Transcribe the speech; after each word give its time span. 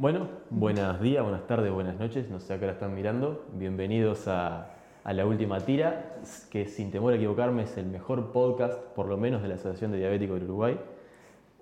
Bueno, 0.00 0.28
buenos 0.48 0.98
días, 1.02 1.22
buenas 1.22 1.46
tardes, 1.46 1.70
buenas 1.70 2.00
noches, 2.00 2.30
no 2.30 2.40
sé 2.40 2.54
a 2.54 2.58
qué 2.58 2.64
hora 2.64 2.72
están 2.72 2.94
mirando. 2.94 3.44
Bienvenidos 3.52 4.28
a, 4.28 4.70
la 5.04 5.26
última 5.26 5.60
tira, 5.60 6.16
que 6.50 6.64
sin 6.68 6.90
temor 6.90 7.12
a 7.12 7.16
equivocarme 7.16 7.64
es 7.64 7.76
el 7.76 7.84
mejor 7.84 8.32
podcast, 8.32 8.82
por 8.94 9.08
lo 9.08 9.18
menos 9.18 9.42
de 9.42 9.48
la 9.48 9.56
Asociación 9.56 9.92
de 9.92 9.98
Diabéticos 9.98 10.36
del 10.36 10.44
Uruguay. 10.44 10.78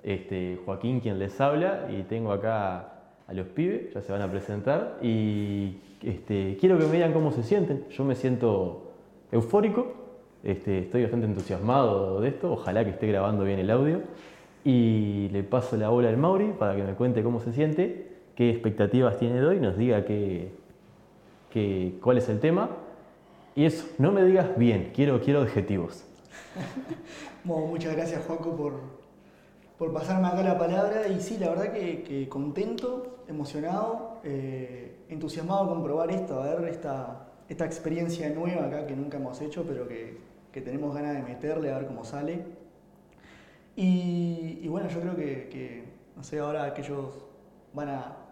Este, 0.04 0.60
Joaquín 0.64 1.00
quien 1.00 1.18
les 1.18 1.40
habla 1.40 1.88
y 1.90 2.04
tengo 2.04 2.30
acá 2.30 2.92
a 3.26 3.34
los 3.34 3.48
pibes, 3.48 3.92
ya 3.92 4.02
se 4.02 4.12
van 4.12 4.22
a 4.22 4.30
presentar 4.30 4.98
y 5.02 5.78
este, 6.00 6.56
quiero 6.60 6.78
que 6.78 6.84
me 6.84 6.92
digan 6.92 7.12
cómo 7.12 7.32
se 7.32 7.42
sienten. 7.42 7.86
Yo 7.90 8.04
me 8.04 8.14
siento 8.14 8.92
eufórico, 9.32 9.94
este, 10.44 10.78
estoy 10.78 11.02
bastante 11.02 11.26
entusiasmado 11.26 12.20
de 12.20 12.28
esto, 12.28 12.52
ojalá 12.52 12.84
que 12.84 12.90
esté 12.90 13.08
grabando 13.08 13.42
bien 13.42 13.58
el 13.58 13.68
audio 13.68 14.02
y 14.64 15.28
le 15.32 15.42
paso 15.42 15.76
la 15.76 15.88
bola 15.88 16.08
al 16.08 16.18
Mauri 16.18 16.52
para 16.56 16.76
que 16.76 16.84
me 16.84 16.92
cuente 16.94 17.24
cómo 17.24 17.40
se 17.40 17.52
siente, 17.52 18.07
qué 18.38 18.50
expectativas 18.50 19.18
tiene 19.18 19.40
de 19.40 19.46
hoy, 19.46 19.58
nos 19.58 19.76
diga 19.76 20.04
qué, 20.04 20.52
qué, 21.50 21.98
cuál 22.00 22.18
es 22.18 22.28
el 22.28 22.38
tema. 22.38 22.70
Y 23.56 23.64
eso, 23.64 23.84
no 23.98 24.12
me 24.12 24.22
digas 24.22 24.56
bien, 24.56 24.92
quiero, 24.94 25.20
quiero 25.20 25.42
objetivos. 25.42 26.04
Bueno, 27.44 27.66
muchas 27.66 27.96
gracias 27.96 28.24
Juaco 28.26 28.54
por, 28.54 28.74
por 29.78 29.92
pasarme 29.92 30.28
acá 30.28 30.42
la 30.42 30.58
palabra 30.58 31.08
y 31.08 31.20
sí, 31.20 31.38
la 31.38 31.48
verdad 31.48 31.72
que, 31.72 32.28
contento, 32.28 33.24
emocionado, 33.26 34.18
eh, 34.22 34.96
entusiasmado 35.08 35.68
con 35.68 35.82
probar 35.82 36.10
esto, 36.10 36.42
a 36.42 36.54
ver 36.54 36.68
esta, 36.68 37.28
esta 37.48 37.64
experiencia 37.64 38.28
nueva 38.30 38.66
acá 38.66 38.86
que 38.86 38.94
nunca 38.94 39.16
hemos 39.16 39.40
hecho, 39.40 39.64
pero 39.66 39.88
que, 39.88 40.18
que 40.52 40.60
tenemos 40.60 40.94
ganas 40.94 41.14
de 41.14 41.22
meterle 41.22 41.72
a 41.72 41.78
ver 41.78 41.86
cómo 41.86 42.04
sale. 42.04 42.44
Y, 43.76 44.58
y 44.62 44.68
bueno, 44.68 44.88
yo 44.90 45.00
creo 45.00 45.16
que, 45.16 45.48
que, 45.48 45.84
no 46.16 46.22
sé, 46.22 46.40
ahora 46.40 46.64
aquellos 46.64 47.24
van 47.72 47.88
a, 47.88 48.27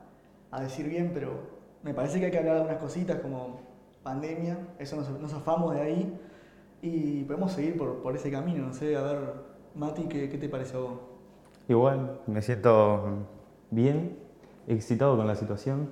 a, 0.50 0.60
decir 0.60 0.88
bien, 0.88 1.10
pero 1.12 1.32
me 1.82 1.94
parece 1.94 2.18
que 2.18 2.26
hay 2.26 2.30
que 2.30 2.38
hablar 2.38 2.54
de 2.54 2.60
algunas 2.60 2.82
cositas 2.82 3.20
como 3.20 3.60
pandemia, 4.02 4.58
eso 4.78 4.96
nos, 4.96 5.08
nos 5.20 5.32
afamos 5.34 5.74
de 5.74 5.80
ahí 5.80 6.20
y 6.82 7.24
podemos 7.24 7.52
seguir 7.52 7.76
por, 7.76 8.02
por 8.02 8.14
ese 8.14 8.30
camino, 8.30 8.66
no 8.66 8.72
sé, 8.72 8.96
a 8.96 9.02
ver, 9.02 9.18
Mati, 9.74 10.04
¿qué, 10.04 10.28
qué 10.28 10.38
te 10.38 10.48
parece 10.48 10.76
a 10.76 10.80
vos? 10.80 11.00
Igual, 11.68 12.20
me 12.26 12.40
siento 12.42 13.26
bien, 13.70 14.16
excitado 14.68 15.16
con 15.16 15.26
la 15.26 15.34
situación 15.34 15.90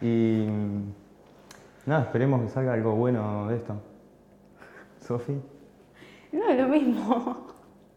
y 0.00 0.46
nada, 1.86 2.02
esperemos 2.02 2.42
que 2.42 2.48
salga 2.48 2.74
algo 2.74 2.94
bueno 2.94 3.48
de 3.48 3.56
esto. 3.56 3.74
Sofi. 5.00 5.40
No, 6.32 6.48
es 6.48 6.58
lo 6.58 6.68
mismo. 6.68 7.46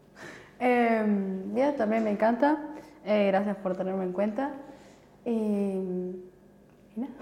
eh, 0.60 1.02
bien, 1.46 1.76
también 1.76 2.04
me 2.04 2.10
encanta. 2.10 2.58
Eh, 3.04 3.28
gracias 3.28 3.56
por 3.56 3.76
tenerme 3.76 4.04
en 4.04 4.12
cuenta. 4.12 4.52
Eh, 5.30 5.82
nada. 6.96 7.12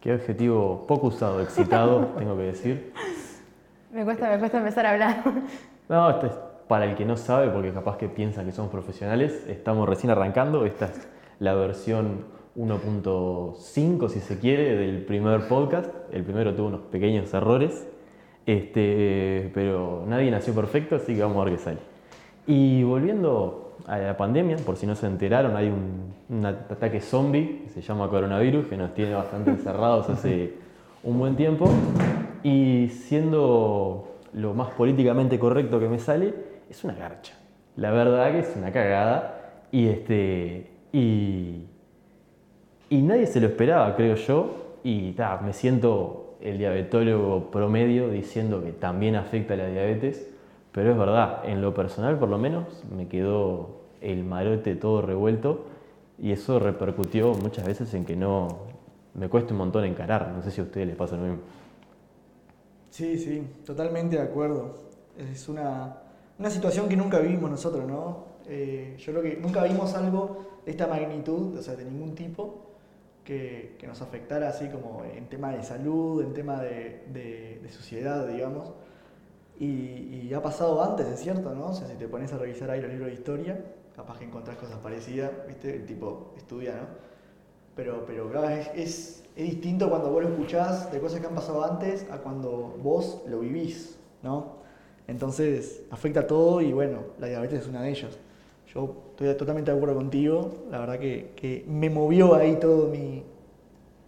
Qué 0.00 0.14
objetivo 0.14 0.84
poco 0.86 1.08
usado, 1.08 1.42
excitado, 1.42 2.06
tengo 2.18 2.36
que 2.36 2.42
decir. 2.44 2.92
Me 3.92 4.04
cuesta, 4.04 4.30
me 4.30 4.38
cuesta 4.38 4.58
empezar 4.58 4.86
a 4.86 4.90
hablar. 4.92 5.24
No, 5.88 6.08
esto 6.08 6.26
es 6.26 6.32
para 6.68 6.84
el 6.84 6.94
que 6.94 7.04
no 7.04 7.16
sabe, 7.16 7.48
porque 7.48 7.72
capaz 7.72 7.96
que 7.96 8.08
piensan 8.08 8.46
que 8.46 8.52
somos 8.52 8.70
profesionales, 8.70 9.44
estamos 9.48 9.88
recién 9.88 10.12
arrancando. 10.12 10.64
Esta 10.64 10.84
es 10.84 11.08
la 11.40 11.54
versión 11.54 12.26
1.5, 12.56 14.08
si 14.08 14.20
se 14.20 14.38
quiere, 14.38 14.76
del 14.76 15.04
primer 15.04 15.48
podcast. 15.48 15.92
El 16.12 16.22
primero 16.22 16.54
tuvo 16.54 16.68
unos 16.68 16.82
pequeños 16.82 17.34
errores, 17.34 17.88
este, 18.46 19.50
pero 19.52 20.04
nadie 20.06 20.30
nació 20.30 20.54
perfecto, 20.54 20.94
así 20.94 21.16
que 21.16 21.22
vamos 21.22 21.38
a 21.38 21.44
ver 21.46 21.54
qué 21.54 21.60
sale. 21.60 21.78
Y 22.46 22.84
volviendo 22.84 23.69
a 23.86 23.98
la 23.98 24.16
pandemia, 24.16 24.56
por 24.56 24.76
si 24.76 24.86
no 24.86 24.94
se 24.94 25.06
enteraron, 25.06 25.56
hay 25.56 25.68
un, 25.68 26.14
un 26.28 26.46
ataque 26.46 27.00
zombie 27.00 27.62
que 27.64 27.70
se 27.70 27.82
llama 27.82 28.08
coronavirus, 28.08 28.66
que 28.66 28.76
nos 28.76 28.94
tiene 28.94 29.14
bastante 29.14 29.50
encerrados 29.50 30.08
hace 30.10 30.54
un 31.02 31.18
buen 31.18 31.36
tiempo. 31.36 31.70
Y 32.42 32.88
siendo 32.88 34.16
lo 34.32 34.54
más 34.54 34.70
políticamente 34.70 35.38
correcto 35.38 35.80
que 35.80 35.88
me 35.88 35.98
sale, 35.98 36.34
es 36.68 36.84
una 36.84 36.94
garcha. 36.94 37.34
La 37.76 37.90
verdad 37.90 38.32
que 38.32 38.40
es 38.40 38.54
una 38.56 38.72
cagada. 38.72 39.36
Y, 39.72 39.88
este, 39.88 40.70
y, 40.92 41.64
y 42.88 43.02
nadie 43.02 43.26
se 43.26 43.40
lo 43.40 43.48
esperaba, 43.48 43.94
creo 43.96 44.14
yo. 44.16 44.76
Y 44.82 45.12
ta, 45.12 45.40
me 45.44 45.52
siento 45.52 46.36
el 46.40 46.58
diabetólogo 46.58 47.50
promedio 47.50 48.08
diciendo 48.08 48.62
que 48.62 48.72
también 48.72 49.16
afecta 49.16 49.54
a 49.54 49.56
la 49.58 49.66
diabetes. 49.68 50.29
Pero 50.72 50.92
es 50.92 50.98
verdad, 50.98 51.42
en 51.44 51.60
lo 51.60 51.74
personal 51.74 52.18
por 52.18 52.28
lo 52.28 52.38
menos 52.38 52.84
me 52.94 53.08
quedó 53.08 53.80
el 54.00 54.24
marote 54.24 54.76
todo 54.76 55.02
revuelto 55.02 55.66
y 56.18 56.32
eso 56.32 56.58
repercutió 56.58 57.34
muchas 57.34 57.66
veces 57.66 57.92
en 57.94 58.04
que 58.04 58.16
no 58.16 58.58
me 59.14 59.28
cuesta 59.28 59.52
un 59.52 59.58
montón 59.58 59.84
encarar. 59.84 60.32
No 60.34 60.42
sé 60.42 60.50
si 60.50 60.60
a 60.60 60.64
ustedes 60.64 60.86
les 60.86 60.96
pasa 60.96 61.16
lo 61.16 61.22
mismo. 61.22 61.40
Sí, 62.90 63.18
sí, 63.18 63.46
totalmente 63.64 64.16
de 64.16 64.22
acuerdo. 64.22 64.74
Es 65.16 65.48
una, 65.48 65.96
una 66.38 66.50
situación 66.50 66.88
que 66.88 66.96
nunca 66.96 67.18
vivimos 67.18 67.50
nosotros, 67.50 67.86
¿no? 67.86 68.24
Eh, 68.46 68.96
yo 68.98 69.12
creo 69.12 69.22
que 69.22 69.36
nunca 69.36 69.62
vimos 69.64 69.94
algo 69.94 70.60
de 70.64 70.72
esta 70.72 70.86
magnitud, 70.86 71.56
o 71.56 71.62
sea, 71.62 71.76
de 71.76 71.84
ningún 71.84 72.14
tipo, 72.14 72.66
que, 73.24 73.76
que 73.78 73.86
nos 73.86 74.02
afectara 74.02 74.48
así 74.48 74.68
como 74.68 75.04
en 75.04 75.26
tema 75.28 75.52
de 75.52 75.62
salud, 75.62 76.22
en 76.22 76.34
tema 76.34 76.60
de, 76.60 77.04
de, 77.12 77.60
de 77.62 77.68
sociedad, 77.70 78.26
digamos. 78.26 78.72
Y, 79.60 80.32
ha 80.32 80.42
pasado 80.42 80.82
antes, 80.82 81.06
es 81.06 81.20
cierto, 81.20 81.54
¿no? 81.54 81.74
Si 81.74 81.84
te 81.84 82.08
pones 82.08 82.32
a 82.32 82.38
revisar 82.38 82.70
ahí 82.70 82.80
los 82.80 82.90
libros 82.90 83.08
de 83.08 83.14
historia, 83.14 83.64
capaz 83.94 84.18
que 84.18 84.24
encontrás 84.24 84.56
cosas 84.56 84.78
parecidas, 84.78 85.30
¿viste? 85.46 85.76
El 85.76 85.86
tipo 85.86 86.32
estudia, 86.36 86.72
¿no? 86.76 86.86
Pero, 87.76 88.04
pero 88.06 88.30
claro, 88.30 88.48
es, 88.48 88.70
es, 88.74 89.16
distinto 89.36 89.88
cuando 89.88 90.10
vos 90.10 90.22
lo 90.22 90.28
escuchás 90.30 90.90
de 90.92 91.00
cosas 91.00 91.20
que 91.20 91.26
han 91.26 91.34
pasado 91.34 91.64
antes 91.64 92.06
a 92.10 92.18
cuando 92.18 92.76
vos 92.82 93.22
lo 93.26 93.40
vivís, 93.40 93.98
¿no? 94.22 94.60
Entonces, 95.06 95.82
afecta 95.90 96.20
a 96.20 96.26
todo 96.26 96.60
y 96.60 96.72
bueno, 96.72 97.00
la 97.18 97.26
diabetes 97.26 97.62
es 97.62 97.68
una 97.68 97.82
de 97.82 97.90
ellas. 97.90 98.18
Yo 98.72 98.94
estoy 99.10 99.34
totalmente 99.34 99.70
de 99.70 99.76
acuerdo 99.76 99.96
contigo, 99.96 100.66
la 100.70 100.78
verdad 100.78 100.98
que, 100.98 101.32
que 101.36 101.64
me 101.68 101.90
movió 101.90 102.34
ahí 102.34 102.56
todo 102.56 102.88
mi, 102.88 103.24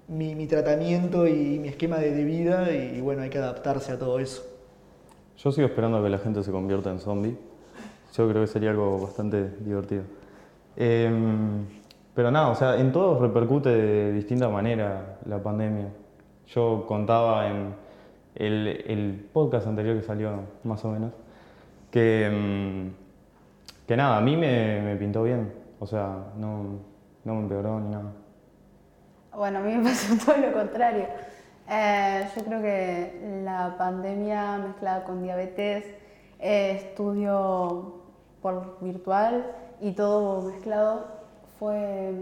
mi, 0.08 0.34
mi 0.34 0.46
tratamiento 0.46 1.26
y 1.26 1.58
mi 1.58 1.68
esquema 1.68 1.98
de, 1.98 2.24
vida 2.24 2.70
y, 2.72 3.00
bueno, 3.00 3.22
hay 3.22 3.30
que 3.30 3.38
adaptarse 3.38 3.92
a 3.92 3.98
todo 3.98 4.18
eso. 4.18 4.51
Yo 5.38 5.52
sigo 5.52 5.66
esperando 5.66 6.02
que 6.02 6.08
la 6.08 6.18
gente 6.18 6.42
se 6.42 6.50
convierta 6.50 6.90
en 6.90 7.00
zombie. 7.00 7.36
Yo 8.14 8.28
creo 8.28 8.42
que 8.42 8.46
sería 8.46 8.70
algo 8.70 8.98
bastante 9.00 9.50
divertido. 9.60 10.02
Eh, 10.76 11.10
pero 12.14 12.30
nada, 12.30 12.48
o 12.48 12.54
sea, 12.54 12.78
en 12.78 12.92
todos 12.92 13.20
repercute 13.20 13.70
de 13.70 14.12
distinta 14.12 14.48
manera 14.48 15.18
la 15.24 15.42
pandemia. 15.42 15.88
Yo 16.46 16.84
contaba 16.86 17.48
en 17.48 17.74
el, 18.34 19.28
podcast 19.32 19.66
anterior 19.66 19.96
que 19.96 20.02
salió, 20.02 20.32
más 20.64 20.84
o 20.84 20.90
menos, 20.90 21.12
que, 21.90 22.28
mm, 22.30 23.86
que 23.86 23.96
nada, 23.96 24.18
a 24.18 24.20
mí 24.20 24.36
me, 24.36 24.82
me, 24.82 24.96
pintó 24.96 25.22
bien. 25.22 25.52
O 25.80 25.86
sea, 25.86 26.32
no, 26.36 26.80
no 27.24 27.34
me 27.34 27.40
empeoró 27.40 27.80
ni 27.80 27.88
nada. 27.88 28.12
Bueno, 29.34 29.60
a 29.60 29.62
mí 29.62 29.74
me 29.74 29.84
pasó 29.84 30.14
todo 30.24 30.36
lo 30.36 30.52
contrario. 30.52 31.06
Eh, 31.68 32.28
yo 32.36 32.44
creo 32.44 32.62
que 32.62 33.40
la 33.44 33.76
pandemia 33.78 34.58
mezclada 34.58 35.04
con 35.04 35.22
diabetes, 35.22 35.84
eh, 36.38 36.72
estudio 36.72 38.02
por 38.40 38.78
virtual 38.80 39.46
y 39.80 39.92
todo 39.92 40.42
mezclado 40.42 41.06
fue, 41.58 42.12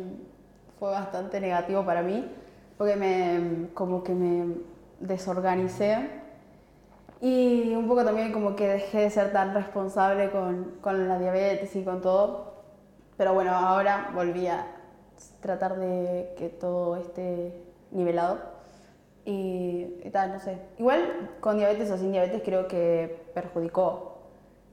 fue 0.79 0.91
bastante 0.91 1.41
negativo 1.41 1.85
para 1.85 2.03
mí, 2.03 2.31
porque 2.77 2.97
me, 2.97 3.69
como 3.75 4.03
que 4.05 4.15
me 4.15 4.57
desorganicé 5.01 6.21
y 7.21 7.75
un 7.75 7.87
poco 7.87 8.05
también 8.05 8.33
como 8.33 8.57
que 8.57 8.67
dejé 8.67 9.01
de 9.01 9.11
ser 9.11 9.33
tan 9.33 9.53
responsable 9.55 10.31
con, 10.31 10.77
con 10.81 11.09
la 11.09 11.19
diabetes 11.19 11.77
y 11.77 11.85
con 11.85 12.01
todo. 12.01 12.55
Pero 13.17 13.35
bueno, 13.35 13.53
ahora 13.55 14.11
volví 14.15 14.47
a 14.47 14.67
tratar 15.41 15.77
de 15.79 16.35
que 16.39 16.49
todo 16.49 16.97
esté 16.97 17.63
nivelado. 17.91 18.39
Y, 19.25 19.87
y, 20.03 20.11
tal, 20.11 20.33
no 20.33 20.41
sé. 20.41 20.59
Igual 20.79 21.31
con 21.41 21.59
diabetes 21.59 21.91
o 21.91 21.99
sin 21.99 22.13
diabetes 22.13 22.43
creo 22.45 22.67
que 22.69 23.25
perjudicó. 23.35 24.19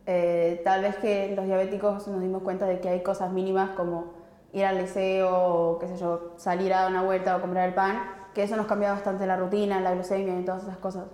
Eh, 0.05 0.61
tal 0.63 0.83
vez 0.83 0.95
que 0.97 1.33
los 1.35 1.45
diabéticos 1.45 2.07
nos 2.07 2.21
dimos 2.21 2.41
cuenta 2.41 2.65
de 2.65 2.79
que 2.79 2.87
hay 2.89 3.01
cosas 3.01 3.31
mínimas 3.33 3.71
como 3.71 4.13
ir 4.53 4.63
al 4.63 4.77
liceo 4.77 5.29
o 5.29 5.79
qué 5.79 5.87
sé 5.87 5.97
yo, 5.97 6.33
salir 6.37 6.73
a 6.73 6.83
dar 6.83 6.91
una 6.91 7.03
vuelta 7.03 7.35
o 7.35 7.41
comprar 7.41 7.67
el 7.67 7.75
pan, 7.75 8.01
que 8.33 8.43
eso 8.43 8.55
nos 8.55 8.67
cambia 8.67 8.91
bastante 8.91 9.27
la 9.27 9.35
rutina, 9.35 9.81
la 9.81 9.93
glucemia 9.93 10.39
y 10.39 10.45
todas 10.45 10.63
esas 10.63 10.77
cosas. 10.77 11.05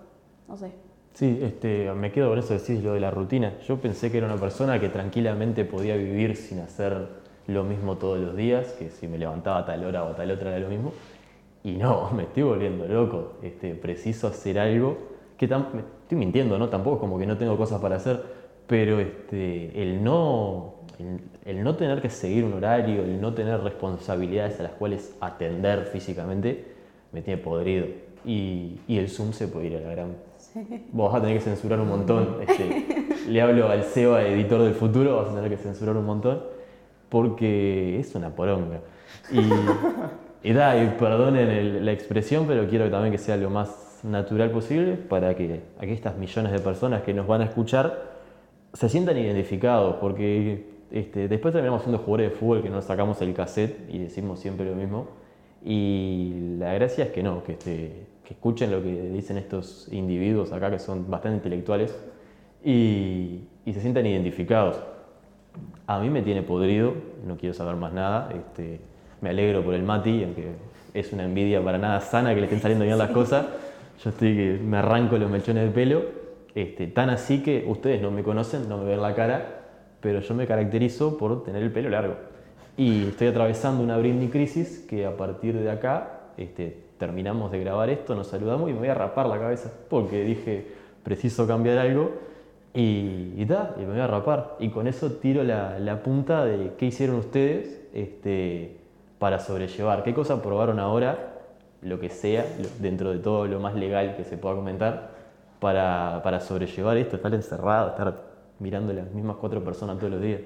No 0.48 0.56
sé. 0.58 0.72
Sí, 1.14 1.40
este, 1.42 1.92
me 1.94 2.12
quedo 2.12 2.30
con 2.30 2.40
eso 2.40 2.54
decís 2.54 2.84
lo 2.84 2.94
de 2.94 3.00
la 3.00 3.12
rutina. 3.12 3.54
Yo 3.68 3.80
pensé 3.80 4.12
que 4.12 4.18
era 4.18 4.28
una 4.28 4.38
persona 4.38 4.80
que 4.80 4.90
tranquilamente 4.90 5.64
podía 5.64 5.96
vivir 5.96 6.36
sin 6.36 6.60
hacer 6.60 7.08
lo 7.48 7.64
mismo 7.64 7.98
todos 7.98 8.20
los 8.20 8.36
días, 8.36 8.68
que 8.74 8.90
si 8.90 9.08
me 9.08 9.18
levantaba 9.18 9.60
a 9.60 9.66
tal 9.66 9.84
hora 9.86 10.04
o 10.04 10.12
a 10.12 10.16
tal 10.16 10.32
otra 10.32 10.52
era 10.52 10.60
lo 10.60 10.70
mismo. 10.70 10.92
Y 11.64 11.74
no, 11.74 12.10
me 12.16 12.24
estoy 12.24 12.44
volviendo 12.44 12.86
loco. 12.88 13.34
Este, 13.42 13.74
preciso 13.76 14.28
hacer 14.28 14.60
algo 14.60 14.98
que 15.38 15.48
me 15.48 15.82
estoy 16.04 16.18
mintiendo, 16.18 16.58
¿no? 16.58 16.70
Tampoco 16.70 16.98
es 16.98 17.00
como 17.02 17.18
que 17.18 17.26
no 17.26 17.38
tengo 17.38 17.58
cosas 17.58 17.82
para 17.82 17.98
hacer, 17.98 18.22
pero 18.68 19.00
este, 19.00 19.82
el 19.82 20.04
no, 20.04 20.76
el, 21.00 21.20
el 21.46 21.64
no 21.64 21.76
tener 21.76 22.02
que 22.02 22.10
seguir 22.10 22.44
un 22.46 22.54
horario, 22.54 23.04
el 23.04 23.20
no 23.20 23.34
tener 23.34 23.60
responsabilidades 23.62 24.60
a 24.60 24.64
las 24.64 24.72
cuales 24.74 25.16
atender 25.20 25.86
físicamente, 25.86 26.66
me 27.12 27.22
tiene 27.22 27.42
podrido. 27.42 27.88
Y, 28.26 28.80
y 28.88 28.98
el 28.98 29.10
Zoom 29.10 29.34
se 29.34 29.48
puede 29.48 29.68
ir 29.68 29.78
a 29.78 29.82
la 29.82 29.90
gran. 29.90 30.16
Vos 30.92 31.12
vas 31.12 31.20
a 31.20 31.22
tener 31.22 31.38
que 31.38 31.44
censurar 31.44 31.80
un 31.80 31.90
montón. 31.90 32.38
Este, 32.48 32.86
le 33.28 33.42
hablo 33.42 33.70
al 33.70 33.84
Seba, 33.84 34.24
editor 34.24 34.62
del 34.62 34.76
futuro, 34.76 35.18
vas 35.18 35.32
a 35.32 35.36
tener 35.36 35.50
que 35.50 35.58
censurar 35.58 35.98
un 35.98 36.06
montón, 36.06 36.42
porque 37.10 38.00
es 38.00 38.16
una 38.16 38.30
poronga. 38.30 38.80
Y, 39.32 39.40
y 40.44 40.54
da, 40.54 40.82
y 40.82 40.88
perdonen 41.00 41.86
la 41.86 41.92
expresión, 41.92 42.46
pero 42.48 42.68
quiero 42.68 42.90
también 42.90 43.12
que 43.12 43.18
sea 43.18 43.38
lo 43.38 43.50
más 43.50 44.02
natural 44.04 44.52
posible 44.52 44.96
para 44.96 45.36
que 45.36 45.62
estas 45.82 46.18
millones 46.18 46.52
de 46.52 46.60
personas 46.60 47.04
que 47.04 47.14
nos 47.14 47.26
van 47.26 47.42
a 47.42 47.46
escuchar 47.46 48.12
se 48.74 48.90
sientan 48.90 49.18
identificados, 49.18 49.96
porque 50.02 50.66
este, 50.92 51.28
después 51.28 51.54
terminamos 51.54 51.84
siendo 51.84 52.00
jugadores 52.00 52.32
de 52.32 52.38
fútbol 52.38 52.62
que 52.62 52.70
nos 52.70 52.86
sacamos 52.86 53.22
el 53.22 53.34
cassette 53.34 53.90
y 53.90 54.00
decimos 54.00 54.40
siempre 54.40 54.66
lo 54.66 54.76
mismo. 54.76 55.08
Y 55.64 56.58
la 56.60 56.74
gracia 56.74 57.06
es 57.06 57.12
que 57.12 57.24
no, 57.24 57.44
que, 57.44 57.54
este, 57.54 58.08
escuchen 58.30 58.72
lo 58.72 58.82
que 58.82 59.10
dicen 59.12 59.38
estos 59.38 59.88
individuos 59.92 60.52
acá 60.52 60.72
que 60.72 60.80
son 60.80 61.10
bastante 61.10 61.38
intelectuales 61.38 61.96
y, 62.66 63.42
y 63.64 63.74
se 63.74 63.80
sientan 63.80 64.06
identificados. 64.08 64.80
A 65.86 66.00
mí 66.00 66.10
me 66.10 66.24
tiene 66.24 66.42
podrido, 66.42 66.96
no 67.26 67.38
quiero 67.38 67.54
saber 67.54 67.76
más 67.76 67.94
nada. 67.94 68.30
Este, 68.34 68.82
me 69.24 69.30
alegro 69.30 69.64
por 69.64 69.74
el 69.74 69.84
Mati, 69.84 70.22
aunque 70.22 70.50
es 70.94 71.14
una 71.14 71.24
envidia 71.24 71.64
para 71.64 71.78
nada 71.78 72.02
sana 72.02 72.36
que 72.36 72.42
le 72.42 72.48
estén 72.48 72.60
saliendo 72.60 72.84
bien 72.84 72.98
las 72.98 73.12
cosas. 73.12 73.46
Yo 74.04 74.10
estoy 74.10 74.36
que 74.36 74.60
me 74.62 74.78
arranco 74.78 75.18
los 75.18 75.32
mechones 75.32 75.64
de 75.64 75.72
pelo. 75.72 76.04
Este, 76.54 76.88
tan 76.88 77.10
así 77.10 77.42
que 77.42 77.64
ustedes 77.66 78.02
no 78.02 78.12
me 78.12 78.22
conocen, 78.22 78.68
no 78.68 78.78
me 78.78 78.84
ven 78.84 79.02
la 79.02 79.16
cara, 79.16 79.62
pero 80.02 80.20
yo 80.20 80.36
me 80.36 80.46
caracterizo 80.46 81.18
por 81.18 81.44
tener 81.46 81.64
el 81.64 81.72
pelo 81.72 81.90
largo. 81.90 82.16
Y 82.76 83.08
estoy 83.08 83.28
atravesando 83.28 83.82
una 83.82 83.98
Britney 83.98 84.28
crisis 84.28 84.86
que 84.90 85.06
a 85.06 85.16
partir 85.16 85.58
de 85.58 85.72
acá 85.72 86.20
este, 86.36 86.78
terminamos 86.98 87.50
de 87.52 87.62
grabar 87.62 87.90
esto, 87.90 88.16
nos 88.16 88.28
saludamos 88.28 88.70
y 88.70 88.74
me 88.74 88.80
voy 88.80 88.90
a 88.90 88.94
rapar 88.94 89.28
la 89.28 89.40
cabeza 89.40 89.72
porque 89.90 90.26
dije, 90.26 90.68
preciso 91.02 91.48
cambiar 91.48 91.78
algo 91.78 92.12
y, 92.74 93.32
y 93.38 93.46
ta, 93.48 93.74
y 93.78 93.82
me 93.82 93.92
voy 93.92 94.02
a 94.02 94.08
rapar. 94.08 94.58
Y 94.60 94.68
con 94.68 94.88
eso 94.88 95.14
tiro 95.14 95.44
la, 95.44 95.80
la 95.80 96.04
punta 96.04 96.44
de 96.44 96.74
qué 96.78 96.88
hicieron 96.88 97.16
ustedes 97.16 97.80
este, 97.94 98.83
para 99.24 99.40
sobrellevar, 99.40 100.04
qué 100.04 100.14
cosa 100.14 100.42
probaron 100.42 100.82
ahora, 100.82 101.30
lo 101.82 101.98
que 101.98 102.10
sea, 102.10 102.46
dentro 102.80 103.12
de 103.14 103.20
todo 103.20 103.48
lo 103.48 103.58
más 103.62 103.74
legal 103.74 104.18
que 104.18 104.26
se 104.26 104.36
pueda 104.36 104.54
comentar, 104.54 105.12
para, 105.62 106.20
para 106.26 106.42
sobrellevar 106.42 106.98
esto, 106.98 107.16
estar 107.16 107.34
encerrado, 107.34 107.92
estar 107.92 108.16
mirando 108.60 108.92
las 108.92 109.10
mismas 109.12 109.38
cuatro 109.38 109.64
personas 109.64 109.98
todos 109.98 110.12
los 110.12 110.22
días. 110.22 110.42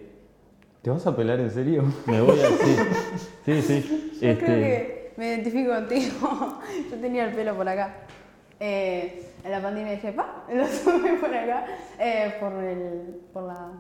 ¿Te 0.84 0.92
vas 0.92 1.08
a 1.08 1.16
pelar 1.16 1.40
en 1.40 1.50
serio? 1.50 1.86
Me 2.06 2.22
voy 2.22 2.40
a 2.40 2.46
sí, 2.46 2.76
sí, 3.46 3.62
sí. 3.64 4.12
Yo 4.22 4.28
Este, 4.30 4.46
creo 4.46 4.58
que 4.60 5.14
me 5.18 5.28
identifico 5.30 5.74
contigo. 5.74 6.60
Yo 6.92 6.98
tenía 6.98 7.26
el 7.26 7.34
pelo 7.34 7.56
por 7.56 7.68
acá. 7.68 7.96
Eh, 8.60 9.26
en 9.44 9.52
la 9.52 9.60
pandemia 9.60 9.94
dije, 9.94 10.12
pa, 10.12 10.44
lo 10.54 10.68
sube 10.68 11.18
por 11.20 11.34
acá. 11.34 11.66
eh, 12.00 12.36
por 12.40 12.54
el. 12.54 13.22
por 13.34 13.42
la. 13.42 13.72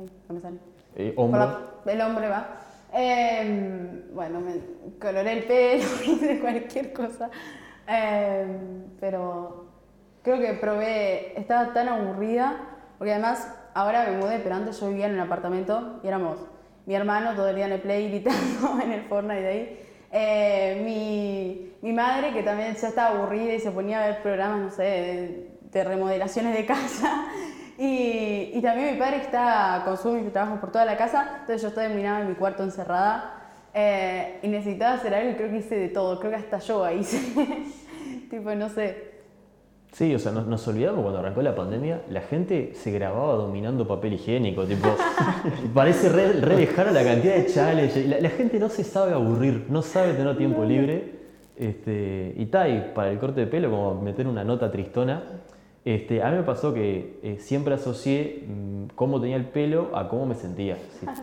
Ay, 0.00 0.10
no 0.28 0.34
me 0.34 0.40
sale. 0.40 0.56
eh, 0.96 1.12
Por 1.14 1.24
hombro. 1.26 1.40
la- 1.84 1.92
el 1.92 2.00
hombre 2.00 2.28
va. 2.28 2.56
Eh, 2.98 4.04
bueno, 4.12 4.40
me 4.40 4.54
coloré 4.98 5.32
el 5.32 5.44
pelo, 5.44 5.84
hice 6.06 6.40
cualquier 6.40 6.94
cosa. 6.94 7.30
Eh, 7.86 8.46
pero 8.98 9.66
creo 10.22 10.40
que 10.40 10.54
probé, 10.54 11.38
estaba 11.38 11.74
tan 11.74 11.88
aburrida, 11.88 12.56
porque 12.96 13.12
además 13.12 13.54
ahora 13.74 14.06
me 14.08 14.16
mudé, 14.16 14.38
pero 14.38 14.54
antes 14.54 14.80
yo 14.80 14.88
vivía 14.88 15.06
en 15.06 15.14
un 15.14 15.20
apartamento 15.20 16.00
y 16.02 16.08
éramos 16.08 16.38
mi 16.86 16.94
hermano 16.94 17.34
todo 17.34 17.50
el 17.50 17.56
día 17.56 17.66
en 17.66 17.72
el 17.72 17.80
play 17.82 18.08
gritando 18.10 18.80
en 18.82 18.92
el 18.92 19.02
Fortnite 19.02 19.42
de 19.42 19.48
ahí. 19.48 19.80
Eh, 20.12 20.82
mi, 20.82 21.74
mi 21.82 21.92
madre 21.92 22.32
que 22.32 22.42
también 22.42 22.74
ya 22.74 22.88
estaba 22.88 23.14
aburrida 23.14 23.52
y 23.52 23.60
se 23.60 23.72
ponía 23.72 24.02
a 24.02 24.06
ver 24.06 24.22
programas, 24.22 24.60
no 24.60 24.70
sé, 24.70 25.48
de 25.60 25.84
remodelaciones 25.84 26.56
de 26.56 26.64
casa. 26.64 27.26
Y, 27.78 28.52
y 28.54 28.60
también 28.62 28.94
mi 28.94 28.98
padre 28.98 29.18
está 29.18 29.82
con 29.84 29.98
su 29.98 30.30
trabajo 30.30 30.60
por 30.60 30.72
toda 30.72 30.84
la 30.84 30.96
casa, 30.96 31.38
entonces 31.40 31.62
yo 31.62 31.72
terminaba 31.72 32.20
en 32.20 32.28
mi 32.28 32.34
cuarto 32.34 32.62
encerrada 32.62 33.36
eh, 33.74 34.38
y 34.42 34.48
necesitaba 34.48 34.94
hacer 34.94 35.14
algo 35.14 35.32
y 35.32 35.34
creo 35.34 35.50
que 35.50 35.58
hice 35.58 35.76
de 35.76 35.88
todo, 35.88 36.18
creo 36.18 36.30
que 36.30 36.38
hasta 36.38 36.58
yoga 36.60 36.94
hice. 36.94 37.18
tipo, 38.30 38.54
no 38.54 38.70
sé. 38.70 39.16
Sí, 39.92 40.14
o 40.14 40.18
sea, 40.18 40.32
nos, 40.32 40.46
nos 40.46 40.66
olvidamos 40.66 41.02
cuando 41.02 41.20
arrancó 41.20 41.42
la 41.42 41.54
pandemia, 41.54 42.02
la 42.10 42.22
gente 42.22 42.72
se 42.74 42.90
grababa 42.90 43.34
dominando 43.34 43.86
papel 43.86 44.14
higiénico, 44.14 44.64
tipo, 44.64 44.88
parece 45.74 46.08
re, 46.08 46.32
re 46.34 46.56
lejano 46.56 46.90
la 46.92 47.04
cantidad 47.04 47.36
de 47.36 47.46
challenges. 47.46 48.06
La, 48.06 48.20
la 48.20 48.30
gente 48.30 48.58
no 48.58 48.70
se 48.70 48.84
sabe 48.84 49.12
aburrir, 49.12 49.66
no 49.68 49.82
sabe 49.82 50.14
tener 50.14 50.36
tiempo 50.38 50.64
libre. 50.64 51.16
Este, 51.56 52.34
y 52.36 52.46
tal, 52.46 52.92
para 52.94 53.10
el 53.10 53.18
corte 53.18 53.40
de 53.40 53.46
pelo, 53.46 53.70
como 53.70 54.00
meter 54.00 54.26
una 54.26 54.44
nota 54.44 54.70
tristona. 54.70 55.22
Este, 55.86 56.20
a 56.20 56.30
mí 56.32 56.36
me 56.38 56.42
pasó 56.42 56.74
que 56.74 57.20
eh, 57.22 57.36
siempre 57.38 57.72
asocié 57.74 58.42
mm, 58.44 58.86
cómo 58.96 59.20
tenía 59.20 59.36
el 59.36 59.44
pelo 59.44 59.90
a 59.96 60.08
cómo 60.08 60.26
me 60.26 60.34
sentía. 60.34 60.76
sí. 61.00 61.06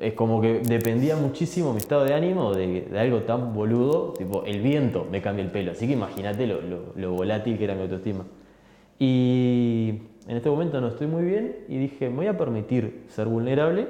Es 0.00 0.12
como 0.14 0.40
que 0.40 0.60
dependía 0.60 1.16
muchísimo 1.16 1.72
mi 1.72 1.78
estado 1.78 2.04
de 2.04 2.14
ánimo 2.14 2.54
de, 2.54 2.82
de 2.82 2.98
algo 3.00 3.22
tan 3.22 3.52
boludo, 3.54 4.12
tipo 4.16 4.44
el 4.44 4.60
viento 4.60 5.06
me 5.10 5.20
cambia 5.22 5.44
el 5.44 5.50
pelo, 5.50 5.72
así 5.72 5.86
que 5.88 5.94
imagínate 5.94 6.46
lo, 6.46 6.60
lo- 6.60 6.92
lo 6.94 7.12
volátil 7.14 7.58
que 7.58 7.64
era 7.64 7.74
mi 7.74 7.82
autoestima. 7.82 8.24
Y 8.98 10.02
en 10.28 10.36
este 10.36 10.48
momento 10.50 10.80
no 10.80 10.88
estoy 10.88 11.06
muy 11.06 11.24
bien 11.24 11.56
y 11.68 11.78
dije, 11.78 12.08
me 12.08 12.16
voy 12.16 12.26
a 12.28 12.36
permitir 12.38 13.04
ser 13.08 13.26
vulnerable 13.26 13.88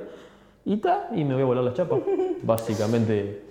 y 0.64 0.78
ta, 0.78 1.10
y 1.14 1.24
me 1.24 1.34
voy 1.34 1.42
a 1.42 1.46
volar 1.46 1.64
las 1.64 1.74
chapas. 1.74 2.00
Básicamente, 2.42 3.42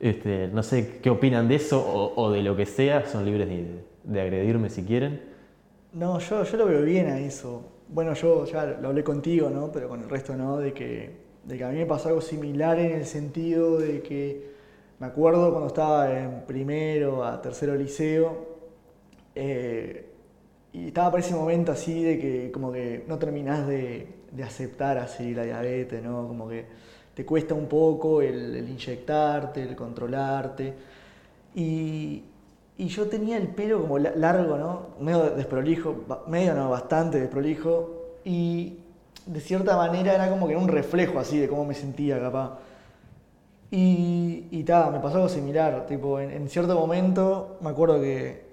este, 0.00 0.48
no 0.48 0.62
sé 0.62 0.98
qué 1.02 1.10
opinan 1.10 1.48
de 1.48 1.54
eso 1.54 1.80
o, 1.80 2.20
o 2.20 2.30
de 2.30 2.42
lo 2.42 2.56
que 2.56 2.66
sea, 2.66 3.06
son 3.06 3.24
libres 3.24 3.48
de, 3.48 3.66
de 4.04 4.20
agredirme 4.20 4.70
si 4.70 4.82
quieren. 4.82 5.20
No, 5.92 6.18
yo, 6.20 6.44
yo 6.44 6.56
lo 6.56 6.66
veo 6.66 6.82
bien 6.82 7.08
a 7.08 7.18
eso. 7.18 7.62
Bueno, 7.88 8.14
yo 8.14 8.44
ya 8.46 8.64
lo 8.66 8.88
hablé 8.88 9.02
contigo, 9.02 9.50
¿no? 9.50 9.72
Pero 9.72 9.88
con 9.88 10.02
el 10.02 10.08
resto 10.08 10.36
no, 10.36 10.58
de 10.58 10.72
que, 10.72 11.10
de 11.44 11.58
que 11.58 11.64
a 11.64 11.68
mí 11.70 11.78
me 11.78 11.86
pasó 11.86 12.08
algo 12.08 12.20
similar 12.20 12.78
en 12.78 12.92
el 12.92 13.06
sentido 13.06 13.78
de 13.78 14.00
que 14.02 14.50
me 15.00 15.06
acuerdo 15.06 15.50
cuando 15.50 15.68
estaba 15.68 16.16
en 16.18 16.42
primero 16.46 17.24
a 17.24 17.40
tercero 17.42 17.74
liceo, 17.74 18.46
eh, 19.34 20.06
y 20.72 20.88
estaba 20.88 21.10
por 21.10 21.20
ese 21.20 21.34
momento 21.34 21.72
así 21.72 22.04
de 22.04 22.18
que 22.18 22.52
como 22.52 22.70
que 22.72 23.04
no 23.08 23.18
terminás 23.18 23.66
de, 23.66 24.06
de 24.30 24.42
aceptar 24.44 24.98
así 24.98 25.34
la 25.34 25.42
diabetes, 25.44 26.02
¿no? 26.02 26.28
Como 26.28 26.48
que 26.48 26.66
te 27.14 27.24
cuesta 27.26 27.54
un 27.54 27.66
poco 27.66 28.22
el, 28.22 28.54
el 28.56 28.68
inyectarte, 28.68 29.62
el 29.62 29.74
controlarte. 29.74 30.74
Y, 31.54 32.22
y 32.80 32.88
yo 32.88 33.08
tenía 33.08 33.36
el 33.36 33.48
pelo 33.48 33.82
como 33.82 33.98
la- 33.98 34.14
largo, 34.16 34.56
¿no? 34.56 34.86
Medio 35.00 35.30
desprolijo, 35.30 35.94
medio 36.26 36.54
no, 36.54 36.70
bastante 36.70 37.20
desprolijo. 37.20 37.90
Y 38.24 38.78
de 39.26 39.40
cierta 39.40 39.76
manera 39.76 40.14
era 40.14 40.30
como 40.30 40.46
que 40.46 40.54
era 40.54 40.62
un 40.62 40.68
reflejo 40.68 41.18
así 41.18 41.38
de 41.38 41.46
cómo 41.46 41.66
me 41.66 41.74
sentía, 41.74 42.18
capaz. 42.18 42.58
Y, 43.70 44.46
y 44.50 44.64
ta, 44.64 44.90
me 44.90 44.98
pasó 44.98 45.16
algo 45.16 45.28
similar. 45.28 45.84
Tipo, 45.86 46.18
en, 46.20 46.48
cierto 46.48 46.74
momento 46.74 47.58
me 47.60 47.68
acuerdo 47.68 48.00
que, 48.00 48.44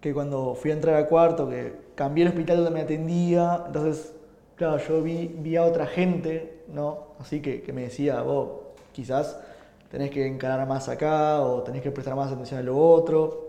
que 0.00 0.14
cuando 0.14 0.54
fui 0.54 0.70
a 0.70 0.74
entrar 0.74 0.94
al 0.94 1.08
cuarto, 1.08 1.48
que 1.48 1.74
cambié 1.96 2.22
el 2.22 2.28
hospital 2.28 2.58
donde 2.58 2.70
me 2.70 2.82
atendía, 2.82 3.64
entonces, 3.66 4.14
claro, 4.54 4.78
yo 4.78 5.02
vi, 5.02 5.26
vi 5.38 5.56
a 5.56 5.64
otra 5.64 5.86
gente, 5.86 6.62
¿no? 6.72 6.98
Así 7.18 7.42
que, 7.42 7.62
que 7.62 7.72
me 7.72 7.82
decía, 7.82 8.22
vos 8.22 8.48
quizás 8.92 9.40
tenés 9.90 10.10
que 10.12 10.24
encarar 10.24 10.68
más 10.68 10.88
acá 10.88 11.40
o 11.42 11.62
tenés 11.62 11.82
que 11.82 11.90
prestar 11.90 12.14
más 12.14 12.30
atención 12.30 12.60
a 12.60 12.62
lo 12.62 12.78
otro. 12.78 13.45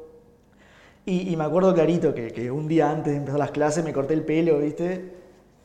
Y, 1.08 1.32
y 1.32 1.38
me 1.38 1.46
acuerdo 1.46 1.74
clarito 1.74 2.14
que, 2.14 2.34
que 2.34 2.52
un 2.52 2.68
día 2.68 2.92
antes 2.92 3.14
de 3.14 3.20
empezar 3.20 3.40
las 3.40 3.52
clases 3.52 3.82
me 3.82 3.94
corté 3.94 4.14
el 4.14 4.26
pelo, 4.26 4.60
¿viste? 4.60 5.14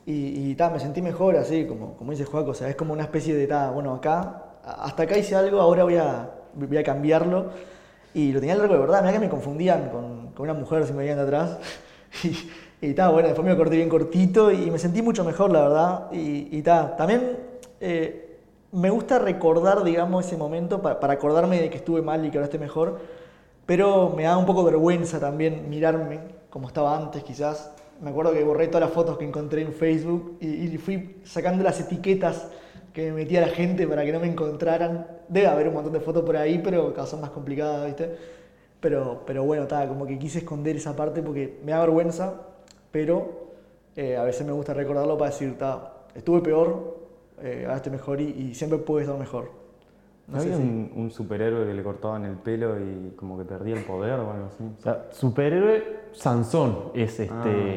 Y, 0.05 0.51
y 0.51 0.55
ta, 0.55 0.69
me 0.69 0.79
sentí 0.79 1.01
mejor, 1.01 1.35
así, 1.35 1.65
como, 1.65 1.97
como 1.97 2.11
dice 2.11 2.23
Juaco, 2.23 2.51
o 2.51 2.53
sea, 2.53 2.69
es 2.69 2.77
como 2.77 2.93
una 2.93 3.03
especie 3.03 3.35
de, 3.35 3.45
ta, 3.45 3.69
bueno, 3.69 3.93
acá, 3.93 4.53
hasta 4.63 5.03
acá 5.03 5.17
hice 5.17 5.35
algo, 5.35 5.59
ahora 5.59 5.83
voy 5.83 5.97
a, 5.97 6.31
voy 6.53 6.77
a 6.77 6.83
cambiarlo. 6.83 7.47
Y 8.13 8.31
lo 8.31 8.39
tenía 8.39 8.55
largo 8.55 8.73
de 8.73 8.79
verdad, 8.79 9.01
mira 9.01 9.11
que 9.11 9.19
me 9.19 9.27
confundían 9.27 9.89
con, 9.89 10.27
con 10.27 10.45
una 10.49 10.53
mujer 10.53 10.87
si 10.87 10.93
me 10.93 10.99
veían 10.99 11.17
de 11.17 11.23
atrás. 11.23 11.57
Y, 12.81 12.89
y 12.89 12.93
ta, 12.93 13.09
bueno, 13.09 13.27
después 13.27 13.43
me 13.43 13.51
lo 13.51 13.57
corté 13.57 13.75
bien 13.75 13.89
cortito 13.89 14.51
y 14.51 14.71
me 14.71 14.77
sentí 14.77 15.01
mucho 15.01 15.25
mejor, 15.25 15.51
la 15.51 15.61
verdad. 15.63 16.11
Y, 16.13 16.55
y 16.57 16.61
ta, 16.61 16.95
también 16.95 17.37
eh, 17.81 18.37
me 18.71 18.91
gusta 18.91 19.19
recordar, 19.19 19.83
digamos, 19.83 20.25
ese 20.27 20.37
momento 20.37 20.81
para, 20.81 20.99
para 20.99 21.13
acordarme 21.13 21.59
de 21.59 21.69
que 21.69 21.77
estuve 21.77 22.01
mal 22.01 22.25
y 22.25 22.29
que 22.29 22.37
ahora 22.37 22.45
esté 22.45 22.59
mejor. 22.59 22.99
Pero 23.65 24.13
me 24.15 24.23
da 24.23 24.37
un 24.37 24.45
poco 24.45 24.63
vergüenza 24.63 25.19
también 25.19 25.69
mirarme 25.69 26.19
como 26.49 26.67
estaba 26.67 26.97
antes, 26.97 27.23
quizás. 27.23 27.71
Me 28.01 28.09
acuerdo 28.09 28.33
que 28.33 28.43
borré 28.43 28.67
todas 28.67 28.81
las 28.81 28.91
fotos 28.91 29.17
que 29.17 29.25
encontré 29.25 29.61
en 29.61 29.73
Facebook 29.73 30.37
y, 30.41 30.47
y 30.65 30.77
fui 30.77 31.21
sacando 31.23 31.63
las 31.63 31.79
etiquetas 31.79 32.49
que 32.93 33.11
me 33.11 33.23
metía 33.23 33.41
la 33.41 33.47
gente 33.47 33.87
para 33.87 34.03
que 34.05 34.11
no 34.11 34.19
me 34.19 34.27
encontraran. 34.27 35.07
Debe 35.27 35.47
haber 35.47 35.67
un 35.69 35.75
montón 35.75 35.93
de 35.93 35.99
fotos 35.99 36.23
por 36.23 36.37
ahí, 36.37 36.59
pero 36.63 36.93
cada 36.93 37.07
son 37.07 37.21
más 37.21 37.31
complicadas, 37.31 37.85
¿viste? 37.87 38.15
Pero, 38.79 39.23
pero 39.25 39.43
bueno, 39.43 39.65
ta, 39.65 39.87
como 39.87 40.05
que 40.05 40.19
quise 40.19 40.39
esconder 40.39 40.75
esa 40.75 40.95
parte 40.95 41.21
porque 41.21 41.59
me 41.63 41.71
da 41.71 41.79
vergüenza, 41.79 42.33
pero 42.91 43.53
eh, 43.95 44.17
a 44.17 44.23
veces 44.23 44.45
me 44.45 44.51
gusta 44.51 44.73
recordarlo 44.73 45.17
para 45.17 45.31
decir, 45.31 45.57
ta, 45.57 46.05
estuve 46.13 46.41
peor, 46.41 46.97
eh, 47.41 47.63
ahora 47.65 47.77
estoy 47.77 47.93
mejor 47.93 48.21
y, 48.21 48.25
y 48.29 48.55
siempre 48.55 48.77
puedo 48.79 48.99
estar 48.99 49.17
mejor. 49.17 49.62
¿No 50.27 50.39
había 50.39 50.55
si- 50.55 50.61
un, 50.61 50.91
un 50.95 51.11
superhéroe 51.11 51.65
que 51.65 51.73
le 51.73 51.83
cortaban 51.83 52.23
el 52.25 52.35
pelo 52.35 52.79
y 52.79 53.13
como 53.15 53.37
que 53.37 53.43
perdía 53.43 53.75
el 53.75 53.83
poder 53.83 54.19
o 54.19 54.31
algo 54.31 54.45
así? 54.47 54.63
O 54.79 54.81
sea, 54.81 55.07
superhéroe 55.11 55.83
Sansón 56.13 56.77
es 56.93 57.19
este, 57.19 57.33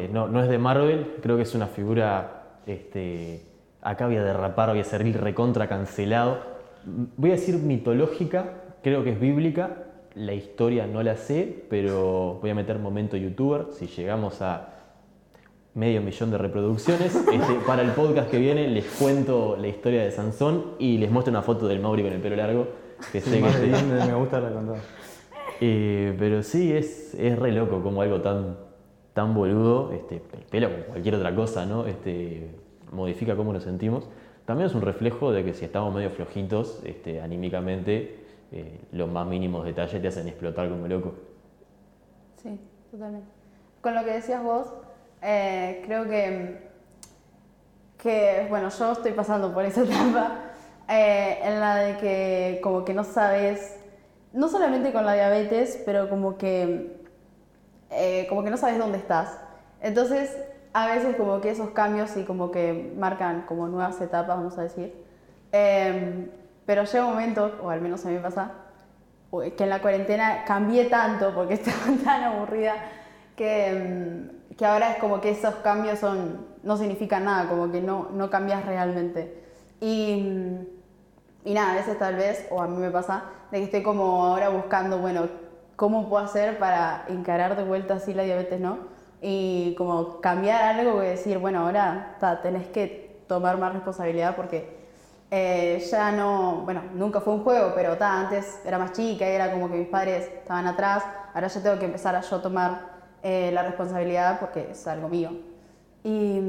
Ah. 0.07 0.09
no, 0.13 0.29
no 0.29 0.43
es 0.43 0.49
de 0.49 0.59
Marvel, 0.59 1.17
creo 1.23 1.37
que 1.37 1.43
es 1.43 1.55
una 1.55 1.67
figura 1.67 2.43
este, 2.67 3.43
acá 3.83 4.07
voy 4.07 4.17
a 4.17 4.23
derrapar, 4.25 4.71
voy 4.71 4.81
a 4.81 4.85
ser 4.85 5.03
recontra 5.21 5.69
cancelado. 5.69 6.39
Voy 7.17 7.31
a 7.31 7.35
decir 7.35 7.57
mitológica, 7.59 8.45
creo 8.83 9.03
que 9.03 9.11
es 9.13 9.21
bíblica, 9.21 9.79
la 10.15 10.33
historia 10.33 10.87
no 10.87 11.03
la 11.03 11.17
sé, 11.17 11.65
pero 11.69 12.39
voy 12.41 12.51
a 12.51 12.55
meter 12.55 12.79
momento 12.79 13.17
youtuber, 13.17 13.67
si 13.73 13.87
llegamos 13.89 14.41
a 14.41 14.69
medio 15.77 16.01
millón 16.01 16.31
de 16.31 16.39
reproducciones, 16.39 17.15
este, 17.33 17.55
para 17.67 17.83
el 17.83 17.91
podcast 17.93 18.31
que 18.31 18.39
viene 18.39 18.67
les 18.69 18.87
cuento 18.87 19.57
la 19.57 19.69
historia 19.69 20.03
de 20.03 20.11
Sansón 20.11 20.73
y 20.79 20.97
les 20.99 21.11
muestro 21.11 21.31
una 21.31 21.43
foto 21.43 21.69
del 21.69 21.81
Mauri 21.81 22.03
con 22.03 22.13
el 22.13 22.21
pelo 22.21 22.35
largo, 22.35 22.67
que 23.13 23.21
sé 23.21 23.41
que 23.41 23.47
este- 23.47 23.67
bien, 23.67 23.89
me 23.95 24.15
gusta 24.15 24.41
la 24.41 24.51
contada. 24.51 24.79
eh, 25.61 26.17
pero 26.19 26.43
sí, 26.43 26.73
es, 26.73 27.15
es 27.15 27.39
re 27.39 27.53
loco 27.53 27.83
como 27.83 28.01
algo 28.03 28.23
tan, 28.23 28.57
tan 29.13 29.35
boludo, 29.35 29.93
este, 29.93 30.17
el 30.33 30.43
pelo 30.51 30.71
como 30.71 30.85
cualquier 30.87 31.15
otra 31.17 31.35
cosa, 31.35 31.67
¿no? 31.67 31.87
Este, 31.87 32.51
modifica 32.91 33.37
cómo 33.37 33.53
nos 33.53 33.63
sentimos. 33.65 34.09
También 34.47 34.69
es 34.69 34.75
un 34.75 34.81
reflejo 34.83 35.31
de 35.33 35.45
que 35.45 35.53
si 35.55 35.65
estamos 35.67 35.95
medio 35.95 36.09
flojitos 36.09 36.81
este, 36.85 37.21
anímicamente, 37.21 38.25
eh, 38.53 38.81
los 38.93 39.11
más 39.11 39.27
mínimos 39.27 39.65
detalles 39.67 40.01
te 40.01 40.09
hacen 40.09 40.27
explotar 40.29 40.71
como 40.71 40.87
loco. 40.89 41.15
Sí, 42.43 42.59
totalmente. 42.91 43.27
Con 43.83 43.95
lo 43.95 44.05
que 44.05 44.13
decías 44.13 44.43
vos, 44.43 44.73
eh, 45.23 45.83
creo 45.85 46.05
que, 46.05 46.69
que, 47.99 48.47
bueno, 48.49 48.69
yo 48.69 48.93
estoy 48.93 49.13
pasando 49.13 49.53
por 49.53 49.65
esa 49.65 49.83
etapa 49.85 50.47
eh, 50.89 51.41
en 51.43 51.61
la 51.61 51.77
de 51.77 51.97
que 51.97 52.61
como 52.63 52.85
que 52.85 52.95
no 52.95 53.05
sabes, 53.05 53.77
no 54.33 54.49
solamente 54.49 54.93
con 54.93 55.05
la 55.05 55.15
diabetes, 55.15 55.83
pero 55.85 56.09
como 56.09 56.37
que, 56.37 57.05
eh, 57.91 58.27
como 58.29 58.45
que 58.45 58.51
no 58.51 58.57
sabes 58.57 58.79
dónde 58.79 58.99
estás. 58.99 59.39
Entonces, 59.81 60.37
a 60.73 60.87
veces 60.87 61.17
como 61.17 61.41
que 61.41 61.51
esos 61.51 61.71
cambios 61.71 62.17
y 62.17 62.25
como 62.25 62.51
que 62.51 62.93
marcan 62.97 63.43
como 63.43 63.67
nuevas 63.69 64.01
etapas, 64.01 64.37
vamos 64.37 64.59
a 64.59 64.63
decir. 64.63 64.95
Eh, 65.53 66.31
pero 66.67 66.85
llega 66.85 67.05
un 67.05 67.13
momento, 67.13 67.59
o 67.63 67.71
al 67.71 67.81
menos 67.81 68.05
a 68.05 68.09
mí 68.09 68.15
me 68.15 68.21
pasa, 68.21 68.53
que 69.57 69.65
en 69.65 69.71
la 69.71 69.81
cuarentena 69.81 70.45
cambié 70.45 70.87
tanto 70.87 71.35
porque 71.35 71.55
estaba 71.61 71.97
tan 72.05 72.25
aburrida 72.25 72.75
que, 73.35 73.73
mm, 73.73 74.46
que 74.57 74.65
ahora 74.65 74.93
es 74.93 74.99
como 74.99 75.21
que 75.21 75.31
esos 75.31 75.55
cambios 75.57 75.99
son, 75.99 76.47
no 76.63 76.77
significan 76.77 77.25
nada, 77.25 77.49
como 77.49 77.71
que 77.71 77.81
no, 77.81 78.09
no 78.13 78.31
cambias 78.31 78.65
realmente. 78.65 79.43
Y, 79.81 80.59
y 81.45 81.55
nada, 81.55 81.73
a 81.73 81.77
veces 81.77 81.99
tal 81.99 82.17
vez, 82.17 82.47
o 82.51 82.63
a 82.63 82.67
mí 82.67 82.77
me 82.77 82.91
pasa, 82.91 83.25
de 83.51 83.59
que 83.59 83.65
estoy 83.65 83.83
como 83.83 84.25
ahora 84.25 84.49
buscando, 84.49 84.99
bueno, 84.99 85.29
¿cómo 85.77 86.09
puedo 86.09 86.25
hacer 86.25 86.59
para 86.59 87.05
encarar 87.09 87.57
de 87.57 87.65
vuelta 87.65 87.95
así 87.95 88.15
la 88.15 88.23
diabetes, 88.23 88.59
no? 88.59 88.79
Y 89.21 89.75
como 89.77 90.21
cambiar 90.21 90.63
algo 90.63 91.03
y 91.03 91.07
decir, 91.07 91.39
bueno, 91.39 91.61
ahora 91.61 92.17
ta, 92.21 92.41
tenés 92.41 92.67
que 92.69 93.23
tomar 93.29 93.59
más 93.59 93.75
responsabilidad 93.75 94.37
porque 94.37 94.77
eh, 95.31 95.85
ya 95.91 96.13
no, 96.13 96.63
bueno, 96.65 96.83
nunca 96.95 97.21
fue 97.21 97.35
un 97.35 97.45
juego, 97.45 97.73
pero 97.75 97.97
ta, 97.97 98.21
antes 98.21 98.61
era 98.65 98.79
más 98.79 98.93
chica 98.93 99.29
y 99.29 99.33
era 99.35 99.53
como 99.53 99.71
que 99.71 99.77
mis 99.77 99.89
padres 99.89 100.29
estaban 100.29 100.67
atrás, 100.67 101.03
ahora 101.35 101.49
ya 101.49 101.63
tengo 101.63 101.79
que 101.79 101.87
empezar 101.87 102.15
a 102.15 102.21
yo 102.21 102.41
tomar 102.41 102.96
eh, 103.29 103.51
la 103.53 103.63
responsabilidad 103.63 104.39
porque 104.41 104.69
es 104.73 104.87
algo 104.87 105.09
mío. 105.09 105.31
Y, 106.05 106.41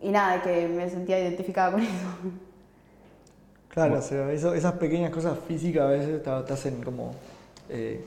y 0.00 0.10
nada, 0.10 0.42
que 0.42 0.68
me 0.68 0.88
sentía 0.90 1.18
identificada 1.20 1.72
con 1.72 1.80
eso. 1.82 1.90
Claro, 3.68 3.98
o 3.98 4.02
sea, 4.02 4.32
eso- 4.32 4.54
esas 4.54 4.72
pequeñas 4.74 5.10
cosas 5.10 5.38
físicas 5.46 5.82
a 5.84 5.88
veces 5.88 6.22
te, 6.22 6.30
te 6.30 6.52
hacen 6.52 6.82
como 6.82 7.12
eh, 7.68 8.04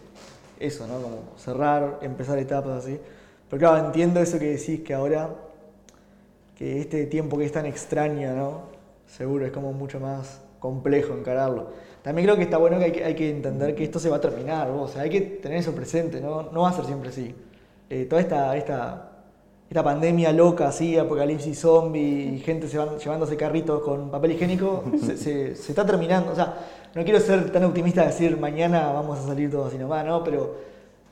eso, 0.59 0.87
¿no? 0.87 1.01
Como 1.01 1.17
cerrar, 1.37 1.99
empezar 2.01 2.37
etapas 2.39 2.83
así. 2.85 2.99
Pero 3.49 3.59
claro, 3.59 3.85
entiendo 3.85 4.19
eso 4.19 4.39
que 4.39 4.45
decís, 4.57 4.81
que 4.81 4.93
ahora, 4.93 5.29
que 6.57 6.79
este 6.81 7.05
tiempo 7.05 7.37
que 7.37 7.45
es 7.45 7.51
tan 7.51 7.65
extraño, 7.65 8.33
¿no? 8.35 8.61
Seguro 9.07 9.45
es 9.45 9.51
como 9.51 9.73
mucho 9.73 9.99
más 9.99 10.41
complejo 10.59 11.13
encararlo. 11.13 11.71
También 12.03 12.25
creo 12.25 12.37
que 12.37 12.43
está 12.43 12.57
bueno 12.57 12.77
que 12.79 12.85
hay 12.85 12.91
que, 12.91 13.03
hay 13.03 13.15
que 13.15 13.29
entender 13.29 13.75
que 13.75 13.83
esto 13.83 13.99
se 13.99 14.09
va 14.09 14.17
a 14.17 14.21
terminar, 14.21 14.69
o 14.69 14.87
sea, 14.87 15.01
hay 15.03 15.09
que 15.09 15.21
tener 15.21 15.57
eso 15.59 15.73
presente, 15.73 16.21
¿no? 16.21 16.43
No 16.51 16.61
va 16.61 16.69
a 16.69 16.73
ser 16.73 16.85
siempre 16.85 17.09
así. 17.09 17.35
Eh, 17.89 18.05
toda 18.09 18.21
esta, 18.21 18.55
esta, 18.55 19.11
esta 19.69 19.83
pandemia 19.83 20.31
loca, 20.31 20.69
así, 20.69 20.97
apocalipsis 20.97 21.59
zombie, 21.59 22.35
y 22.35 22.39
gente 22.39 22.67
se 22.67 22.77
van 22.77 22.97
llevándose 22.97 23.35
carritos 23.37 23.81
con 23.81 24.09
papel 24.09 24.31
higiénico, 24.31 24.83
se, 25.05 25.17
se- 25.17 25.55
se 25.55 25.71
está 25.71 25.85
terminando. 25.85 26.31
O 26.31 26.35
sea, 26.35 26.55
no 26.95 27.03
quiero 27.03 27.19
ser 27.19 27.51
tan 27.51 27.63
optimista 27.65 28.01
de 28.01 28.07
decir 28.07 28.37
mañana 28.37 28.91
vamos 28.93 29.19
a 29.19 29.23
salir 29.27 29.51
todos 29.51 29.67
así 29.67 29.77
nomás, 29.77 30.05
¿no? 30.05 30.23
Pero 30.23 30.55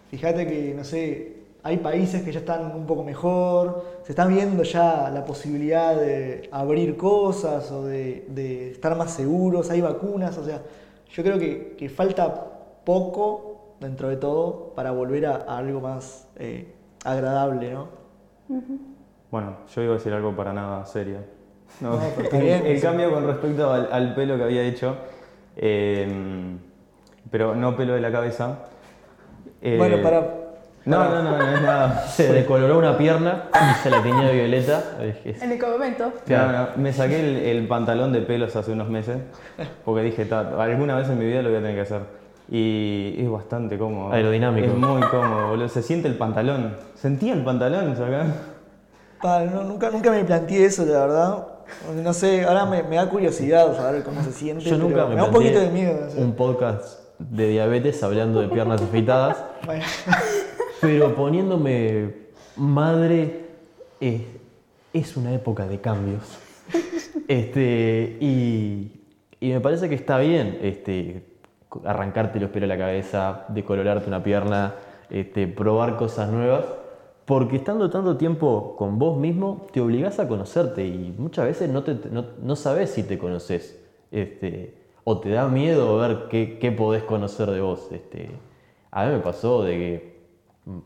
fíjate 0.10 0.48
que, 0.48 0.74
no 0.76 0.84
sé, 0.84 1.37
hay 1.64 1.78
países 1.78 2.24
que 2.24 2.32
ya 2.32 2.40
están 2.40 2.76
un 2.76 2.86
poco 2.86 3.04
mejor, 3.04 3.84
se 4.04 4.12
está 4.12 4.26
viendo 4.26 4.64
ya 4.64 5.10
la 5.14 5.26
posibilidad 5.26 5.96
de 5.96 6.48
abrir 6.52 6.96
cosas 6.98 7.72
o 7.72 7.84
de, 7.86 8.26
de 8.30 8.72
estar 8.72 8.96
más 8.96 9.12
seguros, 9.12 9.70
hay 9.70 9.82
vacunas, 9.82 10.38
o 10.38 10.46
sea, 10.46 10.62
yo 11.10 11.24
creo 11.24 11.38
que, 11.40 11.76
que 11.78 11.90
falta 11.90 12.46
poco 12.86 13.76
dentro 13.80 14.08
de 14.10 14.18
todo 14.18 14.72
para 14.76 14.92
volver 14.92 15.26
a, 15.26 15.36
a 15.48 15.58
algo 15.58 15.82
más 15.82 16.28
eh, 16.38 16.74
agradable, 17.04 17.74
¿no? 17.74 17.88
Bueno, 19.30 19.58
yo 19.76 19.82
iba 19.82 19.94
a 19.94 19.98
decir 19.98 20.14
algo 20.14 20.36
para 20.36 20.54
nada 20.54 20.86
serio. 20.86 21.18
No, 21.82 21.98
No, 21.98 22.02
el, 22.32 22.42
bien, 22.42 22.66
el 22.66 22.78
sí. 22.78 22.82
cambio 22.82 23.12
con 23.12 23.26
respecto 23.28 23.72
al, 23.72 23.90
al 23.92 24.16
pelo 24.16 24.38
que 24.38 24.44
había 24.44 24.64
hecho, 24.64 24.96
eh, 25.58 26.08
pero 27.30 27.56
no 27.56 27.76
pelo 27.76 27.94
de 27.94 28.02
la 28.02 28.12
cabeza. 28.12 28.60
Eh, 29.62 29.76
Bueno, 29.78 30.02
para... 30.02 30.47
No, 30.88 31.04
no, 31.10 31.22
no, 31.22 31.38
no 31.38 31.52
es 31.56 31.62
nada. 31.62 32.08
Se 32.08 32.32
decoloró 32.32 32.78
una 32.80 32.98
pierna 32.98 33.50
y 33.54 33.84
se 33.84 33.90
la 33.90 34.02
tenía 34.02 34.28
de 34.28 34.34
violeta. 34.34 34.82
En 35.26 35.52
el 35.52 35.60
momento. 35.60 36.14
No, 36.28 36.52
no, 36.52 36.68
me 36.78 36.94
saqué 36.94 37.20
el, 37.20 37.36
el 37.58 37.68
pantalón 37.68 38.14
de 38.14 38.22
pelos 38.22 38.56
hace 38.56 38.72
unos 38.72 38.90
meses 38.90 39.18
porque 39.84 40.02
dije, 40.04 40.26
"Ta, 40.26 40.40
alguna 40.64 40.96
vez 40.96 41.10
en 41.10 41.20
mi 41.20 41.26
vida 41.26 41.42
lo 41.42 41.50
voy 41.50 41.58
a 41.58 41.62
tener 41.62 41.76
que 41.76 41.82
hacer. 41.82 42.02
Y 42.50 43.16
es 43.20 43.30
bastante 43.30 43.78
cómodo. 43.78 44.14
Aerodinámico. 44.14 44.68
Es 44.68 44.74
muy 44.74 45.02
cómodo, 45.02 45.50
boludo. 45.50 45.68
Se 45.68 45.82
siente 45.84 46.08
el 46.08 46.16
pantalón. 46.16 46.78
Sentía 46.96 47.34
el 47.34 47.44
pantalón, 47.44 47.92
acá. 47.92 48.26
Pa, 49.22 49.42
no, 49.42 49.64
nunca, 49.64 49.90
nunca 49.90 50.12
me 50.12 50.24
planteé 50.24 50.66
eso, 50.66 50.86
la 50.86 51.00
verdad. 51.00 51.48
No 52.02 52.14
sé, 52.14 52.46
ahora 52.46 52.66
me, 52.66 52.84
me 52.84 52.96
da 52.96 53.10
curiosidad 53.10 53.76
saber 53.76 54.04
cómo 54.04 54.24
se 54.24 54.32
siente. 54.32 54.64
Yo 54.64 54.78
nunca 54.78 55.04
me 55.06 55.16
me 55.16 55.16
da 55.18 55.26
un 55.26 55.32
planteé 55.32 55.52
poquito 55.52 55.60
de 55.60 55.70
miedo. 55.70 56.00
no 56.06 56.10
sé. 56.12 56.18
un 56.22 56.32
podcast 56.34 57.00
de 57.20 57.50
diabetes 57.50 58.02
hablando 58.04 58.40
de 58.40 58.48
piernas 58.48 58.82
afeitadas. 58.82 59.44
Bueno, 59.66 59.84
Pero 60.82 61.16
poniéndome 61.16 62.14
madre, 62.56 63.46
es, 64.00 64.22
es 64.94 65.18
una 65.18 65.34
época 65.34 65.68
de 65.68 65.80
cambios. 65.80 66.38
Este, 67.28 68.18
y, 68.22 69.02
y 69.40 69.50
me 69.50 69.60
parece 69.60 69.90
que 69.90 69.96
está 69.96 70.20
bien 70.20 70.60
este, 70.62 71.24
arrancarte 71.84 72.40
los 72.40 72.50
pelos 72.52 72.70
de 72.70 72.76
la 72.76 72.82
cabeza, 72.82 73.46
decolorarte 73.50 74.08
una 74.08 74.24
pierna, 74.24 74.76
este, 75.10 75.48
probar 75.48 75.98
cosas 75.98 76.30
nuevas, 76.30 76.66
porque 77.26 77.58
estando 77.58 77.90
tanto 77.90 78.16
tiempo 78.18 78.76
con 78.78 78.98
vos 78.98 79.18
mismo, 79.18 79.68
te 79.74 79.82
obligás 79.82 80.20
a 80.20 80.28
conocerte 80.28 80.86
y 80.86 81.14
muchas 81.18 81.46
veces 81.46 81.70
no, 81.70 81.84
te, 81.84 81.98
no, 82.10 82.26
no 82.42 82.56
sabes 82.56 82.92
si 82.92 83.04
te 83.04 83.18
conoces. 83.18 83.84
Este, 84.12 84.78
o 85.04 85.20
te 85.20 85.30
da 85.30 85.48
miedo 85.48 85.98
ver 85.98 86.28
qué, 86.30 86.58
qué 86.60 86.72
podés 86.72 87.04
conocer 87.04 87.50
de 87.52 87.62
vos. 87.62 87.92
Este, 87.92 88.30
a 88.92 89.06
mí 89.06 89.14
me 89.14 89.20
pasó 89.20 89.64
de 89.64 89.72
que 89.74 90.17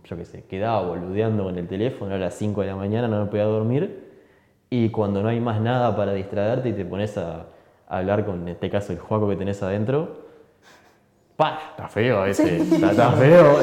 yo 0.04 0.18
qué 0.18 0.26
sé, 0.26 0.44
quedaba 0.46 0.82
boludeando 0.82 1.44
con 1.44 1.58
el 1.58 1.68
teléfono 1.68 2.16
a 2.16 2.18
las 2.18 2.36
5 2.36 2.62
de 2.62 2.68
la 2.68 2.76
mañana, 2.76 3.08
no 3.08 3.26
me 3.26 3.26
podía 3.30 3.46
dormir, 3.46 4.12
y 4.70 4.90
cuando 4.90 5.22
no 5.22 5.30
hay 5.30 5.40
más 5.40 5.60
nada 5.60 5.96
para 5.96 6.14
distraerte 6.14 6.70
y 6.70 6.74
te 6.74 6.86
pones 6.86 7.18
a, 7.18 7.48
a 7.88 7.98
hablar 7.98 8.26
con, 8.26 8.44
en 8.44 8.50
este 8.50 8.70
caso, 8.70 8.94
el 8.94 9.00
juaco 9.00 9.28
que 9.28 9.36
tenés 9.36 9.62
adentro, 9.64 10.22
¡pa! 11.36 11.60
Está 11.72 11.88
feo 11.88 12.26
ese, 12.26 12.58
está, 12.58 12.92
está 12.92 13.12
feo, 13.12 13.58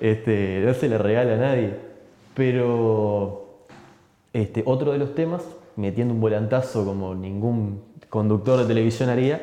este, 0.00 0.62
no 0.64 0.74
se 0.74 0.88
le 0.88 0.98
regala 0.98 1.34
a 1.34 1.36
nadie. 1.38 1.74
Pero 2.34 3.66
este, 4.32 4.62
otro 4.64 4.92
de 4.92 4.98
los 4.98 5.14
temas, 5.14 5.42
metiendo 5.76 6.14
un 6.14 6.20
volantazo 6.20 6.84
como 6.84 7.14
ningún 7.14 7.82
conductor 8.08 8.60
de 8.60 8.66
televisión 8.66 9.08
haría, 9.08 9.40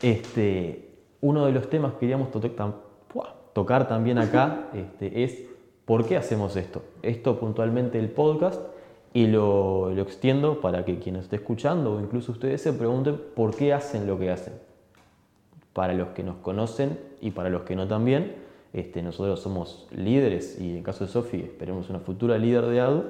este, 0.00 0.88
uno 1.20 1.44
de 1.44 1.52
los 1.52 1.68
temas 1.68 1.92
que 1.94 2.00
queríamos 2.00 2.28
tocar 3.52 3.88
también 3.88 4.18
acá 4.18 4.68
este, 4.72 5.24
es 5.24 5.47
por 5.88 6.04
qué 6.04 6.18
hacemos 6.18 6.54
esto. 6.56 6.82
Esto 7.00 7.40
puntualmente 7.40 7.98
el 7.98 8.10
podcast 8.10 8.60
y 9.14 9.26
lo, 9.26 9.90
lo 9.94 10.02
extiendo 10.02 10.60
para 10.60 10.84
que 10.84 10.98
quien 10.98 11.16
esté 11.16 11.36
escuchando 11.36 11.94
o 11.94 12.00
incluso 12.00 12.30
ustedes 12.30 12.60
se 12.60 12.74
pregunten 12.74 13.18
por 13.34 13.56
qué 13.56 13.72
hacen 13.72 14.06
lo 14.06 14.18
que 14.18 14.30
hacen. 14.30 14.52
Para 15.72 15.94
los 15.94 16.08
que 16.08 16.22
nos 16.22 16.36
conocen 16.36 16.98
y 17.22 17.30
para 17.30 17.48
los 17.48 17.62
que 17.62 17.74
no 17.74 17.88
también, 17.88 18.34
este, 18.74 19.00
nosotros 19.00 19.40
somos 19.40 19.86
líderes 19.90 20.60
y 20.60 20.76
en 20.76 20.82
caso 20.82 21.06
de 21.06 21.10
Sofi 21.10 21.38
esperemos 21.38 21.88
una 21.88 22.00
futura 22.00 22.36
líder 22.36 22.66
de 22.66 22.80
ADU 22.80 23.04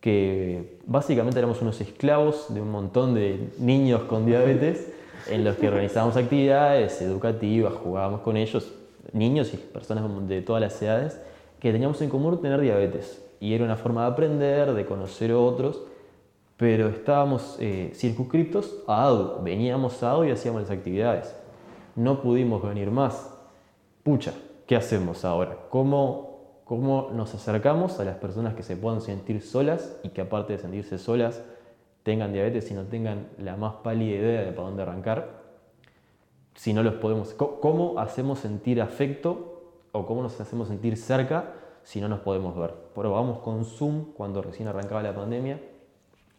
que 0.00 0.78
básicamente 0.86 1.40
éramos 1.40 1.62
unos 1.62 1.80
esclavos 1.80 2.46
de 2.54 2.60
un 2.60 2.70
montón 2.70 3.14
de 3.14 3.48
niños 3.58 4.02
con 4.02 4.24
diabetes 4.24 4.88
en 5.28 5.42
los 5.42 5.56
que 5.56 5.66
organizábamos 5.66 6.16
actividades 6.16 7.02
educativas, 7.02 7.74
jugábamos 7.74 8.20
con 8.20 8.36
ellos, 8.36 8.72
niños 9.12 9.52
y 9.52 9.56
personas 9.56 10.04
de 10.28 10.42
todas 10.42 10.62
las 10.62 10.80
edades, 10.80 11.18
que 11.64 11.72
teníamos 11.72 12.02
en 12.02 12.10
común 12.10 12.42
tener 12.42 12.60
diabetes. 12.60 13.24
Y 13.40 13.54
era 13.54 13.64
una 13.64 13.76
forma 13.76 14.02
de 14.02 14.08
aprender, 14.08 14.74
de 14.74 14.84
conocer 14.84 15.30
a 15.30 15.38
otros, 15.38 15.80
pero 16.58 16.90
estábamos 16.90 17.56
eh, 17.58 17.90
circunscriptos 17.94 18.82
a 18.86 19.04
ADU. 19.04 19.42
Veníamos 19.42 20.02
a 20.02 20.10
ADU 20.10 20.24
y 20.24 20.30
hacíamos 20.30 20.60
las 20.60 20.70
actividades. 20.70 21.34
No 21.96 22.20
pudimos 22.20 22.62
venir 22.62 22.90
más. 22.90 23.34
Pucha, 24.02 24.34
¿qué 24.66 24.76
hacemos 24.76 25.24
ahora? 25.24 25.56
¿Cómo, 25.70 26.60
¿Cómo 26.66 27.08
nos 27.14 27.34
acercamos 27.34 27.98
a 27.98 28.04
las 28.04 28.18
personas 28.18 28.52
que 28.52 28.62
se 28.62 28.76
puedan 28.76 29.00
sentir 29.00 29.40
solas 29.40 29.98
y 30.02 30.10
que 30.10 30.20
aparte 30.20 30.52
de 30.52 30.58
sentirse 30.58 30.98
solas 30.98 31.42
tengan 32.02 32.34
diabetes 32.34 32.70
y 32.70 32.74
no 32.74 32.82
tengan 32.82 33.28
la 33.38 33.56
más 33.56 33.76
pálida 33.76 34.16
idea 34.16 34.42
de 34.42 34.52
para 34.52 34.68
dónde 34.68 34.82
arrancar? 34.82 35.30
Si 36.56 36.74
no 36.74 36.82
los 36.82 36.96
podemos, 36.96 37.32
¿cómo 37.32 37.98
hacemos 37.98 38.40
sentir 38.40 38.82
afecto 38.82 39.53
o 39.94 40.04
cómo 40.06 40.22
nos 40.22 40.40
hacemos 40.40 40.68
sentir 40.68 40.96
cerca 40.96 41.52
si 41.84 42.00
no 42.00 42.08
nos 42.08 42.20
podemos 42.20 42.56
ver? 42.56 42.74
Probamos 42.94 43.38
con 43.38 43.64
Zoom 43.64 44.12
cuando 44.12 44.42
recién 44.42 44.68
arrancaba 44.68 45.02
la 45.02 45.14
pandemia. 45.14 45.60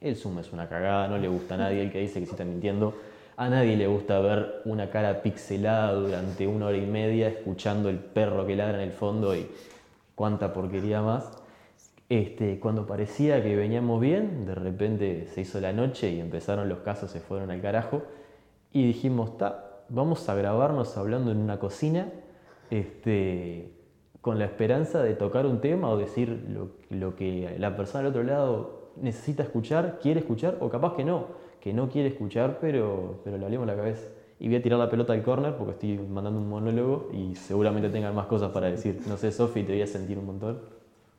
El 0.01 0.17
Zoom 0.17 0.39
es 0.39 0.51
una 0.51 0.67
cagada, 0.67 1.07
no 1.07 1.17
le 1.17 1.29
gusta 1.29 1.55
a 1.55 1.57
nadie 1.57 1.81
el 1.81 1.91
que 1.91 2.01
dice 2.01 2.19
que 2.19 2.25
se 2.25 2.33
está 2.33 2.43
mintiendo. 2.43 2.93
A 3.37 3.47
nadie 3.47 3.77
le 3.77 3.87
gusta 3.87 4.19
ver 4.19 4.61
una 4.65 4.89
cara 4.89 5.21
pixelada 5.21 5.93
durante 5.93 6.45
una 6.47 6.67
hora 6.67 6.77
y 6.77 6.85
media 6.85 7.29
escuchando 7.29 7.89
el 7.89 7.97
perro 7.97 8.45
que 8.45 8.57
ladra 8.57 8.83
en 8.83 8.89
el 8.89 8.93
fondo 8.93 9.33
y 9.35 9.49
cuánta 10.15 10.51
porquería 10.51 11.01
más. 11.01 11.31
Este, 12.09 12.59
cuando 12.59 12.85
parecía 12.85 13.41
que 13.41 13.55
veníamos 13.55 14.01
bien, 14.01 14.45
de 14.45 14.55
repente 14.55 15.27
se 15.33 15.41
hizo 15.41 15.61
la 15.61 15.71
noche 15.71 16.11
y 16.11 16.19
empezaron 16.19 16.67
los 16.67 16.79
casos, 16.79 17.09
se 17.09 17.21
fueron 17.21 17.51
al 17.51 17.61
carajo 17.61 18.03
y 18.73 18.85
dijimos, 18.85 19.31
vamos 19.87 20.27
a 20.27 20.35
grabarnos 20.35 20.97
hablando 20.97 21.31
en 21.31 21.37
una 21.37 21.57
cocina 21.57 22.09
este, 22.69 23.71
con 24.21 24.39
la 24.39 24.45
esperanza 24.45 25.01
de 25.01 25.13
tocar 25.13 25.45
un 25.45 25.61
tema 25.61 25.89
o 25.89 25.97
decir 25.97 26.47
lo, 26.49 26.71
lo 26.89 27.15
que 27.15 27.55
la 27.59 27.75
persona 27.75 28.01
al 28.01 28.07
otro 28.07 28.23
lado 28.23 28.91
necesita 28.95 29.43
escuchar, 29.43 29.99
quiere 30.01 30.21
escuchar 30.21 30.57
o 30.59 30.69
capaz 30.69 30.95
que 30.95 31.03
no 31.03 31.45
que 31.65 31.73
no 31.73 31.89
quiere 31.89 32.09
escuchar, 32.09 32.59
pero, 32.61 33.21
pero 33.23 33.39
le 33.39 33.45
hablemos 33.45 33.65
la 33.65 33.75
cabeza. 33.75 34.07
Y 34.39 34.49
voy 34.49 34.57
a 34.57 34.61
tirar 34.61 34.77
la 34.77 34.87
pelota 34.87 35.13
al 35.13 35.23
corner 35.23 35.57
porque 35.57 35.71
estoy 35.71 35.97
mandando 35.97 36.39
un 36.39 36.47
monólogo 36.47 37.09
y 37.11 37.35
seguramente 37.35 37.89
tengan 37.89 38.13
más 38.13 38.27
cosas 38.27 38.51
para 38.51 38.67
decir. 38.67 39.01
No 39.07 39.17
sé, 39.17 39.31
Sofi, 39.31 39.63
te 39.63 39.71
voy 39.71 39.81
a 39.81 39.87
sentir 39.87 40.19
un 40.19 40.27
montón. 40.27 40.61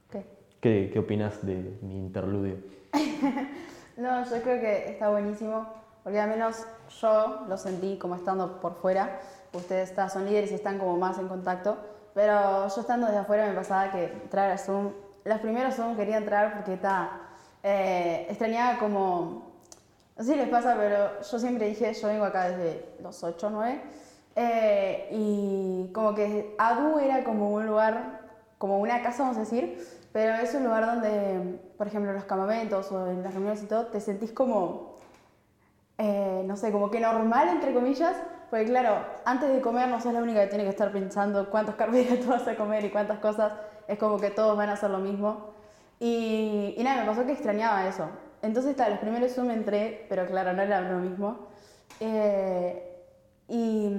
¿Qué? 0.08 0.24
¿Qué, 0.60 0.90
qué 0.92 1.00
opinas 1.00 1.44
de 1.44 1.76
mi 1.82 1.96
interludio? 1.96 2.58
no, 3.96 4.24
yo 4.24 4.40
creo 4.40 4.60
que 4.60 4.88
está 4.88 5.10
buenísimo, 5.10 5.66
porque 6.04 6.20
al 6.20 6.30
menos 6.30 6.64
yo 7.00 7.44
lo 7.48 7.56
sentí 7.56 7.98
como 7.98 8.14
estando 8.14 8.60
por 8.60 8.76
fuera. 8.76 9.18
Ustedes 9.52 9.92
son 10.12 10.26
líderes 10.26 10.50
y 10.52 10.54
están 10.54 10.78
como 10.78 10.96
más 10.96 11.18
en 11.18 11.28
contacto, 11.28 11.76
pero 12.14 12.68
yo 12.68 12.80
estando 12.80 13.06
desde 13.06 13.20
afuera 13.20 13.46
me 13.46 13.54
pasaba 13.54 13.90
que 13.90 14.04
entrar 14.04 14.50
a 14.50 14.58
Zoom, 14.58 14.92
los 15.24 15.40
primeros 15.40 15.74
Zoom 15.74 15.96
quería 15.96 16.18
entrar 16.18 16.54
porque 16.54 16.74
está, 16.74 17.20
eh, 17.62 18.26
extrañaba 18.28 18.78
como 18.78 19.46
no 20.16 20.24
sé 20.24 20.32
si 20.32 20.38
les 20.38 20.48
pasa, 20.48 20.74
pero 20.78 21.20
yo 21.20 21.38
siempre 21.38 21.68
dije, 21.68 21.92
yo 21.92 22.08
vengo 22.08 22.24
acá 22.24 22.48
desde 22.48 22.96
los 23.02 23.22
8 23.22 23.48
o 23.48 23.50
9, 23.50 23.82
y 25.10 25.90
como 25.92 26.14
que 26.14 26.54
Adu 26.56 26.98
era 26.98 27.22
como 27.22 27.52
un 27.52 27.66
lugar, 27.66 28.20
como 28.56 28.80
una 28.80 29.02
casa, 29.02 29.24
vamos 29.24 29.36
a 29.36 29.40
decir, 29.40 29.86
pero 30.12 30.34
es 30.36 30.54
un 30.54 30.64
lugar 30.64 30.86
donde, 30.86 31.60
por 31.76 31.86
ejemplo, 31.86 32.10
en 32.10 32.16
los 32.16 32.24
campamentos 32.24 32.90
o 32.92 33.10
en 33.10 33.22
las 33.22 33.34
reuniones 33.34 33.62
y 33.62 33.66
todo, 33.66 33.88
te 33.88 34.00
sentís 34.00 34.32
como, 34.32 34.94
eh, 35.98 36.42
no 36.46 36.56
sé, 36.56 36.72
como 36.72 36.90
que 36.90 36.98
normal, 36.98 37.48
entre 37.48 37.74
comillas, 37.74 38.16
porque 38.50 38.66
claro, 38.66 39.04
antes 39.24 39.52
de 39.52 39.60
comer 39.60 39.88
no 39.88 40.00
sos 40.00 40.12
la 40.12 40.22
única 40.22 40.42
que 40.42 40.48
tiene 40.48 40.64
que 40.64 40.70
estar 40.70 40.92
pensando 40.92 41.50
cuántos 41.50 41.74
carbohidratos 41.76 42.26
vas 42.26 42.48
a 42.48 42.56
comer 42.56 42.84
y 42.84 42.90
cuántas 42.90 43.18
cosas, 43.18 43.52
es 43.88 43.98
como 43.98 44.18
que 44.18 44.30
todos 44.30 44.56
van 44.56 44.68
a 44.68 44.74
hacer 44.74 44.90
lo 44.90 44.98
mismo. 44.98 45.54
Y, 45.98 46.76
nada, 46.82 47.00
me 47.02 47.06
pasó 47.06 47.24
que 47.24 47.32
extrañaba 47.32 47.88
eso. 47.88 48.09
Entonces, 48.42 48.72
está, 48.72 48.88
los 48.90 48.98
primeros 48.98 49.32
Zoom 49.32 49.50
entré, 49.50 50.06
pero 50.09 50.26
claro, 50.26 50.52
no 50.52 50.62
era 50.62 50.80
lo 50.82 50.98
mismo. 50.98 51.48
Eh, 52.00 53.02
y, 53.48 53.90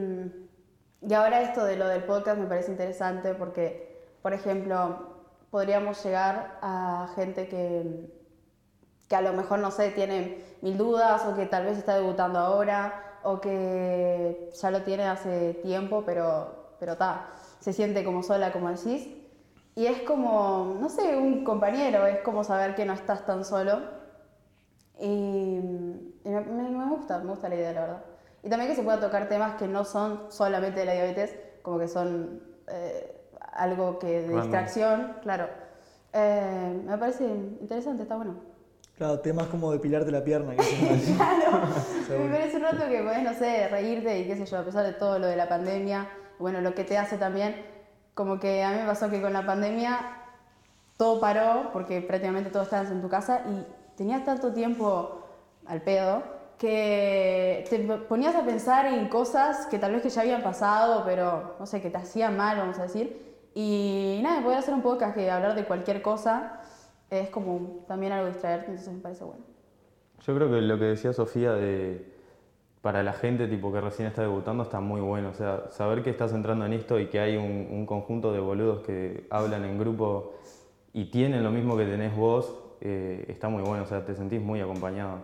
y 1.02 1.14
ahora 1.14 1.42
esto 1.42 1.66
de 1.66 1.76
lo 1.76 1.88
del 1.88 2.04
podcast 2.04 2.40
me 2.40 2.46
parece 2.46 2.72
interesante 2.72 3.34
porque, 3.34 4.06
por 4.22 4.34
ejemplo, 4.34 5.18
podríamos 5.50 6.04
llegar 6.04 6.60
a 6.62 7.10
gente 7.16 7.48
que, 7.48 8.14
que 9.10 9.16
a 9.16 9.22
lo 9.22 9.34
mejor, 9.34 9.60
no 9.60 9.72
sé, 9.72 9.90
tiene 9.92 10.44
mil 10.62 10.78
dudas 10.78 11.26
o 11.26 11.36
que 11.36 11.46
tal 11.46 11.66
vez 11.66 11.78
está 11.78 11.96
debutando 11.96 12.40
ahora 12.40 13.07
o 13.28 13.42
que 13.42 14.50
ya 14.54 14.72
lo 14.72 14.84
tiene 14.84 15.04
hace 15.04 15.56
tiempo, 15.56 16.04
pero, 16.06 16.76
pero 16.80 16.96
ta, 16.96 17.28
se 17.60 17.74
siente 17.74 18.06
como 18.06 18.24
sola, 18.24 18.54
como 18.54 18.70
decís. 18.70 19.10
Y 19.76 19.86
es 19.86 20.02
como, 20.04 20.78
no 20.80 20.88
sé, 20.88 21.18
un 21.18 21.44
compañero, 21.44 22.06
es 22.08 22.20
como 22.22 22.46
saber 22.46 22.74
que 22.74 22.86
no 22.86 22.94
estás 22.94 23.26
tan 23.26 23.44
solo 23.44 23.82
y, 24.98 25.60
me, 26.24 26.90
gusta, 26.90 27.20
me 27.20 27.32
gusta 27.32 27.50
la 27.50 27.56
idea, 27.56 27.74
la 27.74 27.82
verdad. 27.82 28.04
Y 28.44 28.50
también 28.50 28.72
que 28.72 28.78
se 28.78 28.84
pueda 28.84 29.02
tocar 29.02 29.28
temas 29.28 29.56
que 29.56 29.68
no 29.68 29.84
son 29.84 30.32
solamente 30.32 30.80
de 30.80 30.86
la 30.86 30.94
diabetes, 30.94 31.36
como 31.64 31.80
que 31.80 31.90
son 31.90 32.42
eh, 32.70 33.30
algo 33.52 34.00
que 34.00 34.22
de 34.22 34.36
distracción, 34.36 35.18
claro. 35.22 35.50
Eh, 36.14 36.82
me 36.86 36.98
parece 36.98 37.26
interesante, 37.26 38.04
está 38.04 38.16
bueno. 38.16 38.36
Claro, 38.98 39.20
temas 39.20 39.48
como 39.48 39.72
depilarte 39.72 40.12
la 40.12 40.24
pierna. 40.24 40.56
Que 40.56 40.64
claro, 41.16 41.68
me 42.10 42.30
parece 42.30 42.58
un 42.58 42.64
rato 42.64 42.88
que 42.90 43.02
podés, 43.04 43.24
no 43.24 43.34
sé, 43.34 43.68
reírte 43.68 44.20
y 44.20 44.28
qué 44.28 44.36
sé 44.36 44.46
yo, 44.46 44.58
a 44.58 44.64
pesar 44.64 44.86
de 44.86 44.94
todo 44.94 45.20
lo 45.20 45.28
de 45.28 45.36
la 45.36 45.48
pandemia, 45.48 46.10
bueno, 46.40 46.62
lo 46.62 46.74
que 46.74 46.84
te 46.84 46.98
hace 46.98 47.18
también, 47.18 47.56
como 48.16 48.40
que 48.40 48.64
a 48.64 48.72
mí 48.72 48.78
me 48.78 48.86
pasó 48.86 49.10
que 49.10 49.22
con 49.22 49.34
la 49.34 49.46
pandemia 49.46 50.00
todo 50.98 51.20
paró 51.20 51.70
porque 51.74 52.02
prácticamente 52.02 52.50
todos 52.50 52.66
estabas 52.66 52.90
en 52.90 53.02
tu 53.02 53.10
casa 53.10 53.44
y 53.48 53.96
tenías 53.96 54.26
tanto 54.26 54.52
tiempo 54.52 55.24
al 55.68 55.84
pedo 55.84 56.24
que 56.58 57.66
te 57.70 57.78
ponías 58.10 58.36
a 58.36 58.44
pensar 58.44 58.88
en 58.88 59.10
cosas 59.10 59.68
que 59.68 59.78
tal 59.78 59.92
vez 59.92 60.02
que 60.02 60.10
ya 60.10 60.22
habían 60.22 60.42
pasado, 60.42 61.04
pero 61.06 61.56
no 61.60 61.68
sé, 61.68 61.82
que 61.82 61.92
te 61.92 61.98
hacían 61.98 62.36
mal, 62.36 62.58
vamos 62.58 62.80
a 62.80 62.84
decir. 62.84 63.28
Y 63.54 64.20
nada, 64.24 64.42
poder 64.42 64.58
hacer 64.58 64.74
un 64.74 64.82
podcast 64.82 65.16
que 65.16 65.30
hablar 65.30 65.54
de 65.54 65.66
cualquier 65.66 66.02
cosa 66.02 66.62
es 67.10 67.30
como 67.30 67.86
también 67.88 68.12
algo 68.12 68.28
distraerte, 68.28 68.68
entonces 68.68 68.94
me 68.94 69.00
parece 69.02 69.24
bueno. 69.24 69.44
Yo 70.26 70.36
creo 70.36 70.50
que 70.50 70.62
lo 70.62 70.80
que 70.80 70.86
decía 70.86 71.14
Sofía 71.14 71.54
de 71.54 72.18
para 72.82 73.04
la 73.04 73.14
gente 73.14 73.48
tipo 73.48 73.72
que 73.74 73.82
recién 73.82 74.08
está 74.08 74.22
debutando 74.22 74.64
está 74.64 74.80
muy 74.80 75.02
bueno. 75.02 75.30
O 75.30 75.34
sea, 75.34 75.70
saber 75.72 76.04
que 76.04 76.10
estás 76.10 76.32
entrando 76.34 76.66
en 76.66 76.74
esto 76.74 77.00
y 77.00 77.08
que 77.08 77.20
hay 77.20 77.36
un, 77.36 77.68
un 77.70 77.86
conjunto 77.86 78.32
de 78.32 78.40
boludos 78.40 78.82
que 78.86 79.28
hablan 79.30 79.66
en 79.66 79.78
grupo 79.78 80.36
y 80.94 81.06
tienen 81.06 81.44
lo 81.44 81.52
mismo 81.52 81.76
que 81.76 81.86
tenés 81.86 82.16
vos, 82.16 82.58
eh, 82.82 83.26
está 83.28 83.50
muy 83.50 83.62
bueno, 83.62 83.84
o 83.84 83.88
sea, 83.88 84.06
te 84.06 84.16
sentís 84.16 84.42
muy 84.42 84.62
acompañado. 84.62 85.20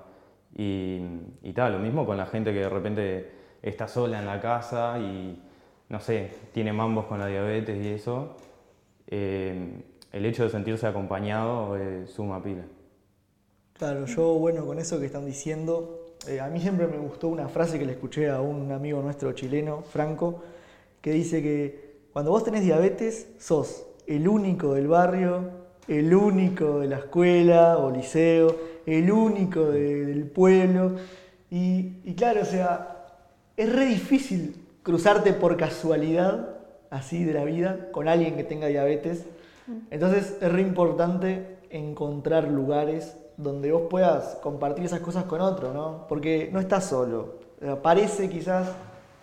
Y, 0.56 1.02
y 1.42 1.54
tal, 1.54 1.74
lo 1.74 1.80
mismo 1.80 2.06
con 2.06 2.18
la 2.18 2.26
gente 2.26 2.54
que 2.54 2.60
de 2.60 2.70
repente 2.70 3.32
está 3.62 3.88
sola 3.88 4.20
en 4.20 4.26
la 4.26 4.40
casa 4.40 5.00
y, 5.00 5.42
no 5.90 6.00
sé, 6.00 6.32
tiene 6.52 6.74
mambos 6.74 7.06
con 7.06 7.20
la 7.20 7.28
diabetes 7.28 7.84
y 7.84 7.90
eso. 7.90 8.36
Eh, 9.08 9.93
el 10.14 10.26
hecho 10.26 10.44
de 10.44 10.50
sentirse 10.50 10.88
acompañado 10.88 11.78
suma 12.08 12.42
pila. 12.42 12.64
Claro, 13.74 14.06
yo, 14.06 14.36
bueno, 14.36 14.66
con 14.66 14.80
eso 14.80 15.00
que 15.00 15.08
están 15.08 15.26
diciendo, 15.26 16.06
eh, 16.28 16.40
a 16.40 16.48
mí 16.48 16.62
siempre 16.62 16.88
me 16.88 16.98
gustó 16.98 17.28
una 17.28 17.50
frase 17.50 17.78
que 17.78 17.86
le 17.86 17.92
escuché 17.92 18.30
a 18.30 18.40
un 18.40 18.72
amigo 18.72 19.02
nuestro 19.02 19.34
chileno, 19.34 19.82
Franco, 19.82 20.42
que 21.02 21.12
dice 21.12 21.42
que 21.42 21.98
cuando 22.14 22.32
vos 22.32 22.46
tenés 22.46 22.64
diabetes, 22.64 23.28
sos 23.40 23.86
el 24.08 24.30
único 24.30 24.74
del 24.74 24.88
barrio 24.88 25.64
el 25.88 26.14
único 26.14 26.80
de 26.80 26.88
la 26.88 26.98
escuela 26.98 27.78
o 27.78 27.92
liceo, 27.92 28.56
el 28.86 29.12
único 29.12 29.72
del 29.72 30.24
pueblo. 30.28 30.96
Y, 31.50 32.14
claro, 32.16 32.42
o 32.42 32.46
sea, 32.46 33.06
es 33.58 33.72
re 33.72 33.86
difícil 33.86 34.56
cruzarte 34.82 35.34
por 35.34 35.58
casualidad, 35.58 36.58
así 36.90 37.24
de 37.24 37.34
la 37.34 37.44
vida, 37.44 37.90
con 37.92 38.08
alguien 38.08 38.36
que 38.36 38.44
tenga 38.44 38.68
diabetes. 38.68 39.26
Entonces 39.90 40.38
es 40.42 40.52
re 40.52 40.62
importante 40.62 41.58
encontrar 41.70 42.48
lugares 42.48 43.18
donde 43.38 43.72
vos 43.72 43.84
puedas 43.90 44.36
compartir 44.36 44.86
esas 44.86 45.00
cosas 45.00 45.26
con 45.26 45.42
otro, 45.42 45.74
¿no? 45.74 46.06
Porque 46.08 46.50
no 46.52 46.60
estás 46.60 46.86
solo. 46.86 47.36
Parece 47.82 48.30
quizás 48.30 48.72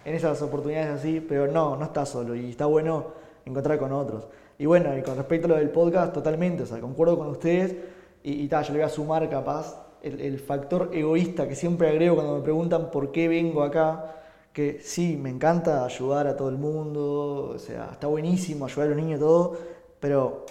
en 0.05 0.14
esas 0.14 0.40
oportunidades 0.42 0.88
así, 0.88 1.20
pero 1.20 1.46
no, 1.46 1.76
no 1.76 1.85
estás 1.85 2.09
solo 2.09 2.35
y 2.35 2.50
está 2.50 2.66
bueno 2.66 3.09
encontrar 3.44 3.79
con 3.79 3.92
otros. 3.92 4.26
Y 4.59 4.66
bueno, 4.66 4.96
y 4.96 5.03
con 5.03 5.16
respecto 5.16 5.46
a 5.46 5.50
lo 5.50 5.57
del 5.57 5.70
podcast, 5.70 6.12
totalmente, 6.12 6.64
o 6.64 6.66
sea, 6.66 6.81
concuerdo 6.81 7.16
con 7.18 7.29
ustedes 7.29 7.76
y, 8.22 8.46
tal, 8.48 8.64
yo 8.64 8.72
le 8.72 8.81
voy 8.81 8.87
a 8.87 8.90
sumar 8.90 9.29
capaz 9.31 9.87
el, 10.03 10.38
factor 10.38 10.90
egoísta 10.92 11.48
que 11.48 11.55
siempre 11.55 11.88
agrego 11.88 12.16
cuando 12.16 12.37
me 12.37 12.42
preguntan 12.42 12.90
por 12.90 13.12
qué 13.12 13.29
vengo 13.29 13.62
acá, 13.62 14.16
que 14.53 14.81
sí, 14.83 15.16
me 15.16 15.31
encanta 15.31 15.85
ayudar 15.85 16.26
a 16.26 16.37
todo 16.37 16.48
el 16.48 16.59
mundo, 16.59 17.53
o 17.55 17.59
sea, 17.59 17.90
está 17.92 18.07
buenísimo 18.09 18.66
ayudar 18.66 18.88
a 18.88 18.90
los 18.90 18.98
niños 18.98 19.18
y 19.18 19.20
todo, 19.20 19.57
pero 20.00 20.46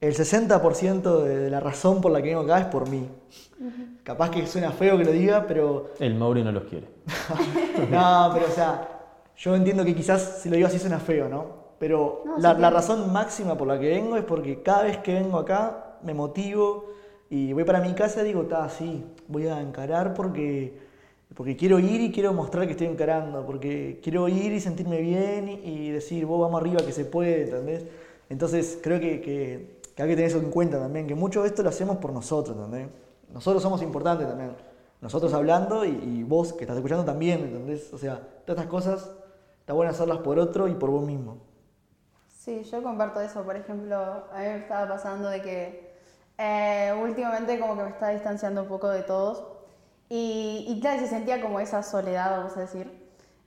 el 0.00 0.14
60% 0.14 1.22
de, 1.22 1.36
de 1.38 1.50
la 1.50 1.60
razón 1.60 2.00
por 2.00 2.12
la 2.12 2.20
que 2.22 2.28
vengo 2.28 2.42
acá 2.42 2.60
es 2.60 2.66
por 2.66 2.88
mí. 2.88 3.08
Capaz 4.02 4.30
que 4.30 4.46
suena 4.46 4.70
feo 4.72 4.98
que 4.98 5.04
lo 5.04 5.12
diga, 5.12 5.44
pero 5.46 5.90
El 6.00 6.14
Mauri 6.16 6.42
no 6.42 6.50
los 6.52 6.64
quiere. 6.64 6.86
no, 7.90 8.30
pero 8.34 8.46
o 8.46 8.50
sea, 8.54 8.88
yo 9.36 9.54
entiendo 9.54 9.84
que 9.84 9.94
quizás 9.94 10.40
si 10.42 10.48
lo 10.48 10.56
digo 10.56 10.68
así 10.68 10.78
suena 10.78 10.98
feo, 10.98 11.28
¿no? 11.28 11.62
Pero 11.78 12.22
No, 12.24 12.38
la, 12.38 12.54
sí 12.54 12.60
la 12.60 12.68
que- 12.68 12.74
razón 12.74 13.12
máxima 13.12 13.56
por 13.56 13.66
la 13.68 13.78
que 13.78 13.88
vengo 13.88 14.16
es 14.16 14.24
porque 14.24 14.62
cada 14.62 14.84
vez 14.84 14.98
que 14.98 15.14
vengo 15.14 15.38
acá 15.38 15.96
me 16.02 16.14
motivo 16.14 16.90
y 17.30 17.52
voy 17.52 17.64
para 17.64 17.80
mi 17.80 17.92
casa 17.94 18.22
y 18.22 18.26
digo, 18.26 18.42
está, 18.42 18.68
sí, 18.68 19.04
voy 19.28 19.46
a 19.46 19.60
encarar 19.60 20.14
porque, 20.14 20.78
porque 21.34 21.56
quiero 21.56 21.78
ir 21.78 22.00
y 22.00 22.12
quiero 22.12 22.32
mostrar 22.32 22.66
que 22.66 22.72
estoy 22.72 22.88
encarando, 22.88 23.46
porque 23.46 24.00
quiero 24.02 24.28
ir 24.28 24.52
y 24.52 24.60
sentirme 24.60 25.00
bien 25.00 25.48
y, 25.48 25.54
y 25.64 25.90
decir, 25.90 26.26
vos 26.26 26.40
vamos 26.40 26.60
arriba 26.60 26.80
que 26.84 26.92
se 26.92 27.04
puede, 27.04 27.44
¿entendés? 27.44 27.84
Entonces 28.32 28.78
creo 28.82 28.98
que, 28.98 29.82
hay 29.98 30.08
que 30.08 30.16
tener 30.16 30.24
eso 30.24 30.38
en 30.38 30.50
cuenta 30.50 30.78
también, 30.78 31.06
que 31.06 31.14
mucho 31.14 31.42
de 31.42 31.48
esto 31.48 31.62
lo 31.62 31.68
hacemos 31.68 31.98
por 31.98 32.14
nosotros, 32.14 32.56
¿entendés? 32.56 32.88
Nosotros 33.30 33.62
somos 33.62 33.82
importantes 33.82 34.26
también. 34.26 34.56
Nosotros 35.02 35.34
hablando 35.34 35.84
y, 35.84 35.90
y 35.90 36.22
vos 36.22 36.54
que 36.54 36.64
estás 36.64 36.78
escuchando 36.78 37.04
también, 37.04 37.40
¿entendés? 37.40 37.92
O 37.92 37.98
sea, 37.98 38.16
todas 38.46 38.62
estas 38.62 38.66
cosas 38.68 39.10
está 39.60 39.74
bueno 39.74 39.90
hacerlas 39.90 40.18
por 40.18 40.38
otro 40.38 40.66
y 40.66 40.72
por 40.72 40.88
vos 40.88 41.04
mismo. 41.04 41.36
Sí, 42.26 42.62
yo 42.64 42.82
comparto 42.82 43.20
eso. 43.20 43.42
Por 43.42 43.54
ejemplo, 43.54 43.96
a 43.96 44.38
mí 44.38 44.46
me 44.46 44.56
estaba 44.56 44.88
pasando 44.88 45.28
de 45.28 45.42
que 45.42 45.92
eh, 46.38 46.98
últimamente 47.02 47.60
como 47.60 47.76
que 47.76 47.82
me 47.82 47.90
estaba 47.90 48.12
distanciando 48.12 48.62
un 48.62 48.68
poco 48.68 48.88
de 48.88 49.02
todos. 49.02 49.44
Y, 50.08 50.64
y 50.68 50.80
claro, 50.80 51.00
se 51.00 51.08
sentía 51.08 51.42
como 51.42 51.60
esa 51.60 51.82
soledad, 51.82 52.38
vamos 52.38 52.56
a 52.56 52.60
decir. 52.60 53.01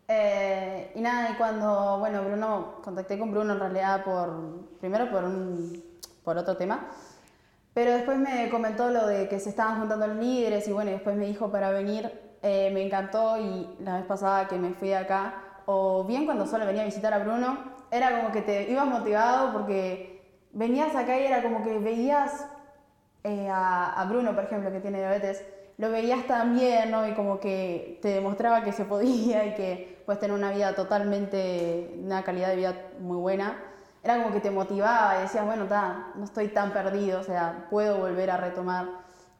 Eh, 0.07 0.91
y 0.93 1.01
nada, 1.01 1.31
y 1.31 1.33
cuando, 1.35 1.97
bueno, 1.97 2.23
Bruno, 2.23 2.75
contacté 2.83 3.17
con 3.17 3.31
Bruno 3.31 3.53
en 3.53 3.59
realidad 3.59 4.03
por, 4.03 4.67
primero 4.79 5.09
por, 5.09 5.23
un, 5.23 5.83
por 6.23 6.37
otro 6.37 6.55
tema, 6.57 6.87
pero 7.73 7.91
después 7.91 8.17
me 8.19 8.49
comentó 8.49 8.89
lo 8.91 9.07
de 9.07 9.27
que 9.27 9.39
se 9.39 9.49
estaban 9.49 9.79
juntando 9.79 10.05
los 10.07 10.17
líderes 10.17 10.67
y 10.67 10.71
bueno, 10.71 10.91
y 10.91 10.93
después 10.93 11.15
me 11.15 11.25
dijo 11.25 11.49
para 11.51 11.71
venir, 11.71 12.11
eh, 12.43 12.69
me 12.71 12.85
encantó 12.85 13.37
y 13.39 13.67
la 13.79 13.95
vez 13.97 14.05
pasada 14.05 14.47
que 14.47 14.57
me 14.57 14.73
fui 14.73 14.89
de 14.89 14.97
acá, 14.97 15.41
o 15.65 16.03
bien 16.03 16.25
cuando 16.25 16.45
solo 16.45 16.67
venía 16.67 16.83
a 16.83 16.85
visitar 16.85 17.11
a 17.11 17.19
Bruno, 17.19 17.57
era 17.89 18.19
como 18.19 18.31
que 18.31 18.43
te 18.43 18.69
ibas 18.69 18.85
motivado 18.85 19.53
porque 19.53 20.21
venías 20.53 20.95
acá 20.95 21.19
y 21.19 21.25
era 21.25 21.41
como 21.41 21.63
que 21.63 21.79
veías 21.79 22.45
eh, 23.23 23.49
a, 23.49 23.99
a 23.99 24.05
Bruno, 24.05 24.35
por 24.35 24.43
ejemplo, 24.43 24.71
que 24.71 24.81
tiene 24.81 24.99
diabetes, 24.99 25.43
lo 25.77 25.89
veías 25.89 26.27
tan 26.27 26.55
bien, 26.55 26.91
¿no? 26.91 27.07
Y 27.07 27.13
como 27.13 27.39
que 27.39 27.99
te 28.01 28.09
demostraba 28.09 28.63
que 28.63 28.71
se 28.71 28.85
podía 28.85 29.45
y 29.47 29.55
que 29.55 29.94
puedes 30.05 30.19
tener 30.19 30.35
una 30.35 30.51
vida 30.51 30.75
totalmente, 30.75 31.95
una 32.03 32.23
calidad 32.23 32.49
de 32.49 32.55
vida 32.55 32.75
muy 32.99 33.17
buena. 33.17 33.57
Era 34.03 34.21
como 34.21 34.33
que 34.33 34.39
te 34.39 34.51
motivaba 34.51 35.17
y 35.17 35.21
decías, 35.23 35.45
bueno, 35.45 35.65
ta, 35.65 36.11
no 36.15 36.25
estoy 36.25 36.49
tan 36.49 36.71
perdido, 36.73 37.19
o 37.19 37.23
sea, 37.23 37.67
puedo 37.71 37.97
volver 37.97 38.29
a 38.29 38.37
retomar. 38.37 38.85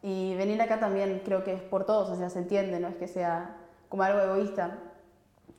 Y 0.02 0.34
venir 0.34 0.60
acá 0.60 0.80
también 0.80 1.22
creo 1.24 1.44
que 1.44 1.54
es 1.54 1.62
por 1.62 1.84
todos, 1.84 2.10
o 2.10 2.16
sea, 2.16 2.30
se 2.30 2.40
entiende, 2.40 2.80
no 2.80 2.88
es 2.88 2.96
que 2.96 3.06
sea 3.08 3.56
como 3.88 4.02
algo 4.02 4.20
egoísta. 4.20 4.78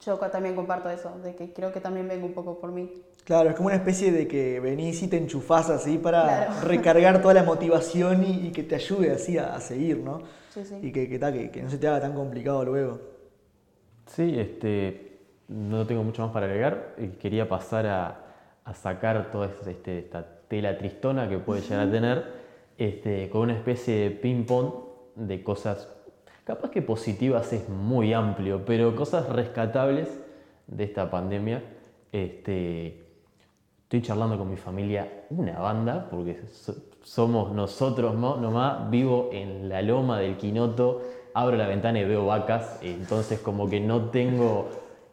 Yo 0.05 0.17
también 0.17 0.55
comparto 0.55 0.89
eso, 0.89 1.17
de 1.23 1.35
que 1.35 1.53
creo 1.53 1.71
que 1.71 1.79
también 1.81 2.07
vengo 2.07 2.27
un 2.27 2.33
poco 2.33 2.59
por 2.59 2.71
mí. 2.71 3.01
Claro, 3.23 3.49
es 3.49 3.55
como 3.55 3.67
una 3.67 3.75
especie 3.77 4.11
de 4.11 4.27
que 4.27 4.59
venís 4.59 5.01
y 5.03 5.07
te 5.07 5.17
enchufás 5.17 5.69
así 5.69 5.97
para 5.97 6.23
Claro. 6.23 6.51
recargar 6.63 7.21
toda 7.21 7.33
la 7.33 7.43
motivación 7.43 8.23
y, 8.23 8.47
y 8.47 8.51
que 8.51 8.63
te 8.63 8.75
ayude 8.75 9.11
así 9.11 9.37
a, 9.37 9.55
a 9.55 9.59
seguir, 9.59 9.97
¿no? 9.97 10.19
Sí, 10.53 10.63
sí. 10.63 10.79
Y 10.81 10.91
que, 10.91 11.09
que, 11.09 11.17
ta, 11.17 11.33
que, 11.33 11.49
que 11.49 11.61
no 11.63 11.69
se 11.69 11.77
te 11.77 11.87
haga 11.87 12.01
tan 12.01 12.13
complicado 12.13 12.63
luego. 12.63 13.16
Sí, 14.07 14.37
este, 14.39 15.19
no 15.47 15.85
tengo 15.85 16.03
mucho 16.03 16.21
más 16.23 16.31
para 16.31 16.45
agregar. 16.47 16.95
y 16.97 17.07
Quería 17.17 17.47
pasar 17.47 17.85
a, 17.87 18.19
a 18.63 18.73
sacar 18.73 19.31
toda 19.31 19.47
esta, 19.47 19.69
este, 19.71 19.99
esta 19.99 20.25
tela 20.47 20.77
tristona 20.77 21.27
que 21.29 21.37
puede 21.37 21.61
llegar 21.61 21.87
a 21.87 21.91
tener 21.91 22.25
este, 22.77 23.29
con 23.29 23.41
una 23.41 23.53
especie 23.53 23.95
de 23.95 24.11
ping-pong 24.11 24.73
de 25.15 25.43
cosas, 25.43 25.89
capaz 26.43 26.69
que 26.69 26.81
positivas 26.81 27.51
es 27.53 27.67
muy 27.69 28.13
amplio, 28.13 28.63
pero 28.65 28.95
cosas 28.95 29.27
rescatables 29.29 30.07
de 30.67 30.83
esta 30.83 31.09
pandemia. 31.09 31.63
Este, 32.11 33.05
estoy 33.83 34.01
charlando 34.01 34.37
con 34.37 34.49
mi 34.49 34.57
familia 34.57 35.25
una 35.29 35.59
banda, 35.59 36.07
porque 36.09 36.41
so- 36.51 36.75
somos 37.03 37.51
nosotros 37.53 38.15
¿no? 38.15 38.37
nomás, 38.37 38.89
vivo 38.89 39.29
en 39.33 39.69
la 39.69 39.81
loma 39.81 40.19
del 40.19 40.37
Quinoto, 40.37 41.01
abro 41.37 41.55
la 41.55 41.67
ventana 41.67 41.99
y 41.99 42.03
veo 42.03 42.25
vacas, 42.25 42.79
entonces 42.81 43.39
como 43.39 43.69
que 43.69 43.79
no 43.79 44.09
tengo, 44.09 44.69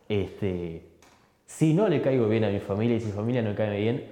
este, 0.08 0.86
si 1.44 1.74
no 1.74 1.86
le 1.86 2.00
caigo 2.00 2.28
bien 2.28 2.44
a 2.44 2.48
mi 2.48 2.60
familia 2.60 2.96
y 2.96 3.00
si 3.00 3.06
mi 3.08 3.12
familia 3.12 3.42
no 3.42 3.54
cae 3.54 3.78
bien, 3.78 4.06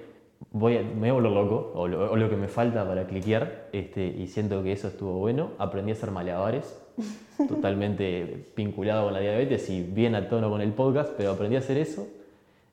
voy 0.51 0.77
a, 0.77 0.83
me 0.83 0.99
voy 0.99 1.09
a 1.09 1.13
volver 1.13 1.31
loco, 1.31 1.71
o 1.73 1.87
lo, 1.87 2.11
o 2.11 2.15
lo 2.15 2.29
que 2.29 2.35
me 2.35 2.47
falta 2.47 2.87
para 2.87 3.07
cliquear, 3.07 3.69
este, 3.71 4.05
y 4.05 4.27
siento 4.27 4.61
que 4.61 4.73
eso 4.73 4.89
estuvo 4.89 5.13
bueno, 5.13 5.53
aprendí 5.57 5.89
a 5.89 5.95
hacer 5.95 6.11
malabares, 6.11 6.79
totalmente 7.49 8.51
vinculado 8.55 9.05
con 9.05 9.13
la 9.13 9.19
diabetes 9.19 9.67
y 9.71 9.81
bien 9.81 10.13
a 10.13 10.29
tono 10.29 10.51
con 10.51 10.61
el 10.61 10.71
podcast, 10.71 11.13
pero 11.17 11.31
aprendí 11.31 11.55
a 11.55 11.59
hacer 11.59 11.77
eso. 11.77 12.07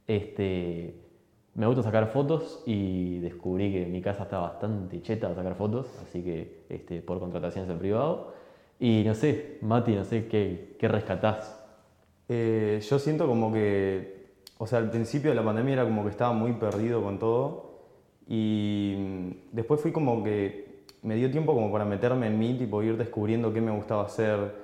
Este, 0.06 0.96
me 1.54 1.66
gusta 1.66 1.82
sacar 1.82 2.08
fotos 2.08 2.62
y 2.66 3.20
descubrí 3.20 3.72
que 3.72 3.86
mi 3.86 4.02
casa 4.02 4.24
está 4.24 4.38
bastante 4.38 5.00
cheta 5.00 5.28
a 5.28 5.34
sacar 5.34 5.54
fotos, 5.54 5.86
así 6.02 6.22
que 6.22 6.66
este, 6.68 7.00
por 7.00 7.20
contrataciones 7.20 7.70
en 7.70 7.78
privado. 7.78 8.39
Y 8.80 9.04
no 9.04 9.14
sé, 9.14 9.58
Mati, 9.62 9.94
no 9.94 10.04
sé 10.04 10.28
qué, 10.28 10.76
qué 10.80 10.88
rescatás. 10.88 11.56
Eh, 12.28 12.80
yo 12.88 12.98
siento 12.98 13.26
como 13.28 13.52
que, 13.52 14.34
o 14.58 14.66
sea, 14.66 14.80
al 14.80 14.90
principio 14.90 15.30
de 15.30 15.36
la 15.36 15.44
pandemia 15.44 15.74
era 15.74 15.84
como 15.84 16.04
que 16.04 16.10
estaba 16.10 16.32
muy 16.34 16.54
perdido 16.54 17.02
con 17.02 17.18
todo 17.20 17.80
y 18.28 19.34
después 19.52 19.80
fui 19.82 19.92
como 19.92 20.24
que 20.24 20.84
me 21.02 21.16
dio 21.16 21.30
tiempo 21.30 21.54
como 21.54 21.72
para 21.72 21.84
meterme 21.84 22.28
en 22.28 22.38
mí, 22.38 22.54
tipo 22.58 22.82
ir 22.82 22.96
descubriendo 22.98 23.52
qué 23.52 23.60
me 23.60 23.72
gustaba 23.72 24.04
hacer, 24.04 24.54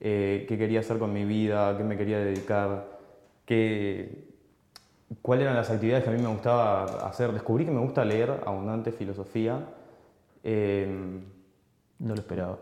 eh, 0.00 0.46
qué 0.48 0.58
quería 0.58 0.80
hacer 0.80 0.98
con 0.98 1.12
mi 1.12 1.24
vida, 1.26 1.76
qué 1.78 1.84
me 1.84 1.96
quería 1.98 2.18
dedicar, 2.20 2.98
qué, 3.46 4.28
cuáles 5.22 5.44
eran 5.44 5.56
las 5.56 5.70
actividades 5.70 6.04
que 6.04 6.10
a 6.10 6.14
mí 6.14 6.22
me 6.22 6.28
gustaba 6.28 6.84
hacer. 7.08 7.32
Descubrí 7.32 7.64
que 7.66 7.72
me 7.72 7.80
gusta 7.80 8.04
leer 8.04 8.42
abundante 8.46 8.92
filosofía. 8.92 9.66
Eh, 10.44 10.88
No 11.98 12.14
lo 12.14 12.20
esperaba. 12.20 12.58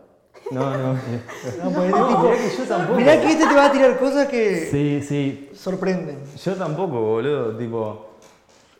No, 0.51 0.77
no. 0.77 0.93
No, 0.93 1.71
pues 1.71 1.87
este 1.87 2.03
tipo- 2.03 2.23
mirá 2.23 2.37
que 2.37 2.57
yo 2.57 2.63
tampoco. 2.67 2.99
mirá 2.99 3.21
que 3.21 3.27
este 3.31 3.47
te 3.47 3.55
va 3.55 3.65
a 3.65 3.71
tirar 3.71 3.97
cosas 3.97 4.27
que 4.27 4.67
Sí, 4.71 5.01
sí. 5.01 5.49
sorprenden. 5.53 6.19
Yo 6.43 6.53
tampoco, 6.55 7.01
boludo. 7.01 7.57
Tipo, 7.57 8.09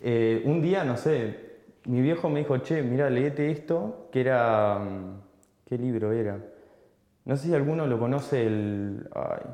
eh, 0.01 0.43
un 0.45 0.61
día, 0.61 0.83
no 0.83 0.95
sé, 0.97 1.55
mi 1.85 2.01
viejo 2.01 2.29
me 2.29 2.39
dijo, 2.39 2.57
che, 2.59 2.81
mira, 2.83 3.09
leete 3.09 3.49
esto, 3.51 4.07
que 4.11 4.21
era. 4.21 4.79
mm, 4.79 5.21
¿Qué 5.67 5.77
libro 5.79 6.11
era? 6.11 6.37
No 7.25 7.35
sé 7.37 7.47
si 7.47 7.53
alguno 7.55 7.87
lo 7.87 7.97
conoce, 7.99 8.45
el. 8.45 9.09
Ay. 9.15 9.49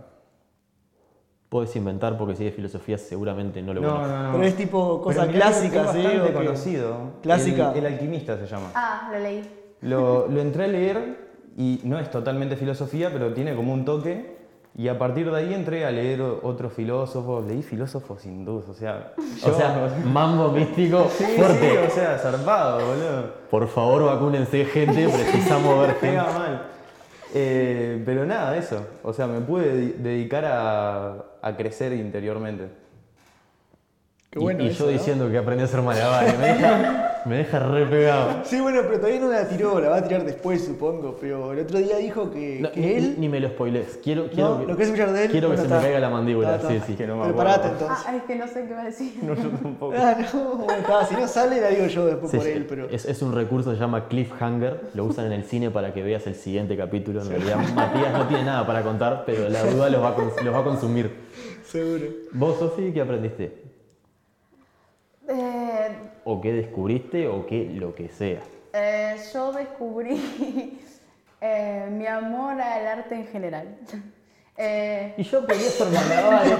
Puedes 1.47 1.75
inventar 1.75 2.17
porque 2.17 2.35
si 2.35 2.47
es 2.47 2.53
filosofía 2.55 2.97
seguramente 2.97 3.61
no 3.61 3.73
lo 3.73 3.81
No, 3.81 3.89
conozco. 3.91 4.07
no, 4.07 4.23
no. 4.23 4.31
Pero 4.33 4.43
es 4.45 4.55
tipo 4.55 5.01
cosa 5.01 5.21
Pero 5.21 5.33
mirá 5.33 5.45
clásica, 5.47 5.83
es 5.85 5.91
¿sí? 5.91 6.03
bastante 6.03 6.33
conocido. 6.33 6.97
Clásica. 7.21 7.71
El, 7.71 7.77
El 7.85 7.93
alquimista 7.93 8.37
se 8.37 8.45
llama. 8.47 8.71
Ah, 8.73 9.09
lo 9.11 9.19
leí. 9.19 9.41
Lo, 9.81 10.27
lo 10.27 10.39
entré 10.41 10.63
a 10.65 10.67
leer 10.67 11.30
y 11.57 11.81
no 11.83 11.99
es 11.99 12.09
totalmente 12.09 12.55
filosofía, 12.55 13.09
pero 13.11 13.33
tiene 13.33 13.55
como 13.55 13.73
un 13.73 13.85
toque. 13.85 14.39
Y 14.77 14.87
a 14.87 14.97
partir 14.97 15.29
de 15.29 15.37
ahí 15.37 15.53
entré 15.53 15.85
a 15.85 15.91
leer 15.91 16.21
otros 16.21 16.71
filósofos. 16.71 17.45
Leí 17.45 17.61
filósofos 17.61 18.21
duda, 18.23 18.63
o 18.69 18.73
sea. 18.73 19.13
O 19.45 19.53
sea, 19.53 19.93
mambo 20.05 20.49
místico 20.49 21.07
Sí, 21.17 21.25
fuerte. 21.35 21.69
sí, 21.71 21.77
o 21.77 21.89
sea, 21.89 22.17
zarpado, 22.17 22.77
boludo. 22.85 23.33
Por 23.49 23.67
favor, 23.67 24.05
vacúnense, 24.05 24.63
gente. 24.63 25.09
Precisamos 25.09 25.77
ver 25.81 25.89
gente. 25.99 26.07
Pega 26.07 26.23
mal. 26.31 26.61
Eh, 27.33 28.01
pero 28.05 28.25
nada, 28.25 28.55
eso. 28.57 28.85
O 29.03 29.11
sea, 29.11 29.27
me 29.27 29.41
pude 29.41 29.75
de- 29.75 29.93
dedicar 29.93 30.45
a, 30.45 31.17
a 31.41 31.57
crecer 31.57 31.91
interiormente. 31.91 32.69
Qué 34.31 34.39
Y- 34.39 34.43
bueno 34.43 34.63
y, 34.63 34.67
eso, 34.67 34.85
yo 34.85 34.91
¿no? 34.91 34.91
diciendo 34.97 35.29
que 35.29 35.37
aprendí 35.37 35.61
a 35.63 35.65
hacer 35.65 35.81
malabares. 35.81 36.39
Me 36.39 36.47
deja, 36.53 37.21
me 37.25 37.35
deja 37.35 37.59
re 37.59 37.85
pegado. 37.85 38.29
Sí, 38.45 38.61
bueno, 38.61 38.79
pero 38.83 38.95
todavía 38.99 39.19
no 39.19 39.27
la 39.27 39.45
tiró, 39.49 39.77
la 39.81 39.89
va 39.89 39.97
a 39.97 40.03
tirar 40.03 40.23
después, 40.23 40.63
supongo. 40.63 41.17
Pero 41.19 41.51
el 41.51 41.59
otro 41.59 41.79
día 41.79 41.97
dijo 41.97 42.31
que, 42.31 42.59
No, 42.61 42.71
que 42.71 42.79
ni, 42.79 42.93
él. 42.93 43.15
ni 43.17 43.27
me 43.27 43.41
lo 43.41 43.49
spoilees. 43.49 43.99
Quiero, 44.01 44.29
quiero 44.29 44.51
no, 44.51 44.59
que, 44.61 44.67
lo 44.67 44.77
que 44.77 44.83
es 44.83 44.87
escuchar 44.87 45.11
de 45.11 45.25
él. 45.25 45.31
quiero 45.31 45.51
que 45.51 45.57
se 45.57 45.63
me 45.63 45.67
está. 45.67 45.81
caiga 45.81 45.99
la 45.99 46.09
mandíbula. 46.09 46.55
Está, 46.55 46.69
Sí, 46.69 46.75
está. 46.75 46.87
sí. 46.87 46.95
Que 46.95 47.07
no 47.07 47.17
me 47.17 47.27
entonces. 47.27 47.87
Ah, 47.89 48.15
es 48.15 48.23
que 48.23 48.35
no 48.37 48.47
sé 48.47 48.65
qué 48.69 48.73
va 48.73 48.81
a 48.83 48.85
decir. 48.85 49.13
No, 49.21 49.35
yo 49.35 49.49
tampoco. 49.49 49.93
Ah, 49.97 50.15
no, 50.33 50.55
bueno, 50.55 50.73
está, 50.75 51.05
si 51.07 51.15
no 51.15 51.27
sale, 51.27 51.59
la 51.59 51.67
digo 51.67 51.87
yo 51.87 52.05
después 52.05 52.31
Sí, 52.31 52.37
por 52.37 52.47
él, 52.47 52.65
pero. 52.69 52.89
es, 52.89 53.03
es 53.03 53.21
un 53.21 53.35
recurso 53.35 53.71
que 53.71 53.75
se 53.75 53.81
llama 53.81 54.07
cliffhanger. 54.07 54.79
Lo 54.93 55.03
usan 55.03 55.25
en 55.25 55.33
el 55.33 55.43
cine 55.43 55.71
para 55.71 55.93
que 55.93 56.03
veas 56.03 56.25
el 56.27 56.35
siguiente 56.35 56.77
capítulo. 56.77 57.21
En 57.21 57.27
realidad, 57.31 57.57
Matías 57.75 58.13
no 58.13 58.25
tiene 58.29 58.45
nada 58.45 58.65
para 58.65 58.81
contar, 58.81 59.23
pero 59.25 59.49
la 59.49 59.61
duda 59.65 59.89
los 59.89 60.01
va 60.01 60.15
los 60.41 60.53
va 60.55 60.59
a 60.59 60.63
consumir. 60.63 61.11
Seguro. 61.65 62.05
¿Vos, 62.31 62.59
Sofi, 62.59 62.91
qué 62.93 63.01
aprendiste? 63.01 63.60
Eh, 65.33 65.95
¿O 66.25 66.41
qué 66.41 66.51
descubriste? 66.51 67.27
¿O 67.27 67.45
qué 67.45 67.63
lo 67.73 67.95
que 67.95 68.09
sea? 68.09 68.41
eh, 68.73 69.15
yo 69.33 69.51
descubrí 69.53 70.79
eh, 71.41 71.87
mi 71.91 72.05
amor 72.05 72.59
al 72.61 72.87
arte 72.87 73.15
en 73.15 73.27
general. 73.27 73.77
Y 75.17 75.23
yo 75.23 75.39
aprendí 75.39 75.65
a 75.65 75.69
hacer 75.69 75.87
malabares. 75.87 76.53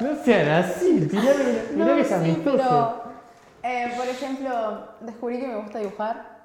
No 0.00 0.14
sean 0.22 0.48
así, 0.50 1.08
mirá, 1.10 1.32
mirá 1.74 1.86
no, 1.86 1.94
que 1.94 2.00
es 2.02 2.08
sí, 2.08 2.14
amistoso. 2.14 3.02
pero, 3.62 3.96
por 3.96 4.08
ejemplo, 4.08 4.88
descubrí 5.00 5.40
que 5.40 5.46
me 5.46 5.56
gusta 5.56 5.78
dibujar 5.78 6.36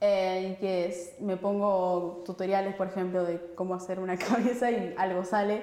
y 0.00 0.54
que 0.60 0.86
es- 0.86 1.16
me 1.20 1.36
pongo 1.36 2.22
tutoriales, 2.24 2.76
por 2.76 2.86
ejemplo, 2.86 3.24
de 3.24 3.40
cómo 3.56 3.74
hacer 3.74 3.98
una 3.98 4.16
cabeza 4.28 4.70
y 4.70 4.94
algo 4.96 5.24
sale 5.24 5.62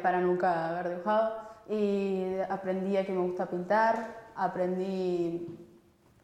para 0.00 0.20
nunca 0.20 0.68
haber 0.78 0.90
dibujado. 0.90 1.34
Y 1.68 2.24
aprendí 2.48 2.96
a 2.98 3.04
que 3.04 3.10
me 3.10 3.20
gusta 3.22 3.46
pintar, 3.46 4.25
aprendí, 4.36 5.46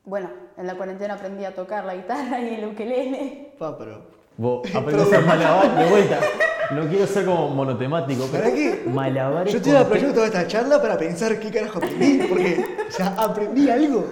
bueno, 0.05 0.31
en 0.57 0.67
la 0.67 0.75
cuarentena 0.75 1.15
aprendí 1.15 1.45
a 1.45 1.55
tocar 1.55 1.85
la 1.85 1.95
guitarra 1.95 2.41
y 2.41 2.55
el 2.55 2.67
ukelele. 2.67 3.55
Pa, 3.59 3.77
pero. 3.79 4.03
Vos 4.37 4.75
aprendés 4.75 5.13
a 5.13 5.21
malabar 5.21 5.77
de 5.77 5.91
vuelta. 5.91 6.21
No 6.71 6.89
quiero 6.89 7.07
ser 7.07 7.27
como 7.27 7.51
monotemático, 7.51 8.27
pero 8.33 8.45
¿Para 8.45 8.55
qué? 8.55 8.83
malabares 8.87 9.53
Yo 9.53 9.59
estoy 9.59 9.77
aprovechando 9.77 10.15
toda 10.15 10.27
esta 10.27 10.47
charla 10.47 10.81
para 10.81 10.97
pensar 10.97 11.39
qué 11.39 11.51
carajo 11.51 11.79
aprendí, 11.79 12.27
porque 12.27 12.65
ya 12.99 13.09
aprendí 13.19 13.69
algo. 13.69 14.07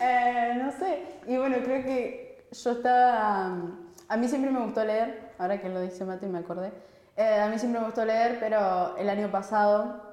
Eh, 0.00 0.60
no 0.62 0.70
sé. 0.72 1.02
Y 1.26 1.38
bueno, 1.38 1.56
creo 1.64 1.82
que 1.82 2.46
yo 2.52 2.72
estaba. 2.72 3.56
A 4.08 4.16
mí 4.18 4.28
siempre 4.28 4.50
me 4.50 4.60
gustó 4.60 4.84
leer, 4.84 5.32
ahora 5.38 5.60
que 5.60 5.70
lo 5.70 5.80
dice 5.80 6.04
Mati 6.04 6.26
me 6.26 6.40
acordé. 6.40 6.72
Eh, 7.16 7.40
a 7.40 7.48
mí 7.48 7.58
siempre 7.58 7.80
me 7.80 7.86
gustó 7.86 8.04
leer, 8.04 8.36
pero 8.38 8.96
el 8.98 9.08
año 9.08 9.30
pasado, 9.30 10.03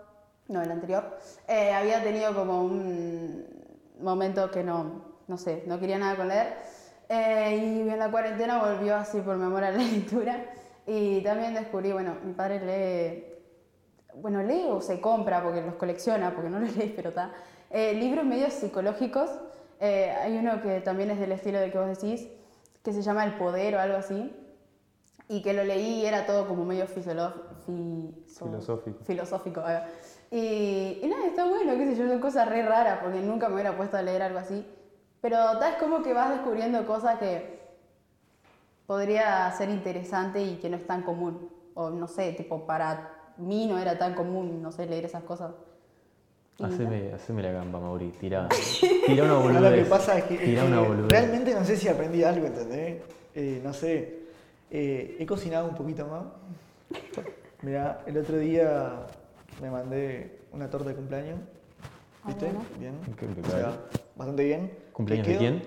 no, 0.52 0.62
el 0.62 0.72
anterior, 0.72 1.18
eh, 1.48 1.74
había 1.74 2.04
tenido 2.04 2.36
como 2.36 2.64
un 2.64 3.46
momento 4.00 4.52
que 4.52 4.64
no, 4.64 5.06
no 5.28 5.38
sé, 5.38 5.64
no 5.66 5.80
quería 5.80 5.98
nada 5.98 6.16
con 6.16 6.28
leer. 6.28 6.54
Eh, 7.10 7.58
y 7.58 7.90
en 7.90 8.00
la 8.00 8.12
cuarentena 8.12 8.60
volvió 8.60 8.96
así 8.96 9.20
por 9.22 9.36
amor 9.36 9.64
a 9.64 9.72
la 9.72 9.78
lectura. 9.84 10.46
Y 10.86 11.22
también 11.22 11.54
descubrí, 11.54 11.92
bueno, 11.92 12.18
mi 12.24 12.34
padre 12.34 12.60
lee 12.60 13.32
bueno, 14.16 14.44
lee 14.44 14.66
o 14.68 14.82
se 14.82 15.00
compra 15.00 15.44
porque 15.44 15.62
los 15.62 15.76
colecciona, 15.76 16.34
porque 16.34 16.50
no 16.50 16.60
los 16.62 16.76
lee, 16.76 16.94
pero 16.96 17.10
está. 17.10 17.32
Eh, 17.70 17.94
libros 17.94 18.26
medios 18.26 18.54
psicológicos. 18.54 19.30
Eh, 19.80 20.12
hay 20.12 20.38
uno 20.38 20.62
que 20.62 20.82
también 20.82 21.10
es 21.12 21.20
del 21.20 21.32
estilo 21.32 21.60
del 21.60 21.72
que 21.72 21.78
vos 21.78 21.88
decís, 21.88 22.28
que 22.84 22.94
se 22.94 23.02
llama 23.02 23.24
El 23.24 23.36
Poder 23.36 23.76
o 23.76 23.80
algo 23.80 23.98
así. 23.98 24.36
Y 25.28 25.42
que 25.42 25.54
lo 25.54 25.64
leí 25.64 26.02
y 26.02 26.06
era 26.06 26.26
todo 26.26 26.48
como 26.48 26.66
medio 26.66 26.88
fiso- 27.68 28.46
Filosófico. 28.46 29.04
filosófico. 29.04 29.62
va. 29.62 29.86
Y, 30.32 31.00
y 31.02 31.08
nada, 31.10 31.26
está 31.28 31.46
bueno, 31.46 31.74
qué 31.78 31.88
sé 31.88 31.96
yo, 31.98 32.08
son 32.08 32.20
cosas 32.20 32.48
re 32.48 32.64
raras 32.66 33.00
porque 33.04 33.20
nunca 33.20 33.48
me 33.50 33.56
hubiera 33.56 33.76
puesto 33.76 33.98
a 33.98 34.02
leer 34.02 34.22
algo 34.22 34.40
así. 34.40 34.66
Pero 35.22 35.38
tal 35.60 35.74
es 35.74 35.80
como 35.80 36.02
que 36.02 36.14
vas 36.14 36.30
descubriendo 36.32 36.86
cosas 36.88 37.20
que 37.20 37.60
podría 38.88 39.52
ser 39.52 39.70
interesante 39.70 40.42
y 40.42 40.56
que 40.56 40.70
no 40.70 40.78
es 40.78 40.86
tan 40.88 41.04
común. 41.04 41.50
O 41.74 41.90
no 41.90 42.08
sé, 42.08 42.34
tipo, 42.34 42.66
para 42.66 43.14
mí 43.38 43.66
no 43.68 43.78
era 43.78 43.98
tan 43.98 44.14
común, 44.16 44.62
no 44.62 44.72
sé, 44.72 44.86
leer 44.88 45.06
esas 45.06 45.24
cosas. 45.24 45.52
Haceme, 46.62 47.12
haceme 47.14 47.42
la 47.42 47.52
gamba, 47.52 47.80
Mauri. 47.80 48.10
Tira, 48.20 48.48
tira 49.08 49.24
una 49.24 49.34
boludez. 49.36 49.62
lo 49.62 49.84
que 49.84 49.90
pasa 49.90 50.18
es 50.18 50.24
que, 50.26 50.60
una 50.66 50.80
boludez. 50.82 51.10
realmente 51.12 51.54
no 51.56 51.66
sé 51.66 51.76
si 51.76 51.88
aprendí 51.88 52.24
algo, 52.24 52.46
¿entendés? 52.46 53.02
Eh, 53.34 53.62
no 53.64 53.74
sé. 53.74 54.20
Eh, 54.70 55.18
he 55.20 55.26
cocinado 55.26 55.68
un 55.68 55.76
poquito 55.76 56.06
más. 56.08 56.24
Mira, 57.62 58.02
el 58.08 58.18
otro 58.18 58.38
día 58.40 58.92
me 59.62 59.70
mandé 59.70 60.40
una 60.52 60.70
torta 60.70 60.90
de 60.90 60.96
cumpleaños. 60.96 61.40
Ah, 62.24 62.28
¿Viste? 62.28 62.46
bueno. 62.46 62.66
Bien. 62.80 62.96
O 63.44 63.50
sea, 63.50 63.74
bastante 64.16 64.44
bien. 64.44 64.72
¿Cumpleaños 64.94 65.28
¿Qué 65.28 65.34
de 65.34 65.40
quién? 65.40 65.62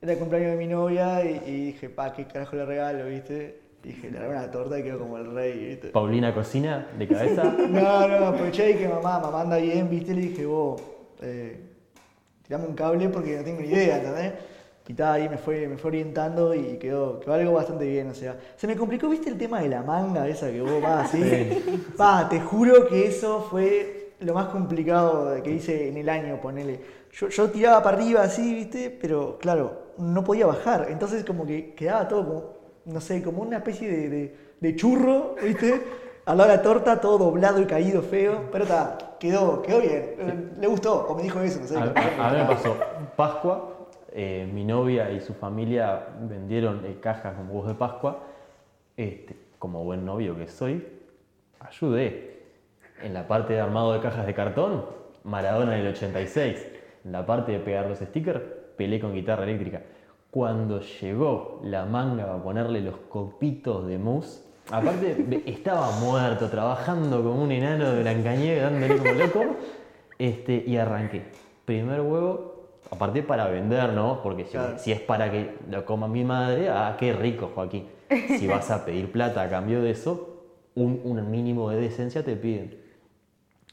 Era 0.00 0.12
el 0.12 0.18
cumpleaños 0.18 0.50
de 0.52 0.56
mi 0.56 0.66
novia 0.66 1.24
y, 1.24 1.42
y 1.46 1.64
dije, 1.66 1.88
pa, 1.88 2.12
qué 2.12 2.26
carajo 2.26 2.56
le 2.56 2.66
regalo, 2.66 3.06
¿viste? 3.06 3.60
Y 3.82 3.88
dije, 3.88 4.10
le 4.10 4.18
regalo 4.18 4.38
una 4.38 4.50
torta 4.50 4.78
y 4.78 4.82
quedó 4.82 4.98
como 4.98 5.16
el 5.16 5.34
rey, 5.34 5.68
¿viste? 5.68 5.88
Paulina 5.88 6.34
cocina 6.34 6.88
de 6.98 7.08
cabeza. 7.08 7.42
No, 7.68 8.08
no, 8.08 8.26
aproveché 8.26 8.72
y 8.72 8.74
que 8.74 8.88
mamá, 8.88 9.18
mamá 9.18 9.42
anda 9.42 9.56
bien, 9.56 9.88
viste, 9.88 10.14
le 10.14 10.20
dije, 10.20 10.44
vos, 10.44 10.80
eh, 11.22 11.60
tirame 12.42 12.66
un 12.66 12.74
cable 12.74 13.08
porque 13.08 13.36
no 13.36 13.44
tengo 13.44 13.60
ni 13.62 13.68
idea, 13.68 13.96
¿entendés? 13.98 14.32
Y 14.88 15.02
ahí, 15.02 15.28
me 15.28 15.36
fue, 15.36 15.68
me 15.68 15.76
fue 15.76 15.88
orientando 15.90 16.54
y 16.54 16.78
quedó, 16.78 17.20
quedó 17.20 17.34
algo 17.34 17.52
bastante 17.52 17.86
bien, 17.86 18.08
o 18.10 18.14
sea, 18.14 18.36
se 18.56 18.66
me 18.66 18.74
complicó, 18.74 19.08
viste, 19.08 19.28
el 19.28 19.36
tema 19.36 19.60
de 19.60 19.68
la 19.68 19.82
manga 19.82 20.26
esa 20.26 20.50
que 20.50 20.62
vos 20.62 20.80
vas 20.82 21.08
así. 21.08 21.84
Pa, 21.96 22.26
te 22.28 22.40
juro 22.40 22.88
que 22.88 23.06
eso 23.06 23.46
fue 23.50 24.12
lo 24.20 24.32
más 24.32 24.46
complicado 24.48 25.42
que 25.42 25.50
hice 25.50 25.88
en 25.88 25.98
el 25.98 26.08
año, 26.08 26.40
ponele. 26.40 26.80
Yo, 27.12 27.28
yo 27.28 27.50
tiraba 27.50 27.82
para 27.82 27.98
arriba 27.98 28.22
así, 28.22 28.54
viste, 28.54 28.96
pero 29.00 29.36
claro, 29.38 29.88
no 29.98 30.24
podía 30.24 30.46
bajar, 30.46 30.86
entonces 30.90 31.22
como 31.24 31.44
que 31.44 31.74
quedaba 31.74 32.08
todo 32.08 32.24
como, 32.26 32.44
no 32.86 33.00
sé, 33.02 33.22
como 33.22 33.42
una 33.42 33.58
especie 33.58 33.88
de, 33.90 34.08
de- 34.08 34.34
de 34.58 34.74
churro, 34.76 35.34
viste, 35.42 35.82
al 36.24 36.36
lado 36.38 36.50
de 36.50 36.56
la 36.56 36.62
torta, 36.62 37.00
todo 37.00 37.18
doblado 37.18 37.60
y 37.60 37.66
caído 37.66 38.00
feo, 38.02 38.44
pero 38.50 38.64
está, 38.64 38.96
quedó, 39.20 39.60
quedó 39.62 39.80
bien, 39.80 40.14
Eh, 40.18 40.50
le 40.60 40.66
gustó, 40.66 41.06
o 41.08 41.14
me 41.14 41.22
dijo 41.22 41.40
eso, 41.40 41.60
no 41.60 41.66
sé. 41.66 41.76
A, 41.76 41.82
a- 41.82 42.28
a 42.28 42.32
mí 42.32 42.38
me 42.38 42.44
pasó. 42.46 42.76
Pascua, 43.16 43.74
eh, 44.12 44.48
mi 44.52 44.64
novia 44.64 45.10
y 45.10 45.20
su 45.20 45.34
familia 45.34 46.06
vendieron 46.20 46.84
eh, 46.84 46.98
cajas 47.00 47.36
con 47.36 47.48
huevos 47.48 47.68
de 47.68 47.74
Pascua. 47.74 48.24
Este, 48.96 49.36
como 49.58 49.84
buen 49.84 50.04
novio 50.04 50.36
que 50.36 50.48
soy, 50.48 50.86
ayudé. 51.60 52.38
En 53.02 53.14
la 53.14 53.28
parte 53.28 53.52
de 53.52 53.60
armado 53.60 53.92
de 53.92 54.00
cajas 54.00 54.26
de 54.26 54.34
cartón, 54.34 54.84
Maradona 55.24 55.74
en 55.74 55.86
el 55.86 55.92
86. 55.92 56.66
En 57.04 57.12
la 57.12 57.24
parte 57.24 57.52
de 57.52 57.60
pegar 57.60 57.86
los 57.86 57.98
stickers, 57.98 58.40
pelé 58.76 58.98
con 58.98 59.14
guitarra 59.14 59.44
eléctrica. 59.44 59.82
Cuando 60.30 60.80
llegó 60.80 61.60
la 61.64 61.84
manga 61.84 62.26
para 62.26 62.42
ponerle 62.42 62.80
los 62.80 62.96
copitos 63.08 63.86
de 63.86 63.98
mousse, 63.98 64.44
aparte 64.70 65.42
estaba 65.46 65.90
muerto, 66.00 66.48
trabajando 66.48 67.22
como 67.22 67.42
un 67.42 67.52
enano 67.52 67.92
de 67.92 68.02
Blancanieves, 68.02 68.62
dándole 68.62 68.96
como 68.98 69.12
loco, 69.12 69.56
este, 70.18 70.64
y 70.66 70.76
arranqué. 70.76 71.22
Primer 71.64 72.00
huevo, 72.00 72.47
aparte 72.90 73.22
para 73.22 73.48
vender, 73.48 73.90
¿no? 73.92 74.20
Porque 74.22 74.44
si, 74.44 74.52
Claro. 74.52 74.78
si 74.78 74.92
es 74.92 75.00
para 75.00 75.30
que 75.30 75.54
lo 75.70 75.84
coma 75.84 76.08
mi 76.08 76.24
madre, 76.24 76.68
ah, 76.68 76.96
qué 76.98 77.12
rico, 77.12 77.50
Joaquín. 77.54 77.86
Si 78.38 78.46
vas 78.48 78.70
a 78.70 78.84
pedir 78.84 79.10
plata 79.12 79.42
a 79.42 79.48
cambio 79.50 79.82
de 79.82 79.90
eso, 79.90 80.44
un, 80.74 81.00
un 81.04 81.30
mínimo 81.30 81.70
de 81.70 81.80
decencia 81.80 82.22
te 82.24 82.36
piden. 82.36 82.76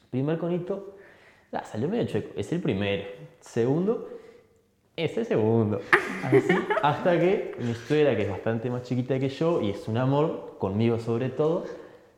Primer 0.10 0.38
conito, 0.38 0.96
ah, 1.52 1.64
salió 1.64 1.88
medio 1.90 2.06
chueco, 2.08 2.30
es 2.36 2.52
el 2.52 2.62
primero. 2.62 3.04
Segundo, 3.42 4.10
es 4.96 5.18
el 5.18 5.26
segundo. 5.26 5.82
Así, 6.24 6.40
hasta 6.84 7.20
que 7.20 7.56
mi 7.60 7.74
suegra, 7.74 8.16
que 8.16 8.24
es 8.24 8.30
bastante 8.30 8.70
más 8.70 8.84
chiquita 8.84 9.20
que 9.20 9.30
yo 9.30 9.62
y 9.62 9.72
es 9.72 9.88
un 9.88 9.98
amor, 9.98 10.56
conmigo 10.58 11.00
sobre 11.00 11.30
todo, 11.30 11.66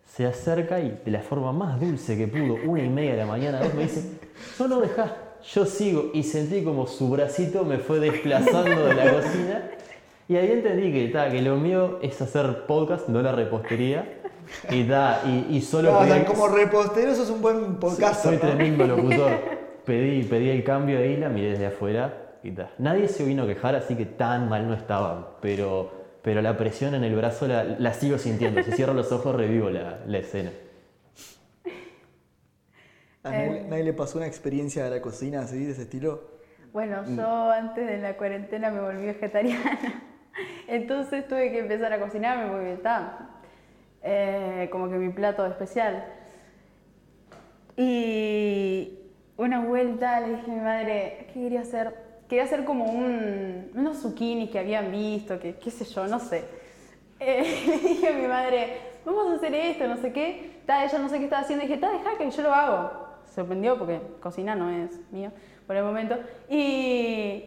se 0.06 0.26
acerca 0.26 0.80
y 0.80 1.02
de 1.04 1.12
la 1.12 1.20
forma 1.22 1.52
más 1.52 1.80
dulce 1.80 2.18
que 2.18 2.28
pudo, 2.28 2.56
una 2.66 2.82
y 2.84 2.90
media 2.90 3.12
de 3.12 3.18
la 3.18 3.26
mañana, 3.26 3.60
dos, 3.60 3.74
me 3.74 3.84
dice, 3.84 4.20
no, 4.60 4.80
dejá, 4.80 5.16
yo 5.54 5.66
sigo. 5.66 6.12
Y 6.14 6.24
sentí 6.24 6.64
como 6.64 6.88
su 6.88 7.10
bracito 7.10 7.64
me 7.64 7.78
fue 7.78 8.00
desplazando 8.00 8.86
de 8.86 8.94
la 8.96 9.12
cocina. 9.14 9.70
Y 10.30 10.36
ahí 10.36 10.52
entendí 10.52 10.92
que, 10.92 11.08
ta, 11.08 11.30
que 11.30 11.42
lo 11.42 11.56
mío 11.58 12.00
es 12.02 12.22
hacer 12.22 12.66
podcast, 12.66 13.08
no 13.08 13.22
la 13.22 13.32
repostería. 13.32 14.14
Y, 14.70 14.84
ta, 14.84 15.22
y, 15.26 15.56
y 15.58 15.62
solo 15.62 15.92
No, 15.92 16.00
o 16.00 16.06
sea, 16.06 16.16
pedí- 16.18 16.26
como 16.26 16.48
repostero 16.48 17.14
sos 17.16 17.30
un 17.30 17.42
buen 17.42 17.76
podcast. 17.76 18.24
soy 18.24 18.38
tremendo 18.38 18.86
locutor. 18.88 19.32
Pedí, 19.86 20.24
pedí 20.24 20.50
el 20.50 20.64
cambio 20.64 21.00
de 21.00 21.12
isla, 21.14 21.30
miré 21.30 21.52
desde 21.52 21.68
afuera 21.68 22.36
y 22.44 22.52
ta. 22.52 22.70
Nadie 22.78 23.08
se 23.08 23.24
vino 23.24 23.44
a 23.44 23.48
quejar, 23.48 23.76
así 23.76 23.96
que 23.96 24.06
tan 24.06 24.50
mal 24.50 24.68
no 24.68 24.74
estaba. 24.74 25.38
Pero, 25.42 25.92
pero 26.22 26.42
la 26.42 26.58
presión 26.58 26.94
en 26.96 27.04
el 27.06 27.16
brazo 27.16 27.48
la, 27.48 27.64
la 27.64 27.94
sigo 27.94 28.18
sintiendo. 28.18 28.62
Si 28.64 28.72
cierro 28.74 28.94
los 28.94 29.12
ojos, 29.14 29.34
revivo 29.36 29.70
la, 29.70 30.00
la 30.08 30.18
escena. 30.18 30.52
¿A 33.28 33.32
nadie, 33.32 33.66
nadie 33.70 33.84
le 33.84 33.94
pasó 33.94 34.18
una 34.18 34.28
experiencia 34.28 34.84
de 34.84 34.90
la 34.90 35.02
cocina 35.02 35.42
así, 35.42 35.66
de 35.66 35.72
ese 35.72 35.84
estilo? 35.84 36.38
Bueno, 36.74 37.04
yo 37.16 37.50
antes 37.50 37.88
de 37.88 37.98
la 37.98 38.18
cuarentena 38.18 38.70
me 38.70 38.80
volví 38.80 39.06
vegetariana. 39.06 40.04
Entonces 40.68 41.28
tuve 41.28 41.52
que 41.52 41.60
empezar 41.60 41.92
a 41.94 42.00
cocinarme 42.00 42.52
porque 42.52 42.74
está 42.74 43.30
eh, 44.04 44.70
como 44.72 44.90
que 44.90 44.96
mi 44.98 45.10
plato 45.10 45.46
especial. 45.46 46.06
Y 47.76 49.00
una 49.38 49.60
vuelta 49.62 50.20
le 50.22 50.36
dije 50.36 50.52
a 50.52 50.54
mi 50.54 50.60
madre, 50.62 51.28
¿qué 51.34 51.42
quería 51.42 51.62
hacer? 51.62 51.96
Quería 52.28 52.44
hacer 52.44 52.66
como 52.66 52.86
un, 52.86 53.72
unos 53.74 53.98
zucchinis 53.98 54.50
que 54.50 54.60
habían 54.60 54.92
visto, 54.92 55.40
que 55.40 55.56
qué 55.56 55.72
sé 55.72 55.86
yo, 55.86 56.08
no 56.08 56.20
sé. 56.20 56.46
Eh, 57.20 57.64
le 57.66 57.78
dije 57.80 58.10
a 58.10 58.14
mi 58.14 58.28
madre, 58.28 58.78
vamos 59.04 59.32
a 59.32 59.38
hacer 59.38 59.52
esto, 59.56 59.88
no 59.88 59.98
sé 59.98 60.14
qué. 60.14 60.62
Ta, 60.68 60.86
ella 60.86 61.00
no 61.00 61.10
sé 61.10 61.18
qué 61.18 61.24
estaba 61.24 61.42
haciendo. 61.42 61.66
Y 61.66 61.68
dije, 61.68 61.74
está, 61.74 61.92
deja 61.92 62.16
que 62.16 62.30
yo 62.30 62.44
lo 62.44 62.54
hago. 62.54 63.07
Sorprendió 63.38 63.78
porque 63.78 64.02
cocina 64.20 64.56
no 64.56 64.72
es 64.72 65.00
mío 65.12 65.32
por 65.68 65.76
el 65.76 65.84
momento. 65.84 66.18
Y 66.50 67.44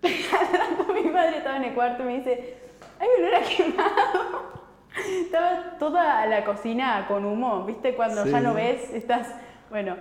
mi 0.02 1.10
madre 1.10 1.36
estaba 1.36 1.58
en 1.58 1.64
el 1.64 1.74
cuarto 1.74 2.02
y 2.02 2.06
me 2.06 2.16
dice, 2.16 2.54
hay 2.98 3.08
olor 3.18 3.34
a 3.34 3.42
quemado. 3.42 4.60
Estaba 5.20 5.76
toda 5.78 6.24
la 6.26 6.46
cocina 6.46 7.04
con 7.08 7.26
humo, 7.26 7.64
¿viste? 7.66 7.94
Cuando 7.94 8.24
Sí. 8.24 8.30
ya 8.30 8.40
no 8.40 8.54
ves, 8.54 8.90
estás, 8.94 9.34
bueno. 9.68 9.96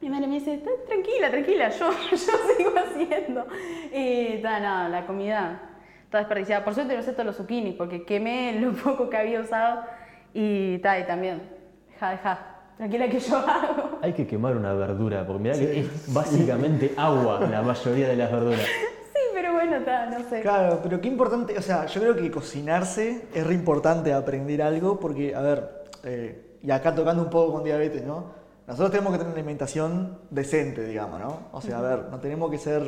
Mi 0.00 0.08
madre 0.08 0.28
me 0.28 0.34
dice, 0.36 0.54
"Está 0.54 0.70
tranquila, 0.86 1.30
tranquila, 1.30 1.68
yo, 1.68 1.90
yo 2.10 2.16
sigo 2.16 2.72
haciendo. 2.74 3.46
Y 3.92 4.38
ta, 4.40 4.60
nada, 4.60 4.88
la 4.88 5.06
comida 5.06 5.60
está 6.04 6.18
desperdiciada. 6.18 6.64
Por 6.64 6.72
suerte 6.74 6.96
no 6.96 7.02
sé 7.02 7.12
todos 7.12 7.26
los 7.26 7.36
zucchinis, 7.36 7.74
porque 7.74 8.04
quemé 8.06 8.58
lo 8.60 8.72
poco 8.72 9.10
que 9.10 9.16
había 9.18 9.40
usado. 9.40 9.84
Y 10.32 10.78
ta, 10.78 10.98
y 10.98 11.04
también, 11.04 11.42
deja, 11.90 12.10
deja, 12.12 12.53
tranquila 12.76 13.08
que 13.08 13.20
yo 13.20 13.36
hago. 13.36 13.98
Hay 14.02 14.12
que 14.12 14.26
quemar 14.26 14.56
una 14.56 14.72
verdura, 14.74 15.26
porque 15.26 15.42
mirá 15.42 15.58
que 15.58 15.80
es 15.80 16.12
básicamente 16.14 16.92
agua 16.96 17.40
la 17.50 17.62
mayoría 17.62 18.08
de 18.08 18.16
las 18.16 18.30
verduras. 18.30 18.60
Sí, 18.60 19.20
pero 19.32 19.52
bueno, 19.52 19.64
bueno, 19.64 19.78
está, 19.78 20.06
no 20.06 20.28
sé. 20.28 20.40
Claro, 20.42 20.80
pero 20.82 21.00
qué 21.00 21.08
importante, 21.08 21.56
o 21.56 21.62
sea, 21.62 21.86
yo 21.86 22.00
creo 22.00 22.16
que 22.16 22.30
cocinarse 22.30 23.22
es 23.34 23.46
re 23.46 23.54
importante 23.54 24.12
aprender 24.12 24.60
algo 24.60 25.00
porque, 25.00 25.34
a 25.34 25.40
ver, 25.40 25.84
eh, 26.02 26.58
y 26.62 26.70
acá 26.70 26.94
tocando 26.94 27.22
un 27.22 27.30
poco 27.30 27.54
con 27.54 27.64
diabetes, 27.64 28.04
¿no? 28.04 28.26
Nosotros 28.66 28.90
tenemos 28.90 29.12
que 29.12 29.18
tener 29.18 29.32
una 29.32 29.40
alimentación 29.40 30.18
decente, 30.30 30.84
digamos, 30.84 31.20
¿no? 31.20 31.38
O 31.52 31.60
sea, 31.60 31.78
a 31.78 31.82
ver, 31.82 32.04
no 32.10 32.20
tenemos 32.20 32.50
que 32.50 32.58
ser, 32.58 32.82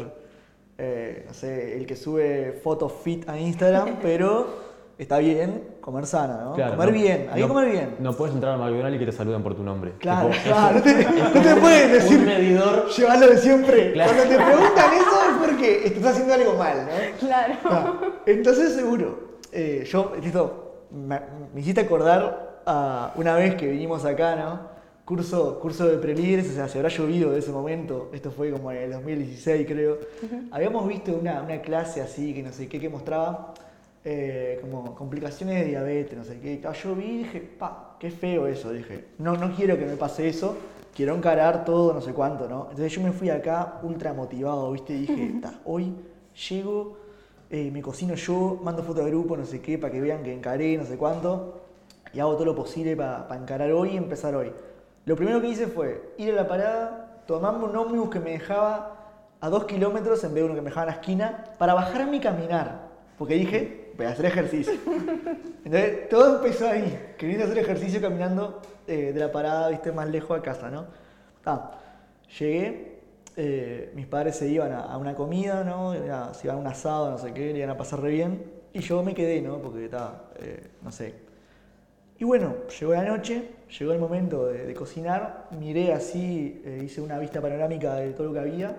eh, 0.79 1.25
no 1.27 1.35
sé, 1.35 1.77
el 1.77 1.87
que 1.87 1.97
sube 1.97 2.61
fotos 2.63 2.93
fit 3.03 3.29
a 3.29 3.39
Instagram, 3.39 3.97
pero 4.03 4.47
está 4.99 5.19
bien 5.19 5.77
comer 5.81 6.07
sana, 6.07 6.39
¿no? 6.45 6.55
Claro, 6.55 6.73
comer 6.73 6.89
no- 6.89 6.95
bien, 6.95 7.27
hay 7.31 7.35
que 7.35 7.41
no- 7.41 7.49
comer 7.49 7.71
bien. 7.71 7.97
No 8.01 8.13
puedes 8.15 8.35
entrar 8.35 8.55
al 8.55 8.59
McDonald's 8.61 8.97
y 8.97 8.99
que 8.99 9.07
te 9.07 9.13
saluden 9.13 9.43
por 9.43 9.55
tu 9.55 9.63
nombre. 9.63 9.93
Claro, 9.99 10.29
Tipo, 10.31 10.43
claro, 10.45 10.75
no 10.77 10.83
te, 10.83 10.95
no 11.05 11.43
te 11.43 11.61
pueden 11.61 11.93
decir, 11.93 12.19
un 12.19 12.25
medidor. 12.25 12.89
llévalo 12.89 13.27
de 13.29 13.39
siempre. 13.39 13.93
Claro. 13.93 14.13
Cuando 14.15 14.37
te 14.37 14.43
preguntan 14.45 14.93
eso 14.95 15.23
es 15.31 15.47
porque 15.49 15.87
estás 15.87 16.07
haciendo 16.13 16.35
algo 16.35 16.55
mal, 16.55 16.87
¿no? 16.87 17.19
Claro. 17.27 17.55
Ah, 17.65 17.95
entonces 18.27 18.73
seguro, 18.75 19.39
eh, 19.53 19.85
yo, 19.91 20.13
esto, 20.23 20.87
me, 20.91 21.21
me 21.55 21.61
hiciste 21.61 21.83
acordar 21.83 22.61
a 22.67 23.13
una 23.17 23.35
vez 23.35 23.55
que 23.55 23.67
vinimos 23.69 24.05
acá, 24.05 24.35
¿no? 24.37 24.77
Curso, 25.05 25.61
curso 25.61 25.87
de 25.87 25.99
prelíderes, 25.99 26.51
o 26.51 26.55
sea, 26.55 26.67
se 26.67 26.79
habrá 26.79 26.89
llovido 26.91 27.31
de 27.31 27.39
ese 27.39 27.53
momento, 27.53 28.11
esto 28.13 28.33
fue 28.33 28.51
como 28.51 28.73
en 28.73 28.79
el 28.79 28.91
2016 28.93 29.65
creo. 29.69 29.99
Habíamos 30.51 30.89
visto 30.89 31.13
una, 31.13 31.43
una 31.43 31.61
clase 31.61 32.01
así, 32.03 32.35
que 32.35 32.43
no 32.43 32.51
sé 32.53 32.69
qué, 32.69 32.81
que 32.81 32.89
mostraba 32.89 33.55
eh, 34.09 34.61
como 34.61 34.95
complicaciones 34.95 35.59
de 35.59 35.65
diabetes, 35.67 36.17
no 36.17 36.23
sé 36.23 36.39
qué. 36.39 36.63
Yo 36.81 36.95
vi 36.95 37.05
y 37.07 37.19
dije, 37.25 37.41
pa, 37.41 37.97
qué 37.99 38.13
feo 38.13 38.47
eso, 38.47 38.71
dije. 38.71 39.07
No, 39.19 39.37
no 39.37 39.53
quiero 39.53 39.77
que 39.77 39.85
me 39.85 39.97
pase 39.97 40.29
eso, 40.29 40.57
quiero 40.95 41.17
encarar 41.17 41.65
todo, 41.65 41.93
no 41.93 42.01
sé 42.01 42.13
cuánto, 42.13 42.49
¿no? 42.49 42.69
Entonces 42.71 42.93
yo 42.93 43.01
me 43.01 43.11
fui 43.11 43.31
acá 43.31 43.81
ultra 43.83 44.13
motivado, 44.13 44.71
¿viste? 44.71 44.93
Y 44.95 45.01
dije, 45.07 45.35
"Ta, 45.43 45.55
hoy 45.65 45.93
llego, 46.49 46.99
eh, 47.51 47.69
me 47.73 47.83
cocino 47.83 48.15
yo, 48.15 48.61
mando 48.63 48.85
foto 48.85 49.03
de 49.03 49.11
grupo, 49.11 49.37
no 49.37 49.45
sé 49.45 49.61
qué, 49.61 49.77
para 49.77 49.93
que 49.93 50.01
vean 50.01 50.23
que 50.23 50.33
encaré, 50.33 50.79
no 50.79 50.85
sé 50.85 50.97
cuánto, 50.97 51.63
y 52.13 52.21
hago 52.21 52.35
todo 52.35 52.45
lo 52.45 52.55
posible 52.55 52.95
para 52.95 53.27
encarar 53.37 53.73
hoy 53.73 53.95
y 53.95 53.97
empezar 53.97 54.37
hoy. 54.37 54.53
Lo 55.05 55.17
primero 55.17 55.41
que 55.41 55.49
hice 55.49 55.67
fue 55.67 56.15
ir 56.17 56.31
a 56.31 56.37
la 56.37 56.47
parada, 56.47 57.23
tomarme 57.27 57.65
un 57.65 57.75
ómnibus 57.75 58.11
que 58.11 58.21
me 58.21 58.31
dejaba 58.31 58.93
a 59.41 59.49
dos 59.49 59.65
kilómetros 59.65 60.23
en 60.23 60.33
vez 60.33 60.43
de 60.43 60.45
uno 60.45 60.55
que 60.55 60.63
me 60.63 60.71
dejaba 60.71 60.85
en 60.87 60.95
la 60.95 61.01
esquina, 61.01 61.45
para 61.59 61.75
bajarme 61.75 62.19
y 62.19 62.21
caminar, 62.21 62.87
porque 63.19 63.35
dije, 63.35 63.86
voy 63.97 64.07
a 64.07 64.11
hacer 64.11 64.27
ejercicio. 64.27 64.75
Entonces, 65.65 66.09
todo 66.09 66.37
empezó 66.37 66.69
ahí, 66.69 67.15
queriendo 67.19 67.45
hacer 67.47 67.59
ejercicio 67.59 68.01
caminando 68.01 68.61
eh, 68.87 69.13
de 69.13 69.21
la 69.21 69.33
parada, 69.33 69.69
viste, 69.71 69.93
más 69.93 70.09
lejos 70.09 70.39
a 70.39 70.43
casa, 70.43 70.71
¿no? 70.71 70.87
Ah, 71.45 71.73
llegué, 72.39 73.01
eh, 73.37 73.93
mis 73.95 74.07
padres 74.07 74.37
se 74.37 74.49
iban 74.49 74.73
a, 74.73 74.81
a 74.81 74.97
una 74.99 75.15
comida, 75.15 75.65
¿no? 75.65 75.95
Era- 75.95 76.35
se 76.35 76.47
iban 76.47 76.57
a 76.59 76.61
un 76.61 76.67
asado, 76.67 77.11
no 77.11 77.19
sé 77.19 77.33
qué, 77.33 77.53
le 77.53 77.59
iban 77.59 77.71
a 77.71 77.77
pasar 77.77 78.01
re 78.01 78.11
bien, 78.11 78.45
y 78.73 78.81
yo 78.81 79.03
me 79.03 79.15
quedé, 79.15 79.41
¿no? 79.41 79.59
Porque 79.59 79.85
estaba, 79.87 80.31
eh, 80.41 80.67
no 80.83 80.91
sé. 80.93 81.15
Y 82.19 82.25
bueno, 82.25 82.55
llegó 82.81 82.93
la 82.95 83.03
noche, 83.05 83.51
llegó 83.79 83.93
el 83.93 83.99
momento 83.99 84.47
de, 84.47 84.67
de 84.67 84.75
cocinar, 84.75 85.49
miré 85.59 85.93
así, 85.93 86.63
eh, 86.65 86.83
hice 86.85 87.01
una 87.01 87.19
vista 87.19 87.41
panorámica 87.41 87.95
de 87.97 88.13
todo 88.13 88.29
lo 88.29 88.33
que 88.33 88.39
había, 88.41 88.77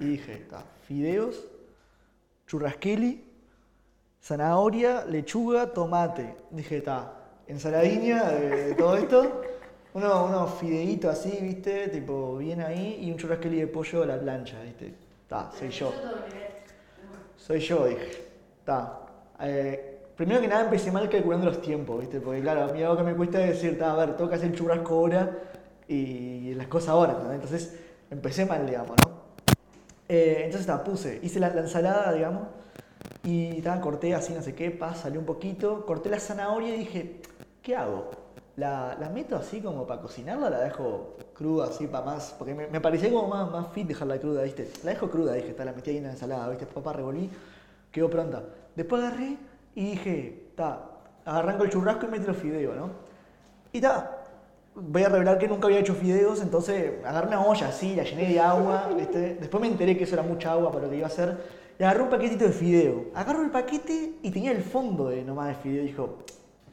y 0.00 0.04
dije, 0.06 0.32
está, 0.34 0.64
fideos, 0.86 1.44
churrasqueli, 2.46 3.24
zanahoria, 4.22 5.04
lechuga, 5.04 5.72
tomate. 5.72 6.36
Dije, 6.50 6.78
está, 6.78 7.12
ensaladiña 7.46 8.30
de, 8.30 8.64
de 8.68 8.74
todo 8.74 8.96
esto, 8.96 9.42
unos 9.94 10.28
unos 10.28 10.54
fideitos 10.54 11.10
así, 11.10 11.38
viste, 11.40 11.88
tipo 11.88 12.36
bien 12.36 12.60
ahí, 12.60 12.98
y 13.02 13.10
un 13.10 13.16
churrasqueli 13.16 13.60
de 13.60 13.66
pollo 13.66 14.02
a 14.02 14.06
la 14.06 14.18
plancha, 14.18 14.60
viste. 14.62 14.94
Está, 15.22 15.50
soy 15.58 15.70
yo. 15.70 15.92
Soy 17.36 17.60
yo, 17.60 17.86
dije. 17.86 18.26
Está. 18.60 19.00
Eh, 19.40 19.98
primero 20.16 20.40
que 20.40 20.48
nada 20.48 20.64
empecé 20.64 20.90
mal 20.90 21.08
calculando 21.08 21.46
los 21.46 21.60
tiempos, 21.60 22.00
viste, 22.00 22.20
porque 22.20 22.40
claro, 22.40 22.64
a 22.64 22.72
mí 22.72 22.82
algo 22.82 22.96
que 22.96 23.02
me 23.04 23.14
cuesta 23.14 23.40
es 23.42 23.50
decir, 23.50 23.72
está, 23.72 23.92
a 23.92 23.96
ver, 23.96 24.16
tengo 24.16 24.28
que 24.28 24.36
hacer 24.36 24.50
el 24.50 24.56
churrasco 24.56 24.94
ahora 24.94 25.38
y 25.86 26.54
las 26.54 26.66
cosas 26.66 26.90
ahora, 26.90 27.12
¿entendés? 27.12 27.34
Entonces 27.34 27.80
empecé 28.10 28.44
mal, 28.44 28.66
digamos, 28.66 28.96
¿no? 29.06 29.18
Eh, 30.08 30.42
entonces, 30.44 30.62
está, 30.62 30.82
puse, 30.82 31.20
hice 31.22 31.38
la, 31.38 31.50
la 31.50 31.60
ensalada, 31.60 32.12
digamos, 32.12 32.48
y 33.24 33.60
ta, 33.62 33.80
corté 33.80 34.14
así, 34.14 34.32
no 34.32 34.42
sé 34.42 34.54
qué, 34.54 34.70
pa, 34.70 34.94
salió 34.94 35.20
un 35.20 35.26
poquito, 35.26 35.84
corté 35.84 36.08
la 36.08 36.20
zanahoria 36.20 36.74
y 36.74 36.78
dije, 36.78 37.20
¿qué 37.62 37.76
hago? 37.76 38.10
¿La, 38.56 38.96
la 38.98 39.08
meto 39.08 39.36
así 39.36 39.60
como 39.60 39.86
para 39.86 40.00
cocinarla 40.00 40.50
la 40.50 40.60
dejo 40.60 41.16
cruda 41.34 41.66
así 41.66 41.86
para 41.86 42.04
más? 42.04 42.34
Porque 42.36 42.54
me, 42.54 42.66
me 42.66 42.80
parecía 42.80 43.10
como 43.12 43.28
más, 43.28 43.50
más 43.50 43.68
fit 43.72 43.86
dejarla 43.86 44.18
cruda, 44.18 44.42
¿viste? 44.42 44.70
La 44.82 44.90
dejo 44.90 45.08
cruda, 45.08 45.34
dije, 45.34 45.50
está, 45.50 45.64
la 45.64 45.72
metí 45.72 45.90
ahí 45.90 45.98
en 45.98 46.04
la 46.04 46.10
ensalada, 46.10 46.48
¿viste? 46.48 46.66
Papá 46.66 46.92
revolví, 46.92 47.30
quedó 47.92 48.10
pronta. 48.10 48.42
Después 48.74 49.02
agarré 49.02 49.36
y 49.74 49.90
dije, 49.90 50.50
ta, 50.56 50.86
arranco 51.24 51.64
el 51.64 51.70
churrasco 51.70 52.06
y 52.06 52.08
meto 52.08 52.28
los 52.28 52.36
fideos, 52.36 52.76
¿no? 52.76 52.90
Y 53.72 53.80
ta, 53.80 54.24
voy 54.74 55.02
a 55.02 55.08
revelar 55.08 55.38
que 55.38 55.48
nunca 55.48 55.66
había 55.66 55.80
hecho 55.80 55.94
fideos, 55.94 56.40
entonces 56.40 57.04
agarré 57.04 57.28
una 57.28 57.44
olla 57.44 57.68
así, 57.68 57.94
la 57.94 58.04
llené 58.04 58.28
de 58.28 58.40
agua, 58.40 58.90
¿viste? 58.96 59.36
Después 59.36 59.60
me 59.60 59.68
enteré 59.68 59.96
que 59.96 60.04
eso 60.04 60.14
era 60.14 60.22
mucha 60.22 60.52
agua 60.52 60.70
para 60.70 60.84
lo 60.84 60.90
que 60.90 60.96
iba 60.96 61.06
a 61.06 61.10
hacer. 61.10 61.36
Y 61.78 61.84
agarré 61.84 62.02
un 62.02 62.08
paquetito 62.10 62.44
de 62.44 62.52
fideo. 62.52 63.06
Agarro 63.14 63.42
el 63.42 63.50
paquete 63.50 64.14
y 64.22 64.30
tenía 64.30 64.50
el 64.52 64.62
fondo 64.62 65.08
de 65.08 65.22
nomás 65.22 65.48
de 65.48 65.54
fideo. 65.54 65.84
Dijo, 65.84 66.18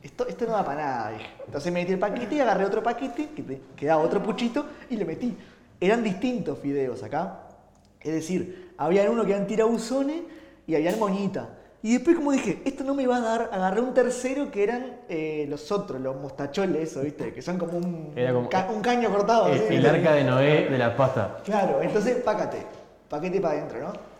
esto, 0.01 0.27
esto 0.27 0.45
no 0.45 0.53
da 0.53 0.65
para 0.65 0.81
nada, 0.83 1.11
dije. 1.11 1.25
Entonces 1.45 1.71
me 1.71 1.79
metí 1.81 1.93
el 1.93 1.99
paquete 1.99 2.35
y 2.35 2.39
agarré 2.39 2.65
otro 2.65 2.81
paquete, 2.81 3.29
que 3.35 3.61
quedaba 3.75 4.01
otro 4.01 4.21
puchito, 4.23 4.65
y 4.89 4.95
le 4.95 5.05
metí. 5.05 5.35
Eran 5.79 6.03
distintos 6.03 6.57
fideos 6.59 7.03
acá. 7.03 7.41
Es 8.01 8.13
decir, 8.13 8.73
había 8.77 9.09
uno 9.09 9.25
que 9.25 9.33
eran 9.33 9.45
tirabuzones 9.47 10.21
y 10.67 10.75
había 10.75 10.95
moñita. 10.95 11.49
Y 11.83 11.93
después 11.93 12.15
como 12.15 12.31
dije, 12.31 12.63
esto 12.65 12.83
no 12.83 12.95
me 12.95 13.05
va 13.05 13.17
a 13.17 13.19
dar, 13.21 13.49
agarré 13.51 13.81
un 13.81 13.93
tercero 13.93 14.49
que 14.49 14.63
eran 14.63 15.01
eh, 15.07 15.45
los 15.47 15.71
otros, 15.71 16.01
los 16.01 16.15
mostacholes, 16.19 16.89
eso, 16.91 17.01
¿viste? 17.01 17.31
Que 17.31 17.43
son 17.43 17.59
como 17.59 17.77
un, 17.77 18.11
como- 18.33 18.49
ca- 18.49 18.67
un 18.73 18.81
caño 18.81 19.11
cortado. 19.11 19.47
El, 19.49 19.61
así, 19.61 19.75
el 19.75 19.85
arca 19.85 20.13
de 20.13 20.23
Noé 20.23 20.67
de 20.69 20.77
la 20.79 20.95
pasta. 20.97 21.37
Claro, 21.45 21.81
entonces 21.83 22.15
pácate, 22.23 22.65
paquete 23.07 23.39
para 23.39 23.59
adentro, 23.59 23.79
¿no? 23.81 24.14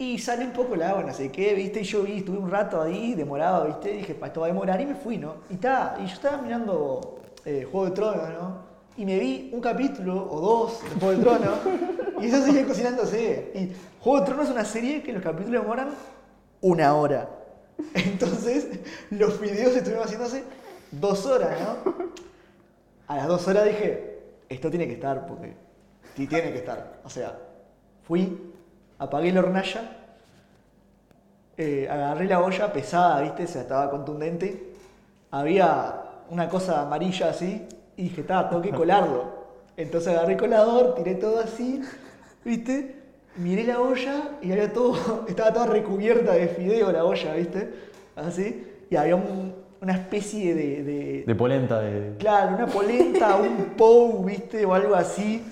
Y 0.00 0.16
sale 0.16 0.46
un 0.46 0.52
poco 0.52 0.76
el 0.76 0.82
agua, 0.82 1.02
no 1.02 1.12
sé 1.12 1.30
qué, 1.30 1.52
¿viste? 1.52 1.82
Y 1.82 1.84
yo 1.84 2.02
vi, 2.04 2.16
estuve 2.16 2.38
un 2.38 2.50
rato 2.50 2.80
ahí, 2.80 3.12
demorado, 3.14 3.66
¿viste? 3.66 3.90
Dije, 3.90 4.16
esto 4.18 4.40
va 4.40 4.46
a 4.46 4.48
demorar 4.48 4.80
y 4.80 4.86
me 4.86 4.94
fui, 4.94 5.18
¿no? 5.18 5.34
Y, 5.50 5.56
ta, 5.56 5.98
y 6.02 6.06
yo 6.06 6.14
estaba 6.14 6.38
mirando 6.40 7.20
eh, 7.44 7.68
Juego 7.70 7.84
de 7.84 7.92
Tronos, 7.92 8.30
¿no? 8.30 8.62
Y 8.96 9.04
me 9.04 9.18
vi 9.18 9.50
un 9.52 9.60
capítulo 9.60 10.26
o 10.30 10.40
dos 10.40 10.80
de 10.84 10.98
Juego 10.98 11.18
de 11.18 11.22
Tronos 11.22 11.58
y 12.18 12.26
eso 12.28 12.42
sigue 12.42 12.64
cocinándose. 12.64 13.52
Y 13.54 13.72
Juego 14.02 14.20
de 14.20 14.26
Tronos 14.26 14.46
es 14.46 14.52
una 14.52 14.64
serie 14.64 15.02
que 15.02 15.12
los 15.12 15.22
capítulos 15.22 15.60
demoran 15.60 15.90
una 16.62 16.94
hora. 16.94 17.28
Entonces, 17.92 18.68
los 19.10 19.38
videos 19.38 19.76
estuvieron 19.76 20.04
haciéndose 20.04 20.44
dos 20.92 21.26
horas, 21.26 21.58
¿no? 21.60 21.94
A 23.06 23.16
las 23.16 23.28
dos 23.28 23.46
horas 23.46 23.66
dije, 23.66 24.18
esto 24.48 24.70
tiene 24.70 24.86
que 24.86 24.94
estar, 24.94 25.26
porque 25.26 25.52
sí 26.16 26.26
tiene 26.26 26.52
que 26.52 26.58
estar. 26.60 27.00
O 27.04 27.10
sea, 27.10 27.38
fui, 28.08 28.49
apagué 29.00 29.32
la 29.32 29.40
hornalla, 29.40 29.96
eh, 31.56 31.88
agarré 31.90 32.26
la 32.26 32.40
olla 32.40 32.72
pesada, 32.72 33.20
¿viste? 33.22 33.44
O 33.44 33.46
sea, 33.48 33.62
estaba 33.62 33.90
contundente. 33.90 34.72
Había 35.30 35.94
una 36.30 36.48
cosa 36.48 36.82
amarilla 36.82 37.30
así, 37.30 37.66
y 37.96 38.04
dije, 38.04 38.20
está, 38.22 38.48
tengo 38.48 38.62
que 38.62 38.70
colarlo. 38.82 39.40
Entonces 39.76 40.08
agarré 40.14 40.34
el 40.34 40.38
colador, 40.38 40.94
tiré 40.94 41.14
todo 41.16 41.40
así, 41.40 41.82
¿viste? 42.44 42.96
Miré 43.36 43.64
la 43.64 43.80
olla 43.80 44.30
y 44.42 44.52
había 44.52 44.72
todo, 44.72 45.24
estaba 45.28 45.52
toda 45.52 45.66
recubierta 45.66 46.32
de 46.32 46.48
fideo 46.48 46.92
la 46.92 47.04
olla, 47.04 47.34
¿viste? 47.34 47.70
Así. 48.16 48.66
Y 48.90 48.96
había 48.96 49.16
un- 49.16 49.54
una 49.80 49.94
especie 49.94 50.54
de- 50.54 50.82
de, 50.84 51.24
De 51.26 51.34
polenta, 51.34 51.80
de. 51.80 52.16
Claro, 52.18 52.56
una 52.56 52.66
polenta, 52.66 53.36
un 53.36 53.64
pou, 53.78 54.22
¿viste? 54.24 54.64
O 54.66 54.74
algo 54.74 54.94
así, 54.94 55.42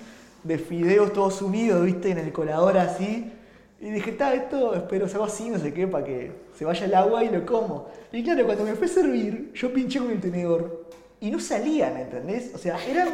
de 0.43 0.57
fideos 0.59 1.13
todos 1.13 1.35
subidos, 1.35 1.83
¿viste? 1.83 2.11
En 2.11 2.19
el 2.19 2.31
colador 2.31 2.77
así. 2.77 3.33
Y 3.81 3.89
dije, 3.91 4.11
está, 4.11 4.33
esto 4.33 4.75
espero 4.75 5.05
hago 5.05 5.23
así, 5.23 5.49
no 5.49 5.57
sé 5.57 5.73
qué, 5.73 5.87
para 5.87 6.03
que 6.03 6.31
se 6.53 6.65
vaya 6.65 6.85
el 6.85 6.93
agua 6.93 7.23
y 7.23 7.29
lo 7.29 7.45
como. 7.45 7.87
Y 8.11 8.23
claro, 8.23 8.45
cuando 8.45 8.65
me 8.65 8.73
fue 8.75 8.87
a 8.87 8.89
servir, 8.89 9.51
yo 9.53 9.73
pinché 9.73 9.99
con 9.99 10.11
el 10.11 10.19
tenedor 10.19 10.85
y 11.21 11.31
no 11.31 11.39
salían, 11.39 11.95
¿entendés? 11.97 12.51
O 12.53 12.57
sea, 12.57 12.77
eran, 12.85 13.09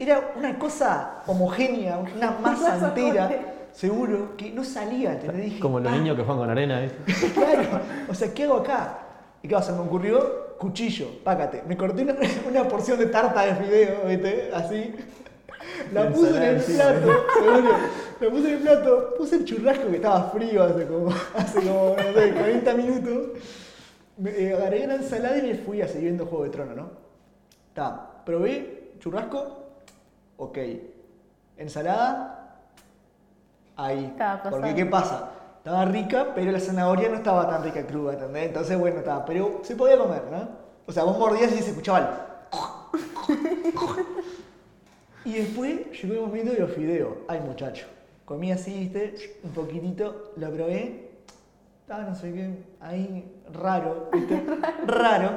era 0.00 0.32
una 0.36 0.58
cosa 0.58 1.22
homogénea, 1.26 1.98
una 1.98 2.30
masa 2.42 2.88
entera, 2.88 3.30
seguro, 3.72 4.34
que 4.36 4.50
no 4.50 4.64
salía, 4.64 5.12
¿entendés? 5.12 5.44
Dije, 5.44 5.60
Como 5.60 5.78
los 5.78 5.92
"Ah, 5.92 5.96
niños 5.96 6.16
que 6.16 6.22
juegan 6.22 6.38
con 6.40 6.50
arena, 6.50 6.82
¿eh? 6.82 6.90
claro, 7.34 7.80
o 8.08 8.14
sea, 8.14 8.32
¿qué 8.32 8.44
hago 8.44 8.56
acá? 8.56 8.98
¿Y 9.42 9.48
qué 9.48 9.54
pasa? 9.54 9.72
Me 9.72 9.80
ocurrió 9.80 10.56
cuchillo, 10.56 11.06
pácate. 11.22 11.62
Me 11.68 11.76
corté 11.76 12.02
una, 12.02 12.14
una 12.48 12.66
porción 12.66 12.98
de 12.98 13.06
tarta 13.06 13.42
de 13.42 13.54
fideo, 13.56 14.06
¿viste? 14.06 14.50
Así. 14.54 14.94
La 15.92 16.10
puse 16.10 16.36
en 16.36 16.42
el 16.42 16.62
plato, 16.62 17.26
seguro. 17.34 17.70
La 18.20 18.30
puse 18.30 18.48
en 18.48 18.54
el 18.54 18.62
plato, 18.62 19.14
puse 19.16 19.36
el 19.36 19.44
churrasco 19.44 19.88
que 19.88 19.96
estaba 19.96 20.30
frío 20.30 20.62
hace 20.62 20.86
como, 20.86 21.10
hace 21.34 21.60
como 21.60 21.96
no 21.96 22.12
sé, 22.20 22.32
40 22.32 22.74
minutos. 22.74 23.28
Me, 24.16 24.30
eh, 24.30 24.54
agarré 24.54 24.86
la 24.86 24.94
ensalada 24.94 25.38
y 25.38 25.42
me 25.42 25.54
fui 25.56 25.82
a 25.82 25.88
seguir 25.88 26.04
viendo 26.04 26.26
Juego 26.26 26.44
de 26.44 26.50
Trono, 26.50 26.74
¿no? 26.74 26.90
Ta, 27.74 28.22
probé 28.24 28.92
churrasco, 29.00 29.64
ok. 30.36 30.58
Ensalada, 31.56 32.58
ahí. 33.76 34.16
Porque. 34.48 34.74
¿qué 34.74 34.86
pasa? 34.86 35.30
Estaba 35.58 35.84
rica, 35.86 36.32
pero 36.34 36.52
la 36.52 36.60
zanahoria 36.60 37.08
no 37.08 37.16
estaba 37.16 37.48
tan 37.48 37.64
rica 37.64 37.86
cruda, 37.86 38.12
¿entendés? 38.12 38.48
Entonces, 38.48 38.78
bueno, 38.78 38.98
estaba, 38.98 39.24
pero 39.24 39.60
se 39.62 39.74
podía 39.74 39.96
comer, 39.96 40.22
¿no? 40.30 40.48
O 40.86 40.92
sea, 40.92 41.04
vos 41.04 41.18
mordías 41.18 41.52
y 41.52 41.62
se 41.62 41.70
escuchaba 41.70 41.98
el... 41.98 42.06
Y 45.24 45.32
después 45.34 45.90
llegó 46.02 46.14
el 46.14 46.20
momento 46.20 46.52
de 46.52 46.58
los 46.60 46.70
fideos. 46.72 47.14
Ay, 47.28 47.40
muchacho. 47.40 47.86
Comí 48.24 48.52
así, 48.52 48.72
viste, 48.78 49.14
un 49.42 49.50
poquitito, 49.50 50.32
lo 50.36 50.50
probé. 50.50 51.10
Estaba 51.82 52.04
no 52.04 52.14
sé 52.14 52.32
qué, 52.32 52.50
ahí 52.80 53.30
raro, 53.52 54.08
viste, 54.12 54.42
raro. 54.86 55.30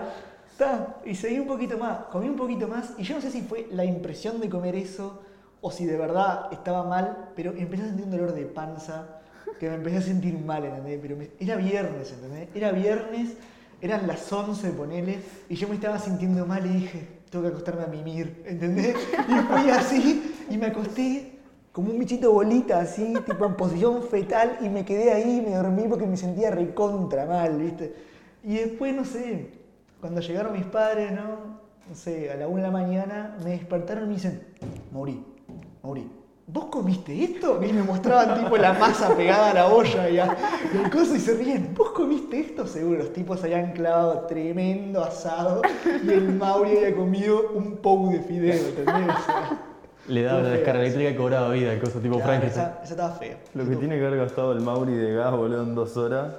Ta, 0.58 0.96
y 1.06 1.14
seguí 1.14 1.40
un 1.40 1.48
poquito 1.48 1.78
más, 1.78 2.06
comí 2.06 2.28
un 2.30 2.36
poquito 2.38 2.68
más 2.68 2.94
y 2.98 3.04
yo 3.04 3.16
no 3.16 3.22
sé 3.22 3.30
si 3.30 3.42
fue 3.42 3.68
la 3.72 3.84
impresión 3.86 4.40
de 4.40 4.50
comer 4.50 4.74
eso 4.76 5.22
o 5.62 5.70
si 5.70 5.86
de 5.86 5.98
verdad 5.98 6.48
estaba 6.52 6.84
mal, 6.84 7.32
pero 7.36 7.52
empecé 7.52 7.84
a 7.84 7.88
sentir 7.88 8.06
un 8.06 8.12
dolor 8.12 8.34
de 8.34 8.46
panza 8.46 9.20
que 9.60 9.68
me 9.70 9.76
empecé 9.76 9.98
a 9.98 10.02
sentir 10.02 10.40
mal, 10.40 10.64
¿entendés? 10.66 11.00
Pero 11.02 11.16
me- 11.18 11.30
era 11.40 11.58
viernes, 11.58 12.12
¿entendés? 12.14 12.48
Era 12.56 12.72
viernes, 12.72 13.34
eran 13.82 14.08
las 14.08 14.32
11, 14.32 14.70
ponele, 14.72 15.20
y 15.50 15.56
yo 15.56 15.68
me 15.68 15.76
estaba 15.76 16.00
sintiendo 16.00 16.46
mal 16.46 16.66
y 16.66 16.70
dije, 16.70 17.08
tengo 17.30 17.44
que 17.44 17.52
acostarme 17.52 17.84
a 17.84 17.88
mimir, 17.88 18.44
¿entendés? 18.46 18.96
Y 19.28 19.34
fui 19.34 19.70
así 19.70 20.36
y 20.50 20.58
me 20.58 20.68
acosté 20.68 21.34
como 21.72 21.92
un 21.92 22.00
bichito 22.00 22.34
bolita, 22.34 22.80
así, 22.80 23.14
tipo 23.26 23.46
en 23.46 23.54
posición 23.54 24.02
fetal, 24.02 24.58
y 24.62 24.70
me 24.70 24.84
quedé 24.84 25.12
ahí, 25.12 25.44
me 25.48 25.56
dormí 25.56 25.84
porque 25.88 26.08
me 26.08 26.18
sentía 26.18 26.50
recontra 26.50 27.28
mal, 27.28 27.58
¿viste? 27.58 27.94
Y 28.44 28.56
después, 28.56 28.96
no 28.96 29.06
sé, 29.06 29.52
cuando 30.02 30.22
llegaron 30.22 30.54
mis 30.54 30.66
padres, 30.66 31.12
¿no? 31.12 31.60
No 31.88 31.96
sé, 31.96 32.32
a 32.32 32.36
la 32.36 32.48
una 32.48 32.64
de 32.64 32.68
la 32.68 32.72
mañana, 32.72 33.38
me 33.44 33.52
despertaron 33.52 34.06
y 34.06 34.08
me 34.08 34.14
dicen, 34.16 34.42
Mauri, 34.92 35.24
Mauri, 35.84 36.10
¿vos 36.48 36.66
comiste 36.66 37.24
esto? 37.24 37.62
Y 37.64 37.74
me 37.74 37.84
mostraban 37.84 38.42
tipo 38.42 38.58
la 38.58 38.74
masa 38.74 39.16
pegada 39.16 39.52
a 39.52 39.54
la 39.54 39.68
olla 39.68 40.10
y, 40.10 40.18
a- 40.18 40.38
y 40.74 40.78
al 40.84 40.90
coso 40.90 41.16
y 41.16 41.20
se 41.20 41.34
ríen, 41.36 41.74
¿vos 41.76 41.90
comiste 41.92 42.40
esto? 42.40 42.66
Seguro, 42.66 43.00
los 43.00 43.14
tipos 43.14 43.44
habían 43.44 43.74
clavado 43.74 44.22
tremendo 44.28 45.04
asado 45.04 45.62
y 46.04 46.10
el 46.10 46.34
Mauri 46.34 46.78
había 46.78 46.96
comido 46.96 47.52
un 47.54 47.78
pou 47.78 48.10
de 48.12 48.20
fideo, 48.22 48.54
¿entendés? 48.70 49.16
O 49.16 49.26
sea, 49.26 49.60
Le 50.08 50.22
daba 50.24 50.40
una 50.40 50.48
Feo, 50.50 50.58
descarga 50.58 50.82
eléctrica 50.82 51.10
y 51.10 51.16
cobraba 51.16 51.50
vida, 51.50 51.74
el 51.74 51.80
coso 51.82 52.00
tipo 52.00 52.16
claro, 52.16 52.30
Frankenstein. 52.30 52.66
esa, 52.68 52.84
esa 52.84 52.94
estaba 52.94 53.12
fea. 53.16 53.38
Lo 53.54 53.68
que 53.68 53.76
tiene 53.76 53.98
que 54.00 54.06
haber 54.06 54.20
gastado 54.20 54.54
el 54.54 54.62
Mauri 54.62 54.94
de 54.94 55.14
gas, 55.16 55.32
boludo, 55.36 55.64
en 55.64 55.76
dos 55.76 55.98
horas. 55.98 56.34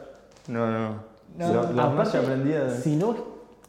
No, 0.49 0.67
no. 0.71 0.95
No. 1.37 1.53
Lo- 1.53 1.63
las 1.75 1.87
Aparte, 1.87 1.95
mallas 1.97 2.25
prendidas. 2.25 2.83
Si 2.83 2.97
no, 2.97 3.15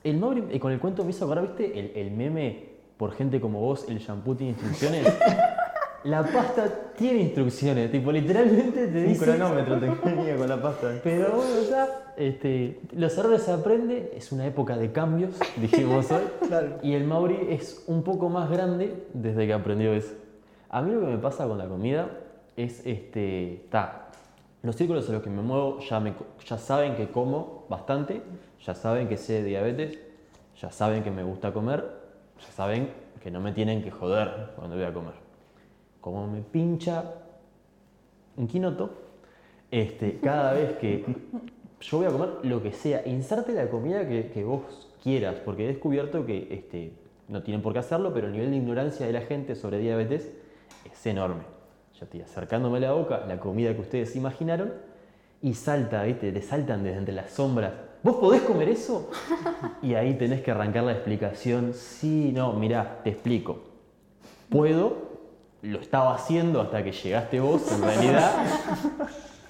el 0.05 0.17
Mauri, 0.17 0.45
eh, 0.51 0.59
con 0.61 0.71
el 0.71 0.79
cuento 0.79 1.03
me 1.03 1.09
hizo 1.09 1.25
acordar, 1.25 1.45
¿viste? 1.47 1.77
El, 1.77 1.91
el 1.97 2.11
meme, 2.11 2.69
por 2.95 3.11
gente 3.11 3.41
como 3.41 3.59
vos, 3.59 3.85
el 3.89 3.99
shampoo 3.99 4.35
tiene 4.35 4.53
instrucciones. 4.53 5.05
la 6.03 6.23
pasta 6.23 6.91
tiene 6.95 7.21
instrucciones, 7.21 7.91
tipo, 7.91 8.11
literalmente 8.11 8.87
te 8.87 8.99
Un 8.99 9.07
dice... 9.07 9.25
cronómetro 9.25 9.79
tenía 9.79 10.37
con 10.37 10.47
la 10.47 10.61
pasta. 10.61 10.99
Pero 11.03 11.31
bueno, 11.31 11.69
ya, 11.69 11.87
este, 12.17 12.79
los 12.93 13.17
errores 13.17 13.43
se 13.43 13.51
aprende, 13.51 14.13
es 14.15 14.31
una 14.31 14.45
época 14.45 14.77
de 14.77 14.91
cambios, 14.91 15.31
dijimos 15.57 16.09
hoy. 16.11 16.21
Claro. 16.47 16.77
Y 16.81 16.93
el 16.93 17.03
Mauri 17.03 17.47
es 17.49 17.83
un 17.87 18.03
poco 18.03 18.29
más 18.29 18.49
grande 18.49 19.07
desde 19.13 19.45
que 19.45 19.53
aprendió 19.53 19.93
eso. 19.93 20.13
A 20.69 20.81
mí 20.81 20.91
lo 20.91 21.01
que 21.01 21.07
me 21.07 21.17
pasa 21.17 21.47
con 21.47 21.57
la 21.57 21.67
comida 21.67 22.09
es, 22.55 22.85
este, 22.85 23.65
ta, 23.69 24.09
los 24.61 24.75
círculos 24.75 25.07
en 25.07 25.15
los 25.15 25.23
que 25.23 25.29
me 25.29 25.41
muevo 25.41 25.79
ya, 25.79 25.99
me, 25.99 26.13
ya 26.45 26.57
saben 26.57 26.95
que 26.95 27.09
como 27.09 27.65
bastante, 27.69 28.21
ya 28.65 28.75
saben 28.75 29.07
que 29.07 29.17
sé 29.17 29.41
de 29.41 29.43
diabetes, 29.43 29.97
ya 30.61 30.71
saben 30.71 31.03
que 31.03 31.11
me 31.11 31.23
gusta 31.23 31.53
comer, 31.53 31.85
ya 32.39 32.51
saben 32.51 32.89
que 33.21 33.31
no 33.31 33.39
me 33.39 33.51
tienen 33.51 33.81
que 33.81 33.91
joder 33.91 34.51
cuando 34.55 34.75
voy 34.75 34.85
a 34.85 34.93
comer. 34.93 35.28
Como 36.01 36.27
me 36.27 36.41
pincha 36.41 37.03
un 38.37 38.47
quinoto, 38.47 38.91
este, 39.71 40.19
cada 40.19 40.53
vez 40.53 40.73
que 40.77 41.05
yo 41.81 41.97
voy 41.97 42.07
a 42.07 42.09
comer 42.09 42.29
lo 42.43 42.61
que 42.61 42.71
sea, 42.71 43.05
inserte 43.07 43.53
la 43.53 43.69
comida 43.69 44.07
que, 44.07 44.29
que 44.31 44.43
vos 44.43 44.89
quieras, 45.03 45.37
porque 45.43 45.65
he 45.65 45.67
descubierto 45.67 46.25
que 46.25 46.47
este, 46.51 46.93
no 47.27 47.43
tienen 47.43 47.61
por 47.61 47.73
qué 47.73 47.79
hacerlo, 47.79 48.13
pero 48.13 48.27
el 48.27 48.33
nivel 48.33 48.51
de 48.51 48.57
ignorancia 48.57 49.05
de 49.05 49.13
la 49.13 49.21
gente 49.21 49.55
sobre 49.55 49.79
diabetes 49.79 50.31
es 50.91 51.05
enorme. 51.05 51.43
Yo 51.99 52.05
estoy 52.05 52.21
acercándome 52.21 52.77
a 52.77 52.81
la 52.81 52.93
boca 52.93 53.25
la 53.27 53.39
comida 53.39 53.73
que 53.73 53.81
ustedes 53.81 54.15
imaginaron 54.15 54.73
y 55.41 55.53
salta, 55.53 56.03
¿viste? 56.03 56.31
Te 56.31 56.41
saltan 56.41 56.83
desde 56.83 56.97
entre 56.97 57.13
las 57.13 57.31
sombras. 57.31 57.73
¿Vos 58.03 58.15
podés 58.15 58.41
comer 58.41 58.69
eso? 58.69 59.09
Y 59.81 59.93
ahí 59.93 60.13
tenés 60.15 60.41
que 60.41 60.51
arrancar 60.51 60.83
la 60.83 60.93
explicación. 60.93 61.73
Sí, 61.73 62.31
no, 62.33 62.53
mirá, 62.53 63.01
te 63.03 63.09
explico. 63.09 63.61
Puedo, 64.49 65.08
lo 65.61 65.79
estaba 65.79 66.15
haciendo 66.15 66.61
hasta 66.61 66.83
que 66.83 66.91
llegaste 66.91 67.39
vos, 67.39 67.71
en 67.71 67.81
realidad. 67.81 68.31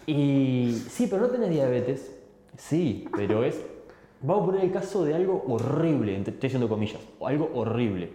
Y 0.07 0.73
sí, 0.89 1.05
pero 1.07 1.23
no 1.23 1.27
tenés 1.27 1.51
diabetes. 1.51 2.19
Sí, 2.57 3.07
pero 3.15 3.43
es. 3.43 3.63
Vamos 4.21 4.43
a 4.43 4.45
poner 4.47 4.63
el 4.65 4.71
caso 4.71 5.05
de 5.05 5.13
algo 5.13 5.45
horrible, 5.47 6.17
estoy 6.17 6.47
haciendo 6.47 6.67
comillas, 6.67 6.99
o 7.19 7.27
algo 7.27 7.51
horrible. 7.53 8.11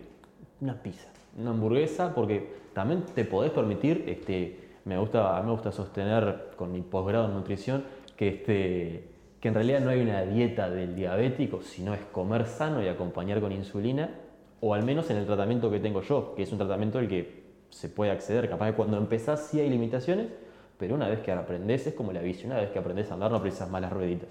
Una 0.61 0.82
pizza, 0.82 1.09
una 1.38 1.51
hamburguesa, 1.51 2.14
porque 2.14 2.53
también 2.74 3.05
te 3.14 3.24
podés 3.24 3.53
permitir, 3.53 4.05
este, 4.09 4.70
me 4.84 4.99
gusta, 4.99 5.38
a 5.38 5.40
mí 5.40 5.47
me 5.47 5.53
gusta 5.53 5.72
sostener 5.72 6.51
con 6.57 6.72
mi 6.72 6.82
posgrado 6.82 7.26
en 7.26 7.34
nutrición 7.34 7.84
que, 8.16 8.28
este, 8.28 9.09
que 9.40 9.49
en 9.49 9.55
realidad 9.55 9.80
no 9.80 9.90
hay 9.90 10.01
una 10.01 10.22
dieta 10.22 10.68
del 10.68 10.95
diabético, 10.95 11.62
sino 11.62 11.95
es 11.95 12.01
comer 12.12 12.47
sano 12.47 12.82
y 12.82 12.88
acompañar 12.88 13.40
con 13.40 13.53
insulina, 13.53 14.11
o 14.61 14.74
al 14.74 14.82
menos 14.82 15.09
en 15.11 15.18
el 15.18 15.26
tratamiento 15.26 15.70
que 15.70 15.78
tengo 15.78 16.03
yo, 16.03 16.34
que 16.34 16.42
es 16.42 16.53
un 16.53 16.59
tratamiento 16.59 16.99
al 16.99 17.09
que 17.09 17.43
se 17.75 17.89
puede 17.89 18.12
acceder. 18.12 18.49
Capaz 18.49 18.70
que 18.70 18.77
cuando 18.77 18.97
empezás 18.97 19.49
sí 19.49 19.59
hay 19.59 19.68
limitaciones, 19.68 20.29
pero 20.79 20.95
una 20.95 21.09
vez 21.09 21.20
que 21.20 21.33
aprendés 21.33 21.87
es 21.89 21.95
como 21.95 22.12
la 22.12 22.20
bici, 22.20 22.47
una 22.47 22.57
vez 22.57 22.70
que 22.70 22.79
aprendés 22.79 23.11
a 23.11 23.14
andar 23.14 23.33
no 23.33 23.43
precisas 23.43 23.68
más 23.68 23.83
las 23.83 23.93
rueditas. 23.93 24.29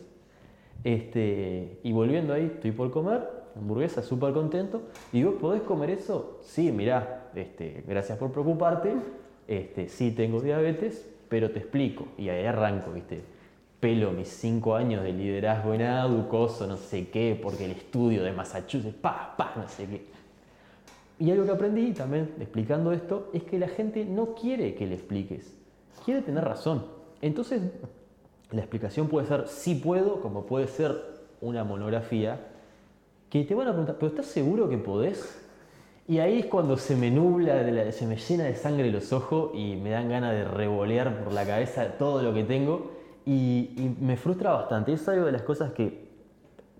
Este, 0.83 1.79
y 1.83 1.91
volviendo 1.91 2.33
ahí, 2.33 2.45
estoy 2.55 2.71
por 2.71 2.89
comer, 2.89 3.27
hamburguesa, 3.55 4.01
súper 4.01 4.33
contento. 4.33 4.83
¿Y 5.11 5.23
vos 5.23 5.35
podés 5.41 5.61
comer 5.63 5.89
eso? 5.89 6.39
Sí, 6.41 6.71
mirá, 6.71 7.31
este, 7.35 7.83
gracias 7.85 8.17
por 8.17 8.31
preocuparte. 8.31 8.93
Este, 9.45 9.89
sí 9.89 10.11
tengo 10.11 10.39
diabetes, 10.39 11.05
pero 11.27 11.51
te 11.51 11.59
explico. 11.59 12.07
Y 12.17 12.29
ahí 12.29 12.45
arranco, 12.45 12.93
¿viste? 12.93 13.21
Pelo 13.81 14.11
mis 14.11 14.29
cinco 14.29 14.75
años 14.75 15.03
de 15.03 15.11
liderazgo 15.11 15.73
en 15.73 15.81
ADU, 15.81 16.29
coso, 16.29 16.65
no 16.65 16.77
sé 16.77 17.09
qué, 17.09 17.37
porque 17.41 17.65
el 17.65 17.71
estudio 17.71 18.23
de 18.23 18.31
Massachusetts, 18.31 18.95
pa, 18.95 19.35
pa, 19.37 19.53
no 19.57 19.67
sé 19.67 19.85
qué. 19.85 20.12
Y 21.19 21.31
algo 21.31 21.45
que 21.45 21.51
aprendí 21.51 21.91
también 21.93 22.33
explicando 22.39 22.91
esto 22.91 23.29
es 23.33 23.43
que 23.43 23.59
la 23.59 23.67
gente 23.67 24.05
no 24.05 24.33
quiere 24.33 24.75
que 24.75 24.85
le 24.85 24.95
expliques, 24.95 25.55
quiere 26.03 26.21
tener 26.21 26.43
razón. 26.43 26.85
Entonces, 27.21 27.61
la 28.51 28.59
explicación 28.59 29.07
puede 29.07 29.27
ser 29.27 29.47
sí 29.47 29.75
puedo, 29.75 30.21
como 30.21 30.45
puede 30.45 30.67
ser 30.67 31.01
una 31.41 31.63
monografía, 31.63 32.39
que 33.29 33.43
te 33.43 33.55
van 33.55 33.67
a 33.67 33.71
preguntar, 33.71 33.95
¿pero 33.95 34.07
estás 34.07 34.27
seguro 34.27 34.69
que 34.69 34.77
podés? 34.77 35.39
Y 36.07 36.19
ahí 36.19 36.39
es 36.39 36.45
cuando 36.47 36.77
se 36.77 36.95
me 36.95 37.09
nubla, 37.09 37.91
se 37.91 38.05
me 38.05 38.17
llena 38.17 38.43
de 38.43 38.55
sangre 38.55 38.91
los 38.91 39.13
ojos 39.13 39.51
y 39.55 39.75
me 39.75 39.91
dan 39.91 40.09
ganas 40.09 40.33
de 40.33 40.43
revolear 40.43 41.23
por 41.23 41.33
la 41.33 41.45
cabeza 41.45 41.97
todo 41.97 42.21
lo 42.21 42.33
que 42.33 42.43
tengo 42.43 42.91
y, 43.25 43.71
y 43.77 43.95
me 44.01 44.17
frustra 44.17 44.51
bastante. 44.51 44.93
Es 44.93 45.07
algo 45.07 45.25
de 45.25 45.31
las 45.31 45.43
cosas 45.43 45.71
que 45.71 46.09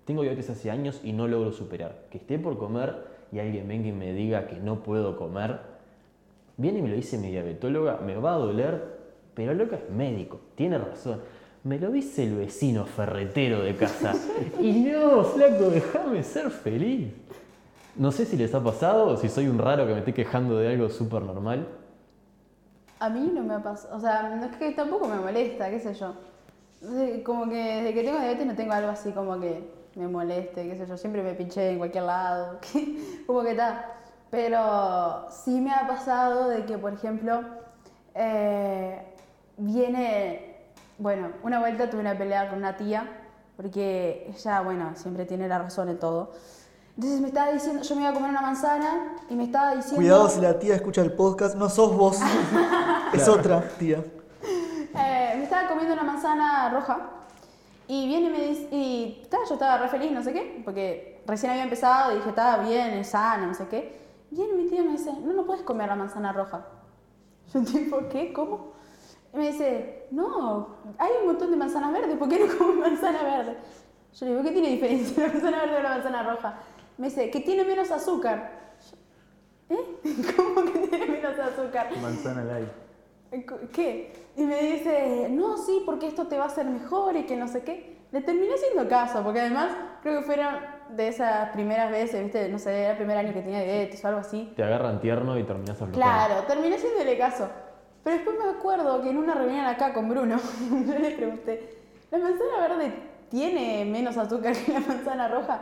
tengo 0.04 0.22
diabetes 0.22 0.50
hace 0.50 0.70
años 0.70 1.00
y 1.02 1.12
no 1.12 1.26
logro 1.26 1.52
superar. 1.52 2.04
Que 2.10 2.18
esté 2.18 2.38
por 2.38 2.58
comer 2.58 3.13
y 3.34 3.40
alguien 3.40 3.66
venga 3.66 3.88
y 3.88 3.92
me 3.92 4.12
diga 4.12 4.46
que 4.46 4.60
no 4.60 4.84
puedo 4.84 5.16
comer, 5.16 5.58
viene 6.56 6.78
y 6.78 6.82
me 6.82 6.88
lo 6.88 6.94
dice 6.94 7.18
mi 7.18 7.32
diabetóloga, 7.32 7.96
me 7.96 8.14
va 8.14 8.34
a 8.34 8.38
doler, 8.38 8.80
pero 9.34 9.52
loca 9.54 9.74
es 9.74 9.90
médico, 9.90 10.38
tiene 10.54 10.78
razón. 10.78 11.20
Me 11.64 11.80
lo 11.80 11.90
dice 11.90 12.22
el 12.22 12.36
vecino 12.36 12.86
ferretero 12.86 13.62
de 13.62 13.74
casa. 13.74 14.12
y 14.60 14.70
no, 14.82 15.24
flaco, 15.24 15.68
déjame 15.70 16.22
ser 16.22 16.48
feliz. 16.50 17.12
No 17.96 18.12
sé 18.12 18.24
si 18.24 18.36
les 18.36 18.54
ha 18.54 18.62
pasado 18.62 19.06
o 19.06 19.16
si 19.16 19.28
soy 19.28 19.48
un 19.48 19.58
raro 19.58 19.84
que 19.84 19.94
me 19.94 19.98
estoy 19.98 20.12
quejando 20.12 20.58
de 20.58 20.68
algo 20.68 20.88
súper 20.88 21.22
normal. 21.22 21.66
A 23.00 23.08
mí 23.08 23.32
no 23.34 23.42
me 23.42 23.54
ha 23.54 23.62
pasado, 23.64 23.96
o 23.96 24.00
sea, 24.00 24.36
no 24.36 24.44
es 24.44 24.56
que 24.56 24.70
tampoco 24.72 25.08
me 25.08 25.16
molesta, 25.16 25.68
qué 25.70 25.80
sé 25.80 25.92
yo. 25.94 26.14
Como 27.24 27.48
que 27.48 27.56
desde 27.56 27.94
que 27.94 28.04
tengo 28.04 28.18
diabetes 28.18 28.46
no 28.46 28.54
tengo 28.54 28.74
algo 28.74 28.90
así 28.90 29.10
como 29.10 29.40
que 29.40 29.83
me 29.96 30.08
moleste, 30.08 30.68
qué 30.68 30.76
sé 30.76 30.86
yo. 30.86 30.96
Siempre 30.96 31.22
me 31.22 31.34
pinché 31.34 31.70
en 31.70 31.78
cualquier 31.78 32.04
lado, 32.04 32.58
como 33.26 33.42
que 33.42 33.52
está. 33.52 33.92
Pero 34.30 35.26
sí 35.30 35.60
me 35.60 35.72
ha 35.72 35.86
pasado 35.86 36.48
de 36.48 36.64
que, 36.64 36.76
por 36.76 36.92
ejemplo, 36.92 37.42
eh, 38.14 39.00
viene, 39.56 40.56
bueno, 40.98 41.28
una 41.42 41.60
vuelta 41.60 41.88
tuve 41.88 42.00
una 42.00 42.18
pelea 42.18 42.48
con 42.48 42.58
una 42.58 42.76
tía, 42.76 43.08
porque 43.56 44.32
ella, 44.34 44.60
bueno, 44.62 44.92
siempre 44.96 45.24
tiene 45.24 45.46
la 45.46 45.60
razón 45.60 45.88
en 45.88 45.98
todo. 45.98 46.32
Entonces 46.96 47.20
me 47.20 47.28
estaba 47.28 47.52
diciendo, 47.52 47.82
yo 47.82 47.94
me 47.94 48.02
iba 48.02 48.10
a 48.10 48.14
comer 48.14 48.30
una 48.30 48.40
manzana 48.40 49.16
y 49.28 49.34
me 49.34 49.44
estaba 49.44 49.74
diciendo... 49.74 49.96
Cuidado 49.96 50.28
si 50.28 50.40
la 50.40 50.58
tía 50.58 50.76
escucha 50.76 51.02
el 51.02 51.12
podcast, 51.12 51.56
no 51.56 51.68
sos 51.68 51.96
vos, 51.96 52.20
es 53.12 53.28
otra 53.28 53.62
tía. 53.78 53.98
Eh, 54.42 55.34
me 55.36 55.44
estaba 55.44 55.68
comiendo 55.68 55.92
una 55.94 56.04
manzana 56.04 56.70
roja 56.70 57.23
y 57.86 58.06
viene 58.06 58.28
y 58.28 58.30
me 58.30 58.48
dice, 58.48 58.68
y 58.70 59.26
ta, 59.28 59.38
yo 59.48 59.54
estaba 59.54 59.78
re 59.78 59.88
feliz, 59.88 60.10
no 60.10 60.22
sé 60.22 60.32
qué, 60.32 60.62
porque 60.64 61.22
recién 61.26 61.52
había 61.52 61.64
empezado 61.64 62.12
y 62.12 62.16
dije, 62.16 62.30
estaba 62.30 62.64
bien, 62.64 62.94
es 62.94 63.08
sana, 63.08 63.46
no 63.46 63.54
sé 63.54 63.68
qué. 63.68 64.00
Viene 64.30 64.54
mi 64.54 64.68
tía 64.68 64.80
y 64.80 64.84
me 64.84 64.92
dice, 64.92 65.12
no, 65.12 65.32
no 65.32 65.44
puedes 65.44 65.62
comer 65.62 65.88
la 65.88 65.96
manzana 65.96 66.32
roja. 66.32 66.66
Yo 67.52 67.62
tipo, 67.62 68.08
¿qué? 68.08 68.32
¿Cómo? 68.32 68.72
Y 69.32 69.36
me 69.36 69.50
dice, 69.50 70.06
no, 70.10 70.76
hay 70.96 71.10
un 71.20 71.26
montón 71.26 71.50
de 71.50 71.56
manzanas 71.56 71.92
verdes, 71.92 72.16
¿por 72.16 72.28
qué 72.28 72.38
no 72.38 72.56
comes 72.56 72.76
manzana 72.76 73.22
verde? 73.22 73.58
Yo 74.14 74.26
le 74.26 74.32
digo, 74.32 74.44
¿qué 74.44 74.52
tiene 74.52 74.68
diferencia 74.68 75.26
la 75.26 75.32
manzana 75.32 75.58
verde 75.58 75.74
de 75.74 75.82
la 75.82 75.88
manzana 75.90 76.22
roja? 76.22 76.54
Me 76.96 77.08
dice, 77.08 77.30
que 77.30 77.40
tiene 77.40 77.64
menos 77.64 77.90
azúcar. 77.90 78.74
Yo, 78.90 79.76
¿Eh? 79.76 80.00
¿Cómo 80.36 80.64
que 80.64 80.78
tiene 80.86 81.06
menos 81.06 81.38
azúcar? 81.38 81.88
Manzana 82.00 82.44
light. 82.44 82.68
¿Qué? 83.72 84.12
Y 84.36 84.44
me 84.44 84.60
dice, 84.62 85.28
no, 85.30 85.56
sí, 85.56 85.82
porque 85.84 86.06
esto 86.06 86.26
te 86.26 86.36
va 86.36 86.44
a 86.44 86.46
hacer 86.48 86.66
mejor 86.66 87.16
y 87.16 87.24
que 87.24 87.36
no 87.36 87.48
sé 87.48 87.62
qué. 87.62 87.94
Le 88.12 88.20
terminé 88.20 88.54
haciendo 88.54 88.88
caso, 88.88 89.22
porque 89.24 89.40
además 89.40 89.72
creo 90.02 90.20
que 90.20 90.26
fueron 90.26 90.54
de 90.90 91.08
esas 91.08 91.50
primeras 91.50 91.90
veces, 91.90 92.22
¿viste? 92.22 92.48
No 92.48 92.58
sé, 92.58 92.82
era 92.82 92.92
el 92.92 92.96
primer 92.96 93.18
año 93.18 93.32
que 93.32 93.40
tenía 93.40 93.62
diabetes 93.62 94.04
o 94.04 94.08
algo 94.08 94.20
así. 94.20 94.52
Te 94.54 94.62
agarran 94.62 95.00
tierno 95.00 95.38
y 95.38 95.44
terminas 95.44 95.80
aflojando. 95.80 96.00
Claro, 96.00 96.46
terminé 96.46 96.76
haciéndole 96.76 97.18
caso. 97.18 97.48
Pero 98.04 98.16
después 98.16 98.36
me 98.38 98.50
acuerdo 98.50 99.00
que 99.02 99.10
en 99.10 99.18
una 99.18 99.34
reunión 99.34 99.64
acá 99.64 99.92
con 99.92 100.08
Bruno, 100.08 100.36
yo 100.86 100.98
le 100.98 101.10
pregunté, 101.12 101.78
¿la 102.10 102.18
manzana 102.18 102.60
verde 102.60 102.92
tiene 103.30 103.84
menos 103.84 104.16
azúcar 104.16 104.54
que 104.54 104.72
la 104.72 104.80
manzana 104.80 105.28
roja? 105.28 105.60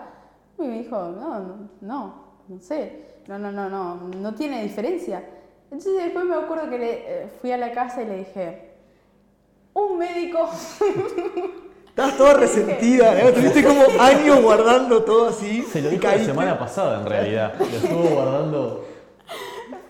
Y 0.59 0.63
me 0.63 0.79
dijo, 0.81 0.97
no, 0.97 1.39
no, 1.39 1.71
no, 1.81 2.25
no 2.49 2.61
sé, 2.61 3.21
no, 3.29 3.39
no, 3.39 3.53
no, 3.53 3.71
no, 3.71 3.97
no 3.97 4.35
tiene 4.35 4.63
diferencia. 4.63 5.23
Entonces 5.73 6.05
después 6.05 6.27
me 6.27 6.35
acuerdo 6.35 6.69
que 6.69 6.79
le, 6.79 6.93
eh, 6.93 7.29
fui 7.41 7.51
a 7.51 7.57
la 7.57 7.73
casa 7.73 8.03
y 8.03 8.07
le 8.07 8.19
dije, 8.19 8.73
un 9.73 9.97
médico 9.97 10.51
Estabas 11.89 12.17
toda 12.17 12.35
resentida, 12.35 13.15
¿no? 13.15 13.33
Tuviste 13.33 13.65
como 13.65 13.83
años 14.01 14.43
guardando 14.43 15.03
todo 15.03 15.29
así. 15.29 15.63
Se 15.63 15.83
lo 15.83 15.89
y 15.89 15.93
dijo 15.93 16.05
la 16.07 16.19
semana 16.19 16.59
pasada, 16.59 17.01
en 17.01 17.07
realidad. 17.07 17.55
Lo 17.59 17.65
estuvo 17.67 18.09
guardando. 18.15 18.87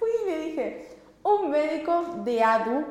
Fui 0.01 0.11
y 0.25 0.29
le 0.29 0.39
dije, 0.47 0.89
un 1.23 1.51
médico 1.51 2.05
de 2.25 2.43
ADU, 2.43 2.85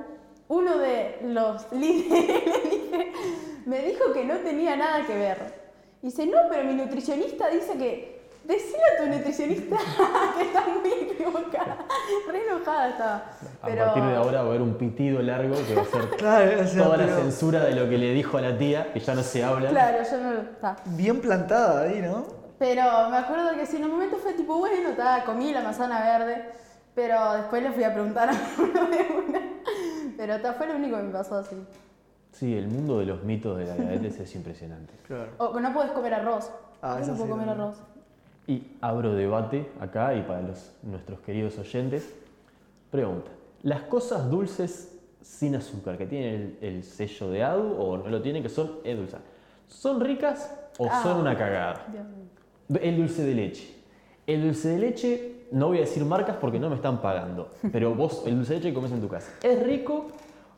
uno 0.48 0.78
de 0.78 1.18
los 1.24 1.66
líderes, 1.74 2.46
le 2.46 2.70
dije, 2.70 3.12
me 3.66 3.82
dijo 3.82 4.14
que 4.14 4.24
no 4.24 4.36
tenía 4.38 4.78
nada 4.78 5.06
que 5.06 5.14
ver. 5.14 5.38
Y 6.02 6.06
dice, 6.08 6.26
no, 6.26 6.38
pero 6.50 6.64
mi 6.64 6.74
nutricionista 6.74 7.50
dice 7.50 7.78
que, 7.78 8.21
decile 8.44 8.82
a 8.94 9.04
tu 9.04 9.10
nutricionista 9.10 9.78
que 10.38 10.44
está 10.44 10.66
muy 10.68 10.92
equivocada. 11.12 11.78
Re 12.30 12.48
enojada 12.48 12.89
estaba. 12.89 13.24
Pero, 13.66 13.82
A 13.84 13.86
partir 13.86 14.04
de 14.04 14.16
ahora 14.16 14.42
va 14.42 14.48
a 14.48 14.50
haber 14.50 14.62
un 14.62 14.76
pitido 14.76 15.22
largo 15.22 15.56
que 15.68 15.76
va 15.76 15.82
a 15.82 15.86
ser 15.86 16.10
Claro, 16.18 16.62
o 16.62 16.68
sea, 16.68 16.84
toda 16.84 16.98
la 16.98 17.08
censura 17.16 17.64
de 17.64 17.76
lo 17.76 17.89
que 17.89 17.98
le 17.98 18.14
dijo 18.14 18.38
a 18.38 18.42
la 18.42 18.58
tía, 18.58 18.92
que 18.94 19.00
ya 19.00 19.16
no 19.16 19.24
se 19.24 19.44
habla. 19.44 19.70
Claro, 19.70 19.98
yo 20.10 20.18
no 20.18 20.42
está. 20.42 20.78
bien 20.86 21.22
plantada 21.22 21.84
ahí, 21.84 22.02
¿no? 22.02 22.26
Pero 22.60 23.10
me 23.10 23.18
acuerdo 23.18 23.56
que 23.56 23.66
si 23.66 23.78
en 23.78 23.86
un 23.86 23.92
momento 23.92 24.18
fue 24.18 24.34
tipo, 24.34 24.58
bueno, 24.58 24.89
está, 24.89 25.24
comí 25.26 25.52
la 25.52 25.62
manzana 25.62 26.02
verde, 26.20 26.46
pero 26.94 27.34
después 27.34 27.64
le 27.64 27.72
fui 27.72 27.84
a 27.84 27.94
preguntar 27.94 28.30
a 28.30 28.34
uno 28.62 28.88
de 28.89 29.08
una. 29.28 29.42
Pero 30.18 30.39
ta, 30.42 30.54
fue 30.54 30.68
lo 30.68 30.76
único 30.76 30.98
que 30.98 31.04
me 31.04 31.12
pasó 31.12 31.36
así. 31.38 31.56
Sí, 32.34 32.56
el 32.56 32.68
mundo 32.68 33.00
de 33.00 33.06
los 33.06 33.24
mitos 33.24 33.58
de 33.58 33.66
la 33.66 33.74
diabetes 33.76 34.20
es 34.20 34.36
impresionante. 34.36 34.94
Claro. 35.08 35.32
O 35.38 35.52
que 35.54 35.60
no 35.60 35.74
puedes 35.74 35.92
comer 35.92 36.14
arroz. 36.14 36.52
Ah, 36.82 36.89
¿Por 36.94 36.98
qué 36.98 37.04
eso 37.04 37.12
no 37.12 37.18
puedo 37.18 37.26
sí, 37.26 37.32
comer 37.32 37.48
también. 37.48 37.68
arroz? 37.68 37.82
Y 38.52 38.64
abro 38.82 39.14
debate 39.16 39.66
acá 39.80 40.14
y 40.14 40.24
para 40.24 40.41
los, 40.41 40.74
nuestros 40.84 41.22
queridos 41.22 41.58
oyentes. 41.58 42.14
Pregunta, 42.89 43.32
¿las 43.64 43.84
cosas 43.84 44.30
dulces 44.30 44.97
sin 45.22 45.56
azúcar 45.56 45.97
que 45.97 46.06
tienen 46.06 46.58
el, 46.62 46.76
el 46.76 46.84
sello 46.84 47.30
de 47.30 47.43
ADU 47.43 47.76
o 47.82 47.97
no 47.97 48.10
lo 48.10 48.22
tienen 48.22 48.43
que 48.43 48.49
son 48.49 48.80
edulzadas, 48.84 49.26
¿son 49.68 50.02
ricas 50.02 50.54
o 50.78 50.88
Ah. 50.91 50.99
son 51.02 51.22
una 51.22 51.38
cagada? 51.38 51.86
Dios. 52.68 52.82
El 52.84 52.97
dulce 52.97 53.24
de 53.24 53.36
leche. 53.36 53.74
El 54.28 54.41
dulce 54.43 54.68
de 54.68 54.80
leche, 54.80 55.36
no 55.52 55.68
voy 55.68 55.78
a 55.78 55.82
decir 55.82 56.04
marcas 56.04 56.36
porque 56.36 56.60
no 56.60 56.70
me 56.70 56.76
están 56.76 57.02
pagando, 57.02 57.52
pero 57.72 57.95
vos 57.95 58.24
el 58.26 58.36
dulce 58.36 58.54
de 58.56 58.60
leche 58.60 58.70
que 58.70 58.76
comes 58.76 58.91
en 58.91 58.99
tu 58.99 59.08
casa, 59.08 59.32
¿es 59.43 59.64
rico 59.64 60.08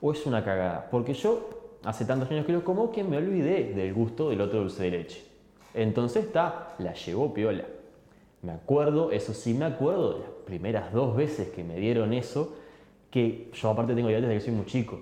o 0.01 0.11
es 0.11 0.25
una 0.25 0.43
cagada? 0.43 0.87
Porque 0.89 1.13
yo 1.13 1.77
hace 1.83 2.05
tantos 2.05 2.31
años 2.31 2.45
que 2.47 2.53
lo 2.53 2.63
como 2.63 2.91
que 2.91 3.03
me 3.03 3.17
olvidé 3.17 3.73
del 3.75 3.93
gusto 3.93 4.29
del 4.31 4.41
otro 4.41 4.61
dulce 4.61 4.81
de 4.83 4.91
leche. 4.91 5.23
Entonces 5.75 6.25
está, 6.25 6.75
la 6.79 6.93
llevó 6.93 7.33
piola. 7.33 7.63
Me 8.43 8.51
acuerdo, 8.51 9.11
eso 9.11 9.33
sí 9.33 9.53
me 9.53 9.65
acuerdo, 9.65 10.13
de 10.13 10.19
las 10.19 10.29
primeras 10.45 10.91
dos 10.91 11.15
veces 11.15 11.47
que 11.49 11.63
me 11.63 11.77
dieron 11.77 12.13
eso, 12.13 12.53
que 13.09 13.49
yo 13.53 13.69
aparte 13.69 13.95
tengo 13.95 14.09
diabetes 14.09 14.29
desde 14.29 14.39
que 14.39 14.45
soy 14.45 14.55
muy 14.55 14.65
chico. 14.65 14.99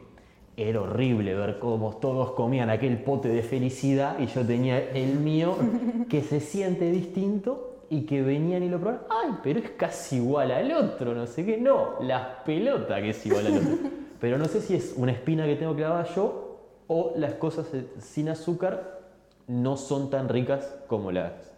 Era 0.55 0.81
horrible 0.81 1.33
ver 1.33 1.57
cómo 1.57 1.97
todos 1.97 2.33
comían 2.33 2.69
aquel 2.69 3.01
pote 3.01 3.29
de 3.29 3.41
felicidad 3.41 4.19
y 4.19 4.27
yo 4.27 4.45
tenía 4.45 4.91
el 4.91 5.15
mío 5.15 5.55
que 6.09 6.21
se 6.21 6.39
siente 6.39 6.91
distinto 6.91 7.85
y 7.89 8.01
que 8.01 8.21
venían 8.21 8.61
y 8.61 8.69
lo 8.69 8.79
probaban. 8.79 9.07
Ay, 9.09 9.31
pero 9.41 9.59
es 9.59 9.71
casi 9.71 10.17
igual 10.17 10.51
al 10.51 10.71
otro, 10.71 11.15
no 11.15 11.25
sé 11.25 11.43
qué. 11.43 11.57
No, 11.57 11.95
la 11.99 12.43
pelota 12.43 13.01
que 13.01 13.09
es 13.09 13.25
igual 13.25 13.47
al 13.47 13.57
otro. 13.57 13.89
Pero 14.21 14.37
no 14.37 14.45
sé 14.45 14.61
si 14.61 14.75
es 14.75 14.93
una 14.95 15.13
espina 15.13 15.47
que 15.47 15.55
tengo 15.55 15.75
clavada 15.75 16.05
yo 16.13 16.59
o 16.85 17.13
las 17.17 17.33
cosas 17.33 17.65
sin 17.97 18.29
azúcar 18.29 19.01
no 19.47 19.77
son 19.77 20.11
tan 20.11 20.29
ricas 20.29 20.75
como 20.85 21.11
las, 21.11 21.50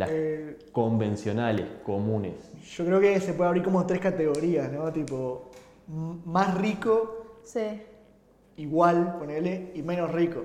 las 0.00 0.10
Eh, 0.12 0.56
convencionales, 0.72 1.66
comunes. 1.84 2.34
yo 2.76 2.84
creo 2.84 3.00
que 3.00 3.20
se 3.20 3.34
puede 3.34 3.48
abrir 3.48 3.62
como 3.62 3.86
tres 3.86 4.00
categorías, 4.00 4.72
¿no? 4.72 4.90
Tipo, 4.92 5.50
más 6.24 6.56
rico, 6.58 7.38
Sí. 7.44 7.82
igual, 8.56 9.16
ponele, 9.18 9.72
y 9.74 9.82
menos 9.82 10.10
rico. 10.12 10.42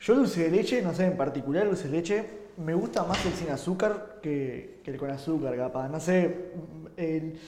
Yo 0.00 0.12
el 0.14 0.18
dulce 0.20 0.44
de 0.44 0.50
leche, 0.50 0.82
no 0.82 0.94
sé, 0.94 1.06
en 1.06 1.16
particular 1.16 1.62
el 1.64 1.70
dulce 1.70 1.88
de 1.88 1.96
leche, 1.96 2.24
me 2.56 2.74
gusta 2.74 3.04
más 3.04 3.24
el 3.26 3.32
sin 3.32 3.50
azúcar 3.50 4.18
que, 4.22 4.80
que 4.82 4.90
el 4.90 4.96
con 4.96 5.10
azúcar, 5.10 5.56
capaz. 5.56 5.88
No 5.88 6.00
sé, 6.00 6.50
el- 6.96 7.38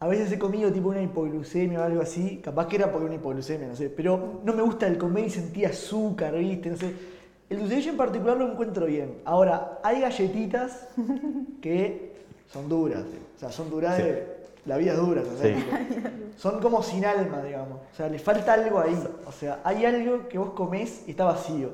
a 0.00 0.06
veces 0.06 0.30
he 0.30 0.38
comido 0.38 0.72
tipo 0.72 0.88
una 0.90 1.02
hipoglucemia 1.02 1.80
o 1.80 1.82
algo 1.84 2.00
así, 2.02 2.40
capaz 2.42 2.68
que 2.68 2.76
era 2.76 2.90
por 2.92 3.02
una 3.02 3.16
hipoglucemia, 3.16 3.66
no 3.68 3.74
sé, 3.76 3.90
pero 3.90 4.40
no 4.44 4.52
me 4.54 4.62
gusta 4.62 4.86
el 4.86 4.96
comer 4.96 5.26
y 5.26 5.30
sentir 5.30 5.66
azúcar, 5.66 6.34
¿viste? 6.36 6.70
No 6.70 6.76
sé. 6.76 6.92
El 7.50 7.58
dulce 7.60 7.70
de 7.74 7.76
leche 7.80 7.90
en 7.90 7.96
particular 7.96 8.36
lo 8.36 8.50
encuentro 8.50 8.86
bien. 8.86 9.20
Ahora, 9.24 9.78
hay 9.82 10.00
galletitas 10.00 10.88
que 11.62 12.14
son 12.52 12.68
duras, 12.68 13.02
o 13.36 13.38
sea, 13.40 13.50
son 13.50 13.70
duras 13.70 13.96
Sí. 13.96 14.02
de... 14.02 14.38
La 14.66 14.76
vida 14.76 14.92
es 14.92 14.98
dura, 14.98 15.22
o 15.22 15.24
sea, 15.38 15.54
Sí. 15.56 15.62
tipo, 15.62 16.08
son 16.36 16.60
como 16.60 16.82
sin 16.82 17.02
alma, 17.06 17.42
digamos. 17.42 17.78
O 17.90 17.96
sea, 17.96 18.08
le 18.10 18.18
falta 18.18 18.52
algo 18.52 18.78
ahí. 18.78 18.94
O 19.26 19.32
sea, 19.32 19.60
hay 19.64 19.86
algo 19.86 20.28
que 20.28 20.36
vos 20.36 20.50
comés 20.50 21.04
y 21.06 21.12
está 21.12 21.24
vacío. 21.24 21.70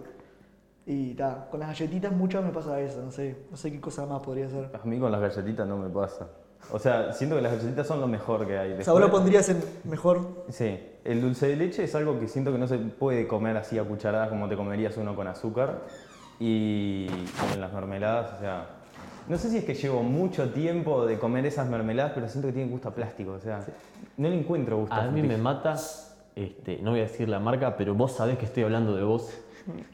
Y 0.87 1.15
ta, 1.15 1.49
con 1.51 1.59
las 1.59 1.71
galletitas 1.71 2.13
mucho 2.13 2.41
me 2.41 2.51
pasa 2.51 2.79
eso, 2.81 3.01
no 3.03 3.11
sé, 3.11 3.37
no 3.51 3.57
sé 3.57 3.73
qué 3.73 3.81
cosa 3.81 4.07
más 4.07 4.21
podría 4.21 4.49
ser. 4.49 4.71
A 4.81 4.87
mí 4.87 5.01
con 5.01 5.11
las 5.11 5.21
galletitas 5.21 5.67
no 5.67 5.77
me 5.77 5.89
pasa. 5.89 6.29
O 6.71 6.79
sea, 6.79 7.13
siento 7.13 7.35
que 7.35 7.43
las 7.43 7.53
galletitas 7.57 7.85
son 7.87 8.01
lo 8.01 8.07
mejor 8.07 8.47
que 8.47 8.57
hay. 8.57 8.73
O 8.75 8.83
sea, 8.83 8.93
vos 8.93 9.01
lo 9.01 9.07
Después- 9.07 9.23
pondrías 9.23 9.49
en 9.49 9.65
mejor. 9.91 10.45
Sí, 10.51 10.79
el 11.05 11.21
dulce 11.21 11.49
de 11.49 11.57
leche 11.57 11.85
es 11.85 11.95
algo 11.95 12.19
que 12.19 12.29
siento 12.29 12.53
que 12.53 12.59
no 12.59 12.67
se 12.67 12.79
puede 12.79 13.27
comer 13.27 13.57
así 13.57 13.79
a 13.79 13.85
cucharadas 13.85 14.29
como 14.29 14.49
te 14.49 14.57
comerías 14.57 14.97
uno 14.97 15.15
con 15.15 15.27
azúcar. 15.27 15.83
Y 16.41 17.07
con 17.51 17.61
las 17.61 17.73
mermeladas, 17.73 18.33
o 18.37 18.41
sea, 18.41 18.67
no 19.29 19.39
sé 19.39 19.51
si 19.51 19.59
es 19.59 19.65
que 19.65 19.75
llevo 19.75 20.03
mucho 20.03 20.51
tiempo 20.51 21.07
de 21.07 21.19
comer 21.19 21.47
esas 21.47 21.69
mermeladas, 21.69 22.13
pero 22.15 22.29
siento 22.29 22.49
que 22.49 22.53
tienen 22.53 22.73
gusto 22.73 22.89
a 22.89 22.95
plástico, 22.95 23.33
o 23.33 23.41
sea, 23.41 23.65
no 24.17 24.29
le 24.29 24.39
encuentro 24.39 24.79
gusto 24.79 24.95
A 24.95 25.07
mí 25.07 25.23
me 25.23 25.39
mata, 25.39 25.77
este, 26.35 26.79
no 26.83 26.91
voy 26.91 27.01
a 27.01 27.05
decir 27.05 27.29
la 27.29 27.39
marca, 27.39 27.77
pero 27.77 27.95
vos 27.95 28.13
sabés 28.13 28.37
que 28.37 28.47
estoy 28.47 28.65
hablando 28.65 28.97
de 28.97 29.05
vos. 29.05 29.31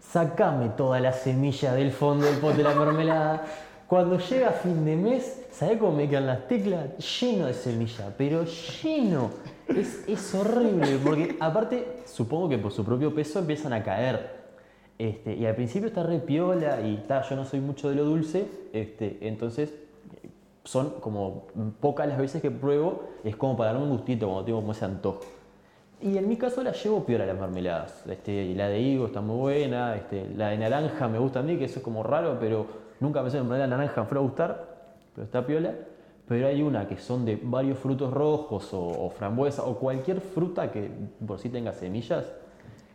Sacame 0.01 0.71
toda 0.71 0.99
la 0.99 1.13
semilla 1.13 1.75
del 1.75 1.93
fondo 1.93 2.27
del 2.27 2.39
pote 2.39 2.57
de 2.59 2.65
la 2.65 2.75
mermelada. 2.75 3.45
Cuando 3.87 4.19
llega 4.19 4.51
fin 4.51 4.85
de 4.85 4.97
mes, 4.97 5.47
¿sabés 5.53 5.79
cómo 5.79 5.93
me 5.93 6.09
quedan 6.09 6.27
las 6.27 6.49
teclas? 6.49 6.89
Lleno 7.21 7.47
de 7.47 7.55
semilla, 7.55 8.13
pero 8.17 8.45
lleno. 8.45 9.31
Es, 9.77 10.05
es 10.09 10.35
horrible, 10.35 10.99
porque 11.05 11.37
aparte, 11.41 12.03
supongo 12.07 12.49
que 12.49 12.59
por 12.59 12.73
su 12.73 12.85
propio 12.85 13.15
peso 13.15 13.39
empiezan 13.39 13.73
a 13.73 13.83
caer. 13.83 14.41
Este, 14.99 15.35
y 15.35 15.47
al 15.47 15.55
principio 15.55 15.89
está 15.89 16.03
re 16.03 16.19
piola 16.19 16.81
y 16.83 17.05
ta, 17.09 17.23
yo 17.23 17.37
no 17.37 17.45
soy 17.45 17.61
mucho 17.61 17.89
de 17.89 17.95
lo 17.95 18.05
dulce, 18.05 18.47
este, 18.73 19.17
entonces 19.23 19.73
son 20.65 20.91
como 21.01 21.47
pocas 21.81 22.07
las 22.07 22.19
veces 22.19 22.43
que 22.43 22.51
pruebo, 22.51 23.09
es 23.25 23.35
como 23.37 23.57
para 23.57 23.73
darme 23.73 23.87
un 23.87 23.93
gustito 23.97 24.27
cuando 24.27 24.45
tengo 24.45 24.61
como 24.61 24.73
ese 24.73 24.85
antojo. 24.85 25.21
Y 26.03 26.19
en 26.19 26.29
mi 26.29 26.37
caso 26.37 26.63
la 26.63 26.73
llevo 26.73 27.05
piola 27.05 27.27
las 27.27 27.39
mermeladas. 27.39 28.05
Este, 28.07 28.55
la 28.55 28.69
de 28.69 28.81
higo 28.81 29.07
está 29.07 29.21
muy 29.21 29.37
buena, 29.37 29.97
este, 29.97 30.29
la 30.37 30.49
de 30.49 30.59
naranja 30.59 31.09
me 31.09 31.19
gusta 31.19 31.41
a 31.41 31.43
mí, 31.43 31.57
que 31.57 31.65
eso 31.65 31.79
es 31.79 31.85
como 31.85 32.03
raro, 32.03 32.39
pero 32.41 32.67
nunca 33.01 33.23
pensé 33.23 33.39
en 33.39 33.49
la 33.49 33.67
naranja 33.67 34.03
me 34.03 34.07
fuera 34.07 34.21
a 34.21 34.25
gustar, 34.25 34.67
pero 35.15 35.25
está 35.25 35.47
piola. 35.47 35.75
Pero 36.31 36.47
hay 36.47 36.63
una 36.63 36.87
que 36.87 36.97
son 36.97 37.25
de 37.25 37.41
varios 37.43 37.77
frutos 37.77 38.15
rojos 38.15 38.73
o, 38.73 38.81
o 38.81 39.11
frambuesa 39.11 39.65
o 39.65 39.77
cualquier 39.77 40.21
fruta 40.21 40.71
que 40.71 40.89
por 41.27 41.41
sí 41.41 41.49
tenga 41.49 41.73
semillas, 41.73 42.25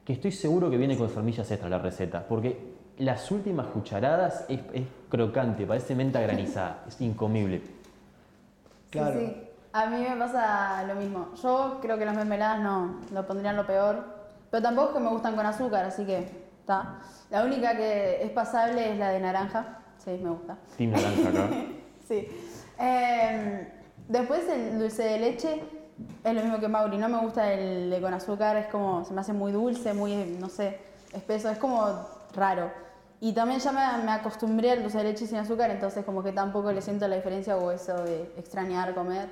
que 0.06 0.14
estoy 0.14 0.32
seguro 0.32 0.70
que 0.70 0.78
viene 0.78 0.98
con 0.98 1.10
semillas 1.10 1.52
extra 1.52 1.68
la 1.68 1.78
receta, 1.78 2.26
porque 2.30 2.58
las 2.98 3.30
últimas 3.32 3.68
cucharadas 3.68 4.46
es, 4.48 4.62
es 4.72 4.84
crocante, 5.10 5.66
parece 5.66 5.96
menta 5.96 6.22
granizada, 6.22 6.84
es 6.88 7.02
incomible. 7.02 7.62
Claro. 8.90 9.20
Sí, 9.20 9.26
sí. 9.26 9.50
A 9.74 9.88
mí 9.88 10.06
me 10.10 10.16
pasa 10.16 10.86
lo 10.88 10.96
mismo. 10.96 11.32
Yo 11.44 11.80
creo 11.82 11.98
que 11.98 12.06
las 12.06 12.16
mermeladas 12.16 12.62
no, 12.62 13.02
lo 13.12 13.28
pondrían 13.28 13.58
lo 13.58 13.68
peor. 13.68 14.02
Pero 14.50 14.64
tampoco 14.64 14.92
es 14.92 14.94
que 14.94 15.02
me 15.02 15.10
gustan 15.10 15.36
con 15.36 15.46
azúcar, 15.46 15.84
así 15.84 16.06
que 16.06 16.20
está. 16.62 17.02
La 17.30 17.44
única 17.44 17.76
que 17.76 18.24
es 18.24 18.32
pasable 18.32 18.94
es 18.94 18.98
la 18.98 19.10
de 19.10 19.20
naranja. 19.20 19.80
Sí, 19.98 20.12
me 20.24 20.30
gusta. 20.30 20.58
Team 20.78 20.92
naranja 20.92 21.30
acá. 21.30 21.50
Sí. 22.08 22.28
Eh, 22.80 23.68
después 24.08 24.48
el 24.50 24.80
dulce 24.80 25.04
de 25.04 25.20
leche 25.20 25.64
es 26.24 26.34
lo 26.34 26.42
mismo 26.42 26.60
que 26.60 26.68
Mauri, 26.68 26.98
no 26.98 27.08
me 27.08 27.20
gusta 27.20 27.54
el 27.54 27.90
de 27.90 28.02
con 28.02 28.14
azúcar, 28.14 28.58
es 28.58 28.68
como, 28.68 29.06
se 29.06 29.14
me 29.14 29.22
hace 29.22 29.34
muy 29.34 29.52
dulce, 29.52 29.94
muy, 29.94 30.16
no 30.40 30.50
sé, 30.50 30.80
espeso, 31.14 31.50
es 31.50 31.58
como 31.58 31.86
raro. 32.34 32.72
Y 33.22 33.34
también 33.34 33.60
ya 33.60 33.72
me, 33.72 34.04
me 34.04 34.12
acostumbré 34.12 34.72
al 34.72 34.84
dulce 34.84 34.98
de 34.98 35.06
leche 35.06 35.26
sin 35.26 35.38
azúcar, 35.38 35.72
entonces 35.72 36.04
como 36.04 36.22
que 36.22 36.32
tampoco 36.32 36.72
le 36.72 36.82
siento 36.82 37.08
la 37.08 37.16
diferencia 37.16 37.58
o 37.58 37.72
eso 37.72 38.04
de 38.04 38.34
extrañar 38.38 38.94
comer. 38.94 39.30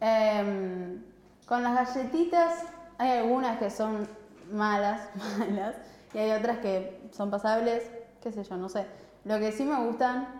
Em, 0.00 1.02
con 1.46 1.62
las 1.62 1.94
galletitas 1.94 2.64
hay 2.96 3.18
algunas 3.18 3.58
que 3.58 3.70
son 3.70 4.08
malas, 4.50 5.02
malas, 5.38 5.76
y 6.14 6.18
hay 6.18 6.32
otras 6.32 6.58
que 6.58 7.08
son 7.12 7.30
pasables, 7.30 7.90
qué 8.22 8.32
sé 8.32 8.42
yo, 8.44 8.56
no 8.56 8.68
sé. 8.68 8.86
Lo 9.24 9.38
que 9.38 9.52
sí 9.52 9.64
me 9.64 9.76
gustan 9.84 10.39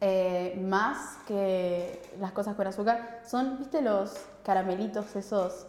eh, 0.00 0.60
más 0.62 1.18
que 1.26 2.00
las 2.20 2.32
cosas 2.32 2.54
con 2.56 2.66
azúcar 2.66 3.20
son, 3.26 3.58
viste, 3.58 3.80
los 3.82 4.26
caramelitos 4.44 5.14
esos, 5.16 5.66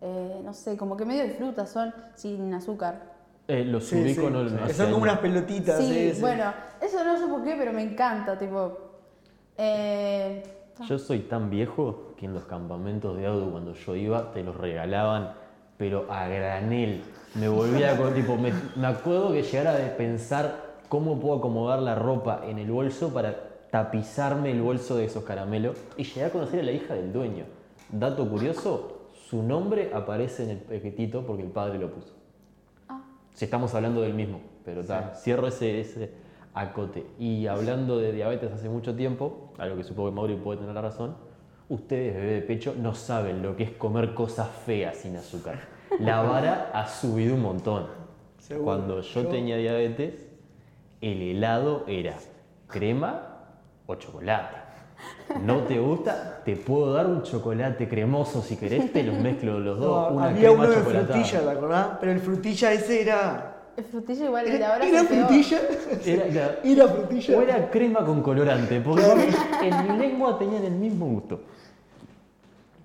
eh, 0.00 0.40
no 0.44 0.52
sé, 0.54 0.76
como 0.76 0.96
que 0.96 1.04
medio 1.04 1.22
de 1.22 1.30
fruta 1.30 1.66
son 1.66 1.94
sin 2.14 2.52
azúcar. 2.54 3.16
Eh, 3.46 3.64
los 3.64 3.86
Sí, 3.86 3.96
ubico, 4.02 4.22
sí. 4.22 4.28
no, 4.30 4.66
sé 4.66 4.74
son 4.74 4.90
como 4.92 5.04
unas 5.04 5.18
pelotitas. 5.20 5.78
Sí, 5.78 6.12
sí. 6.14 6.20
bueno, 6.20 6.52
eso 6.82 7.02
no 7.02 7.18
sé 7.18 7.26
por 7.26 7.42
qué, 7.42 7.54
pero 7.58 7.72
me 7.72 7.82
encanta, 7.82 8.38
tipo... 8.38 8.76
eh, 9.56 10.42
Yo 10.86 10.98
soy 10.98 11.20
tan 11.20 11.48
viejo 11.50 12.12
que 12.16 12.26
en 12.26 12.34
los 12.34 12.44
campamentos 12.44 13.16
de 13.16 13.26
auto 13.26 13.50
cuando 13.50 13.72
yo 13.74 13.96
iba 13.96 14.32
te 14.32 14.42
los 14.42 14.56
regalaban, 14.56 15.32
pero 15.78 16.06
a 16.12 16.26
granel. 16.28 17.02
Me 17.34 17.48
volvía 17.48 17.96
con 17.96 18.12
tipo, 18.14 18.36
me, 18.36 18.52
me 18.76 18.86
acuerdo 18.86 19.32
que 19.32 19.42
llegara 19.42 19.74
de 19.74 19.86
pensar 19.90 20.68
cómo 20.88 21.18
puedo 21.20 21.38
acomodar 21.38 21.80
la 21.80 21.94
ropa 21.94 22.40
en 22.44 22.58
el 22.58 22.70
bolso 22.70 23.12
para 23.12 23.47
tapizarme 23.70 24.50
el 24.50 24.62
bolso 24.62 24.96
de 24.96 25.04
esos 25.04 25.24
caramelos 25.24 25.76
y 25.96 26.04
llegué 26.04 26.24
a 26.24 26.30
conocer 26.30 26.60
a 26.60 26.62
la 26.62 26.72
hija 26.72 26.94
del 26.94 27.12
dueño. 27.12 27.44
Dato 27.90 28.28
curioso, 28.28 29.10
su 29.28 29.42
nombre 29.42 29.90
aparece 29.94 30.44
en 30.44 30.50
el 30.50 30.58
paquetito 30.58 31.26
porque 31.26 31.42
el 31.42 31.50
padre 31.50 31.78
lo 31.78 31.90
puso. 31.90 32.14
Ah. 32.88 33.02
Si 33.32 33.44
estamos 33.44 33.74
hablando 33.74 34.00
del 34.02 34.14
mismo, 34.14 34.40
pero 34.64 34.84
ta, 34.84 35.14
cierro 35.14 35.46
ese, 35.48 35.80
ese 35.80 36.12
acote. 36.54 37.06
Y 37.18 37.46
hablando 37.46 37.98
de 37.98 38.12
diabetes 38.12 38.52
hace 38.52 38.68
mucho 38.68 38.94
tiempo, 38.94 39.52
algo 39.58 39.76
que 39.76 39.84
supongo 39.84 40.10
que 40.10 40.14
Mauri 40.14 40.36
puede 40.36 40.60
tener 40.60 40.74
la 40.74 40.82
razón, 40.82 41.16
ustedes, 41.68 42.14
bebé 42.14 42.32
de 42.34 42.42
pecho, 42.42 42.74
no 42.78 42.94
saben 42.94 43.42
lo 43.42 43.56
que 43.56 43.64
es 43.64 43.70
comer 43.72 44.14
cosas 44.14 44.48
feas 44.48 44.96
sin 44.98 45.16
azúcar. 45.16 45.60
La 46.00 46.22
vara 46.22 46.70
ha 46.74 46.86
subido 46.86 47.34
un 47.34 47.42
montón. 47.42 47.86
Seguro. 48.38 48.64
Cuando 48.64 49.00
yo, 49.02 49.22
Yo- 49.22 49.28
tenía 49.28 49.56
diabetes, 49.56 50.28
el 51.00 51.22
helado 51.22 51.84
era 51.86 52.16
crema 52.66 53.37
o 53.88 53.94
chocolate. 53.96 54.56
¿No 55.42 55.62
te 55.62 55.78
gusta? 55.78 56.40
Te 56.44 56.56
puedo 56.56 56.92
dar 56.92 57.06
un 57.06 57.22
chocolate 57.22 57.88
cremoso 57.88 58.42
si 58.42 58.56
querés, 58.56 58.92
te 58.92 59.02
los 59.02 59.16
mezclo 59.16 59.58
los 59.58 59.78
dos. 59.78 60.10
No, 60.10 60.16
una 60.16 60.26
había 60.28 60.48
crema 60.48 60.64
uno 60.64 60.70
de 60.70 60.76
frutilla, 60.78 61.40
¿te 61.40 61.50
acordás? 61.50 61.86
Pero 62.00 62.12
el 62.12 62.20
frutilla 62.20 62.72
ese 62.72 63.02
era. 63.02 63.54
el 63.76 63.84
frutilla 63.84 64.24
igual 64.26 64.44
el 64.46 64.50
de 64.52 64.56
¿Era, 64.58 64.72
ahora 64.74 64.86
era 64.86 65.00
es 65.00 65.02
el 65.02 65.08
peor. 65.08 65.26
frutilla? 65.28 65.58
Era, 66.04 66.24
claro, 66.28 66.52
Era 66.64 66.88
frutilla. 66.88 67.38
O 67.38 67.42
era 67.42 67.70
crema 67.70 68.04
con 68.04 68.22
colorante, 68.22 68.80
porque 68.80 69.30
en 69.62 69.92
mi 69.92 69.98
lengua 69.98 70.38
tenían 70.38 70.64
el 70.64 70.72
mismo 70.72 71.06
gusto. 71.06 71.40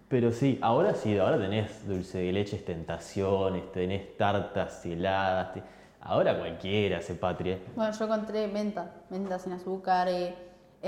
Pero 0.07 0.31
sí, 0.31 0.59
ahora 0.61 0.93
sí, 0.93 1.17
ahora 1.17 1.37
tenés 1.39 1.85
dulce 1.87 2.19
de 2.19 2.31
leche, 2.31 2.57
tentaciones, 2.59 3.71
tenés 3.71 4.15
tartas 4.15 4.85
heladas. 4.85 5.57
Ahora 6.01 6.37
cualquiera 6.37 7.01
se 7.01 7.15
patria. 7.15 7.57
Bueno, 7.75 7.91
yo 7.97 8.05
encontré 8.05 8.47
menta, 8.47 8.91
menta 9.09 9.39
sin 9.39 9.53
azúcar. 9.53 10.07
eh, 10.09 10.35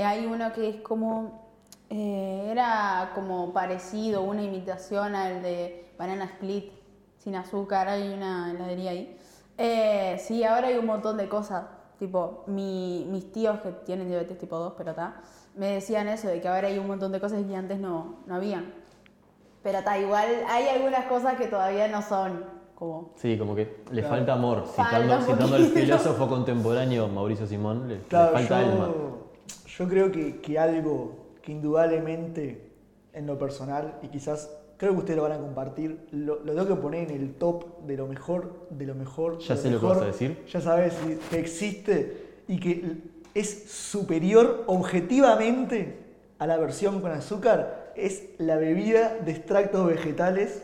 hay 0.04 0.26
uno 0.26 0.52
que 0.54 0.70
es 0.70 0.76
como. 0.82 1.46
eh, 1.89 2.48
era 2.52 3.12
como 3.16 3.54
parecido, 3.54 4.22
una 4.24 4.41
imitación 4.41 5.14
al 5.16 5.41
de 5.43 5.91
Banana 5.98 6.26
Split 6.26 6.72
sin 7.20 7.36
azúcar. 7.36 7.88
Hay 7.88 8.10
una 8.14 8.52
heladería 8.52 8.91
ahí. 8.91 9.18
Eh, 9.58 10.18
sí, 10.20 10.43
ahora 10.43 10.68
hay 10.68 10.78
un 10.78 10.86
montón 10.86 11.16
de 11.18 11.30
cosas. 11.30 11.66
Tipo, 12.00 12.43
mi- 12.48 13.06
mis 13.10 13.32
tíos 13.32 13.60
que 13.62 13.72
tienen 13.72 14.08
diabetes 14.10 14.38
tipo 14.38 14.58
2, 14.58 14.74
pero 14.78 14.89
está, 14.91 15.22
me 15.56 15.68
decían 15.72 16.10
eso, 16.10 16.28
de 16.28 16.41
que 16.41 16.48
ahora 16.50 16.68
hay 16.68 16.78
un 16.78 16.88
montón 16.88 17.12
de 17.14 17.22
cosas 17.22 17.41
que 17.46 17.56
antes 17.56 17.80
no, 17.80 18.16
no 18.26 18.36
habían. 18.36 18.74
Pero 19.64 19.78
está, 19.80 19.98
igual 19.98 20.28
hay 20.50 20.68
algunas 20.68 21.06
cosas 21.06 21.36
que 21.38 21.48
todavía 21.48 21.88
no 21.88 22.02
son 22.02 22.43
como. 22.76 23.12
Sí, 23.16 23.38
como 23.38 23.56
que 23.56 23.84
le 23.91 24.02
Claro. 24.02 24.16
falta 24.18 24.34
amor. 24.34 24.66
Citando, 24.68 25.22
citando 25.22 25.56
al 25.56 25.66
filósofo 25.72 26.28
contemporáneo 26.28 27.08
Mauricio 27.08 27.48
Simón, 27.48 27.88
le, 27.88 28.00
falta 28.00 28.60
alma. 28.60 28.89
Yo, 29.78 29.88
creo 29.88 30.11
que, 30.11 30.39
que 30.41 30.59
algo 30.59 31.26
que 31.41 31.51
indudablemente 31.51 32.71
en 33.13 33.28
lo 33.28 33.38
personal, 33.38 33.99
y 34.01 34.07
quizás 34.07 34.49
creo 34.78 34.93
que 34.93 34.99
ustedes 34.99 35.17
lo 35.17 35.23
van 35.23 35.34
a 35.34 35.38
compartir, 35.38 36.07
lo, 36.11 36.39
lo 36.43 36.53
tengo 36.53 36.67
que 36.67 36.82
poner 36.82 37.11
en 37.11 37.21
el 37.21 37.34
top 37.36 37.82
de 37.86 37.97
lo 37.97 38.07
mejor, 38.07 38.67
de 38.69 38.86
lo 38.86 38.95
mejor. 38.95 39.39
Ya 39.39 39.55
de 39.55 39.61
sé 39.61 39.71
lo 39.71 39.80
que 39.80 39.86
mejor, 39.86 39.97
vas 39.97 40.03
a 40.03 40.07
decir. 40.07 40.43
Ya 40.51 40.61
sabes 40.61 40.93
que 41.30 41.39
existe 41.39 42.26
y 42.47 42.59
que 42.59 42.97
es 43.34 43.71
superior 43.71 44.63
objetivamente 44.67 45.99
a 46.39 46.47
la 46.47 46.57
versión 46.57 47.01
con 47.01 47.11
azúcar, 47.11 47.93
es 47.95 48.30
la 48.38 48.57
bebida 48.57 49.15
de 49.15 49.32
extractos 49.32 49.88
vegetales. 49.88 50.63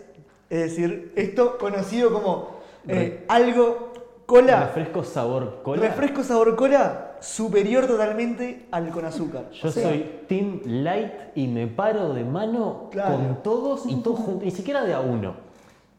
Es 0.49 0.59
decir, 0.59 1.13
esto 1.15 1.57
conocido 1.57 2.11
como 2.11 2.59
eh, 2.87 3.23
algo 3.27 3.93
cola. 4.25 4.65
Refresco 4.65 5.03
sabor 5.03 5.61
cola. 5.63 5.81
Refresco 5.81 6.23
sabor 6.23 6.55
cola 6.55 7.10
superior 7.21 7.87
totalmente 7.87 8.67
al 8.71 8.89
con 8.89 9.05
azúcar. 9.05 9.49
Yo 9.51 9.69
O 9.69 9.71
sea, 9.71 9.83
soy 9.89 10.21
Team 10.27 10.61
Light 10.65 11.11
y 11.35 11.47
me 11.47 11.67
paro 11.67 12.13
de 12.13 12.23
mano 12.25 12.89
Claro. 12.91 13.15
con 13.15 13.43
todos 13.43 13.85
y 13.85 13.95
todos 13.97 14.19
juntos, 14.19 14.43
ni 14.43 14.51
siquiera 14.51 14.83
de 14.83 14.93
a 14.93 14.99
uno, 14.99 15.35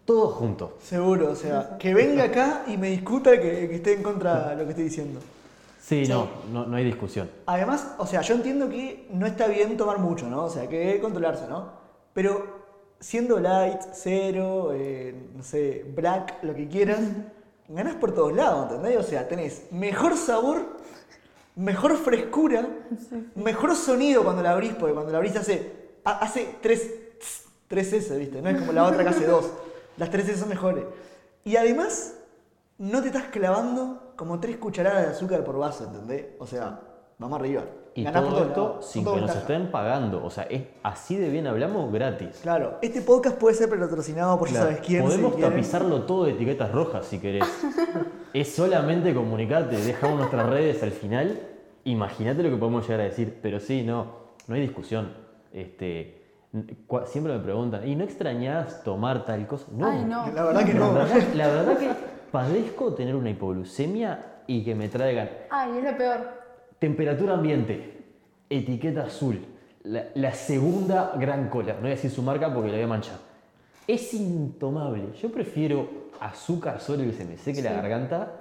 todos 0.05 0.35
juntos. 0.35 0.71
Seguro, 0.83 1.31
o 1.31 1.37
sea, 1.37 1.77
que 1.79 1.95
venga 1.95 2.25
acá 2.25 2.65
y 2.67 2.77
me 2.77 2.91
discuta 2.91 3.33
que, 3.41 3.69
que 3.69 3.75
esté 3.77 3.95
en 3.95 4.03
contra 4.03 4.51
de 4.51 4.57
lo 4.57 4.65
que 4.65 4.71
estoy 4.71 4.85
diciendo. 4.85 5.21
Sí, 5.81 6.05
No, 6.09 6.29
no, 6.53 6.65
no 6.67 6.77
hay 6.77 6.85
discusión. 6.85 7.29
Además, 7.47 7.95
o 7.99 8.07
sea, 8.07 8.21
yo 8.21 8.35
entiendo 8.35 8.69
que 8.69 9.07
no 9.11 9.27
está 9.27 9.47
bien 9.49 9.77
tomar 9.77 9.99
mucho, 9.99 10.29
¿no? 10.29 10.45
O 10.45 10.51
sea, 10.51 10.69
que 10.69 10.89
hay 10.89 10.95
que 10.95 11.01
controlarse, 11.01 11.47
¿no? 11.49 11.71
Pero 12.15 12.63
siendo 13.01 13.39
light, 13.41 13.81
cero, 13.93 14.71
eh, 14.73 15.15
no 15.37 15.43
sé, 15.43 15.85
black, 15.95 16.39
lo 16.43 16.55
que 16.55 16.69
quieras, 16.69 17.01
ganás 17.69 17.97
por 17.97 18.13
todos 18.15 18.33
lados, 18.33 18.71
¿entendés? 18.71 18.99
O 18.99 19.03
sea, 19.03 19.27
tenés 19.27 19.65
mejor 19.73 20.17
sabor, 20.17 20.67
mejor 21.57 21.97
frescura, 21.97 22.67
mejor 23.35 23.75
sonido 23.77 24.25
cuando 24.25 24.43
la 24.43 24.53
abrís, 24.53 24.73
porque 24.75 24.95
cuando 24.95 25.13
la 25.13 25.19
abrís 25.19 25.37
hace, 25.37 25.73
ha- 26.05 26.19
hace 26.19 26.57
tres, 26.61 27.19
tss, 27.19 27.45
tres 27.69 27.93
S, 27.93 28.17
¿viste? 28.19 28.41
No 28.43 28.49
es 28.51 28.59
como 28.59 28.73
la 28.73 28.85
otra 28.85 29.03
que 29.03 29.11
hace 29.11 29.27
dos. 29.27 29.51
Las 29.97 30.11
tres 30.11 30.29
S 30.29 30.39
son 30.39 30.49
mejores. 30.49 30.85
Y 31.45 31.57
además, 31.57 32.15
no 32.79 33.01
te 33.03 33.09
estás 33.09 33.25
clavando 33.25 34.13
como 34.17 34.41
tres 34.41 34.57
cucharadas 34.57 35.03
de 35.03 35.09
azúcar 35.13 35.45
por 35.45 35.59
vaso, 35.59 35.85
¿entendés? 35.85 36.27
O 36.39 36.47
sea, 36.47 36.81
vamos 37.19 37.39
arriba. 37.39 37.65
Y 37.95 38.05
Ganás 38.05 38.25
todo 38.25 38.45
esto 38.45 38.79
sin 38.81 39.05
que 39.05 39.21
nos 39.21 39.37
estén 39.37 39.71
pagando. 39.71 40.25
O 40.25 40.31
sea, 40.31 40.45
es 40.45 40.63
así 40.83 41.17
de 41.17 41.29
bien 41.29 41.47
hablamos 41.47 41.93
gratis. 41.93 42.41
Claro, 42.43 42.79
este 42.81 43.03
podcast 43.03 43.37
puede 43.39 43.55
ser 43.55 43.69
patrocinado 43.69 44.39
por 44.39 44.49
ya 44.49 44.55
Claro, 44.55 44.67
sabes 44.69 44.87
quién. 44.87 45.03
Podemos 45.05 45.35
si 45.35 45.41
tapizarlo 45.43 46.03
todo 46.03 46.25
de 46.25 46.33
etiquetas 46.33 46.73
rojas 46.73 47.05
si 47.05 47.19
querés. 47.19 47.45
es 48.33 48.55
solamente 48.55 49.15
comunicarte, 49.15 49.77
dejamos 49.77 50.19
nuestras 50.19 50.49
redes 50.49 50.83
al 50.83 50.93
final. 50.93 51.39
Imagínate 51.85 52.43
lo 52.43 52.51
que 52.51 52.57
podemos 52.57 52.87
llegar 52.87 53.01
a 53.01 53.05
decir. 53.05 53.39
Pero 53.43 53.61
sí, 53.61 53.83
no, 53.83 54.07
no 54.47 54.55
hay 54.55 54.63
discusión. 54.63 55.13
Este, 55.53 56.23
siempre 57.07 57.35
me 57.35 57.41
preguntan, 57.41 57.87
¿y 57.87 57.95
no 57.95 58.05
extrañás 58.05 58.83
tomar 58.83 59.25
tal 59.27 59.47
cosa? 59.47 59.67
No, 59.73 59.87
Ay, 59.89 60.05
no. 60.05 60.31
La 60.33 60.45
verdad 60.45 60.65
que 60.65 60.73
La 60.75 60.79
no. 60.81 60.95
verdad, 60.95 61.23
la 61.35 61.47
verdad 61.49 61.79
que 61.79 61.91
padezco 62.31 62.95
tener 62.95 63.15
una 63.15 63.29
hipoglucemia 63.31 64.27
y 64.47 64.65
que 64.65 64.75
me 64.75 64.89
traigan 64.89 65.29
Ay, 65.51 65.77
es 65.79 65.85
lo 65.85 65.97
peor. 65.97 66.42
Temperatura 66.83 67.35
ambiente, 67.35 67.93
etiqueta 68.51 69.05
azul, 69.05 69.39
la, 69.85 70.07
la 70.17 70.33
segunda 70.35 71.13
gran 71.17 71.49
cola, 71.49 71.75
no 71.75 71.83
voy 71.83 71.91
a 71.91 71.95
decir 71.95 72.11
su 72.11 72.23
marca 72.25 72.53
porque 72.53 72.71
la 72.71 72.75
voy 72.75 72.83
a 72.83 72.89
manchar. 72.89 73.19
Es 73.87 74.13
intomable. 74.15 75.05
Yo 75.21 75.31
prefiero 75.31 75.89
azúcar 76.19 76.81
solo 76.81 77.05
y 77.05 77.11
que 77.11 77.13
se 77.13 77.25
me 77.25 77.37
seque 77.37 77.63
la 77.63 77.73
garganta 77.73 78.33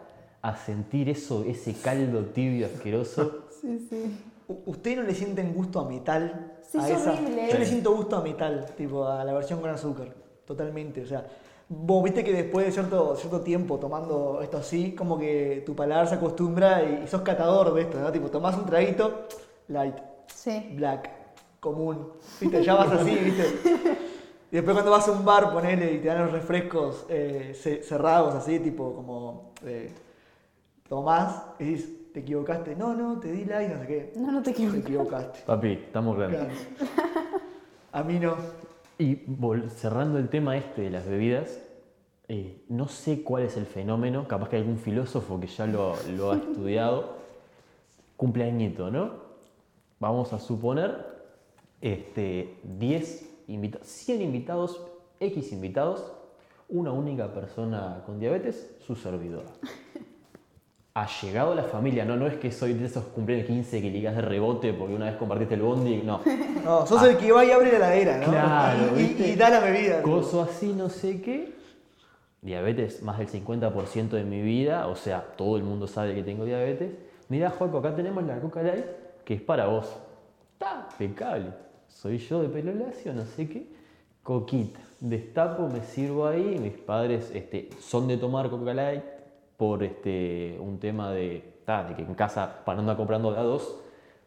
a 0.42 0.56
sentir 0.58 1.08
eso, 1.08 1.44
ese 1.48 1.76
caldo 1.76 2.26
tibio 2.26 2.66
asqueroso. 2.66 3.46
Sí, 3.62 3.78
sí. 3.92 4.18
¿Ustedes 4.66 4.98
no 4.98 5.04
le 5.04 5.14
sienten 5.14 5.54
gusto 5.54 5.80
a 5.82 5.88
metal? 5.88 6.54
Sí, 6.68 6.80
a 6.80 6.90
es 6.90 7.00
esa? 7.00 7.14
horrible. 7.14 7.48
Yo 7.52 7.60
le 7.60 7.66
siento 7.68 7.96
gusto 7.96 8.16
a 8.16 8.24
metal, 8.24 8.66
tipo 8.76 9.08
a 9.08 9.24
la 9.24 9.34
versión 9.34 9.62
con 9.62 9.70
azúcar. 9.70 10.16
Totalmente. 10.48 11.04
O 11.04 11.06
sea, 11.06 11.28
vos 11.74 12.04
viste 12.04 12.22
que 12.24 12.34
después 12.34 12.66
de 12.66 12.72
cierto, 12.74 13.16
cierto 13.16 13.40
tiempo 13.42 13.78
tomando 13.80 14.40
esto 14.42 14.58
así, 14.58 14.94
como 14.94 15.18
que 15.18 15.64
tu 15.66 15.74
paladar 15.74 16.08
se 16.08 16.16
acostumbra 16.16 16.84
y, 16.84 17.04
y 17.06 17.08
sos 17.08 17.22
catador 17.22 17.74
de 17.74 17.82
esto, 17.84 17.98
¿no? 18.00 18.12
Tipo, 18.12 18.28
tomás 18.30 18.58
un 18.58 18.66
traguito, 18.66 19.28
light, 19.70 19.96
Sí. 20.28 20.74
black, 20.76 21.10
común. 21.62 22.10
Viste, 22.42 22.62
ya 22.64 22.74
vas 22.76 22.92
así, 22.92 23.16
viste. 23.16 23.46
Y 24.52 24.56
después 24.56 24.74
cuando 24.76 24.92
vas 24.92 25.08
a 25.08 25.12
un 25.14 25.24
bar, 25.24 25.54
ponele 25.54 25.94
y 25.94 26.00
te 26.00 26.10
dan 26.10 26.24
los 26.24 26.32
refrescos 26.34 27.06
eh, 27.08 27.54
ce- 27.56 27.84
cerrados 27.84 28.36
así, 28.36 28.60
tipo 28.60 28.94
como 28.94 29.52
eh, 29.66 29.94
tomás 30.90 31.42
y 31.58 31.64
dices, 31.64 32.12
te 32.12 32.20
equivocaste. 32.20 32.76
No, 32.76 32.94
no, 32.94 33.18
te 33.18 33.32
di 33.32 33.46
light, 33.46 33.70
no 33.72 33.80
sé 33.80 33.88
qué. 33.88 34.14
No, 34.18 34.30
no 34.30 34.40
te 34.40 34.52
Te 34.52 34.52
equivoques. 34.52 34.82
equivocaste. 34.82 35.40
Papi, 35.46 35.72
estamos 35.72 36.18
grandes. 36.18 36.68
Claro. 36.78 36.92
A 37.94 38.04
mí 38.04 38.20
no. 38.20 38.36
Y 39.02 39.26
cerrando 39.70 40.20
el 40.20 40.30
tema 40.30 40.56
este 40.58 40.84
de 40.84 40.92
las 40.92 41.08
bebidas, 41.08 41.60
eh, 42.28 42.64
no 42.70 42.88
sé 42.88 43.24
cuál 43.24 43.42
es 43.42 43.58
el 43.58 43.66
fenómeno, 43.66 44.28
capaz 44.28 44.50
que 44.50 44.58
algún 44.58 44.78
filósofo 44.78 45.40
que 45.40 45.48
ya 45.48 45.66
lo, 45.66 45.96
lo 46.16 46.32
ha 46.32 46.36
estudiado, 46.36 47.16
cumpleañito, 48.16 48.92
¿no? 48.92 49.14
Vamos 50.00 50.34
a 50.34 50.40
suponer 50.40 51.04
este, 51.82 52.60
10 52.78 53.30
invitados, 53.48 53.88
100 53.88 54.22
invitados, 54.22 54.80
X 55.20 55.52
invitados, 55.52 56.14
una 56.70 56.92
única 56.92 57.34
persona 57.34 58.04
con 58.06 58.20
diabetes, 58.20 58.70
su 58.86 58.96
servidor. 58.96 59.46
Ha 60.94 61.08
llegado 61.22 61.56
la 61.56 61.64
familia, 61.64 62.04
no, 62.04 62.18
no 62.18 62.28
es 62.28 62.36
que 62.36 62.52
soy 62.52 62.74
de 62.74 62.86
esos 62.86 63.06
cumpleaños 63.06 63.48
15 63.48 63.82
que 63.82 63.90
ligas 63.90 64.14
de 64.14 64.22
rebote 64.22 64.74
porque 64.74 64.94
una 64.94 65.06
vez 65.06 65.16
compartiste 65.16 65.54
el 65.56 65.62
bondi, 65.62 66.02
no. 66.04 66.20
No, 66.66 66.86
sos 66.86 67.02
el 67.04 67.16
que 67.18 67.32
va 67.32 67.46
y 67.46 67.52
abre 67.52 67.72
la 67.72 67.78
heladera, 67.78 68.18
¿no? 68.18 68.26
Claro, 68.26 69.00
y, 69.00 69.00
y- 69.02 69.08
¿viste? 69.08 69.28
y 69.30 69.36
da 69.36 69.50
la 69.50 69.60
bebida. 69.62 70.02
Coso 70.02 70.42
así, 70.42 70.74
no 70.74 70.90
sé 70.90 71.22
qué. 71.22 71.54
Diabetes, 72.42 73.04
más 73.04 73.20
del 73.20 73.30
50% 73.30 74.10
de 74.10 74.24
mi 74.26 74.42
vida, 74.42 74.88
o 74.88 74.96
sea, 74.98 75.22
todo 75.38 75.56
el 75.58 75.64
mundo 75.64 75.88
sabe 75.88 76.14
que 76.14 76.24
tengo 76.24 76.44
diabetes. 76.44 76.92
Mira, 77.30 77.52
Joaco, 77.52 77.78
acá 77.78 77.96
tenemos 77.96 78.26
la 78.26 78.40
Coca 78.42 78.62
Light, 78.62 78.84
que 79.24 79.36
es 79.36 79.42
para 79.42 79.68
vos. 79.68 79.88
Está 80.54 80.88
impecable. 80.92 81.54
Soy 81.88 82.18
yo 82.18 82.42
de 82.42 82.50
pelo 82.50 82.74
lacio, 82.74 83.14
no 83.14 83.24
sé 83.26 83.48
qué. 83.48 83.66
Coquita. 84.24 84.80
Destapo, 85.00 85.70
me 85.70 85.84
sirvo 85.84 86.28
ahí. 86.28 86.58
Mis 86.60 86.74
padres 86.74 87.32
este, 87.34 87.70
son 87.80 88.08
de 88.08 88.18
tomar 88.18 88.50
Coca 88.50 88.74
Light 88.74 89.04
por 89.62 89.84
este, 89.84 90.58
un 90.60 90.80
tema 90.80 91.12
de, 91.12 91.44
ta, 91.66 91.84
de 91.84 91.94
que 91.94 92.02
en 92.02 92.16
casa 92.16 92.64
para 92.66 92.78
no 92.78 92.80
andar 92.82 92.98
comprando 92.98 93.32
de 93.32 93.38
a 93.40 93.44
dos. 93.44 93.78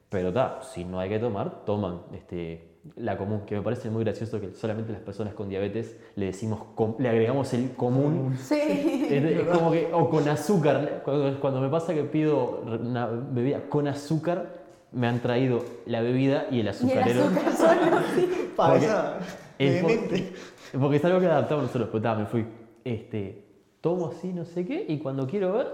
Pero 0.09 0.33
ta, 0.33 0.61
si 0.63 0.85
no 0.85 1.01
hay 1.01 1.09
que 1.09 1.19
tomar, 1.19 1.65
toman 1.65 2.03
este, 2.15 2.77
la 2.95 3.19
común, 3.19 3.41
que 3.45 3.57
me 3.57 3.63
parece 3.63 3.91
muy 3.91 4.05
gracioso 4.05 4.41
que 4.41 4.53
solamente 4.53 4.93
las 4.93 5.01
personas 5.01 5.35
con 5.35 5.49
diabetes 5.49 5.99
le 6.15 6.27
decimos, 6.27 6.61
com- 6.77 6.95
le 7.01 7.09
agregamos 7.09 7.53
el 7.53 7.73
común. 7.73 8.37
Sí. 8.39 8.55
Es, 9.11 9.25
es 9.25 9.47
como 9.49 9.73
que, 9.73 9.91
o 9.93 10.09
con 10.09 10.29
azúcar, 10.29 11.03
cuando, 11.05 11.41
cuando 11.41 11.61
me 11.61 11.69
pasa 11.69 11.93
que 11.95 12.05
pido 12.05 12.61
una 12.81 13.07
bebida 13.07 13.61
con 13.69 13.89
azúcar, 13.89 14.63
me 14.93 15.09
han 15.09 15.21
traído 15.21 15.65
la 15.87 16.01
bebida 16.01 16.45
y 16.49 16.55
el 16.55 16.55
Y 16.59 16.61
el 16.61 16.69
azucarero. 16.69 17.23
azúcar 17.25 17.53
solo, 17.57 17.99
sí. 18.15 18.51
Pa, 18.57 18.73
Porque. 18.73 20.33
Porque 20.81 20.97
es 20.97 21.05
algo 21.05 21.19
que 21.19 21.27
adaptamos 21.27 21.65
nosotros, 21.65 21.89
pero 21.91 22.03
ta, 22.03 22.15
me 22.15 22.27
fui. 22.27 22.45
Este, 22.85 23.44
tomo 23.85 24.07
así, 24.09 24.33
no 24.33 24.47
sé 24.47 24.65
qué, 24.65 24.87
y 24.89 24.97
cuando 24.97 25.27
quiero 25.27 25.53
ver, 25.53 25.67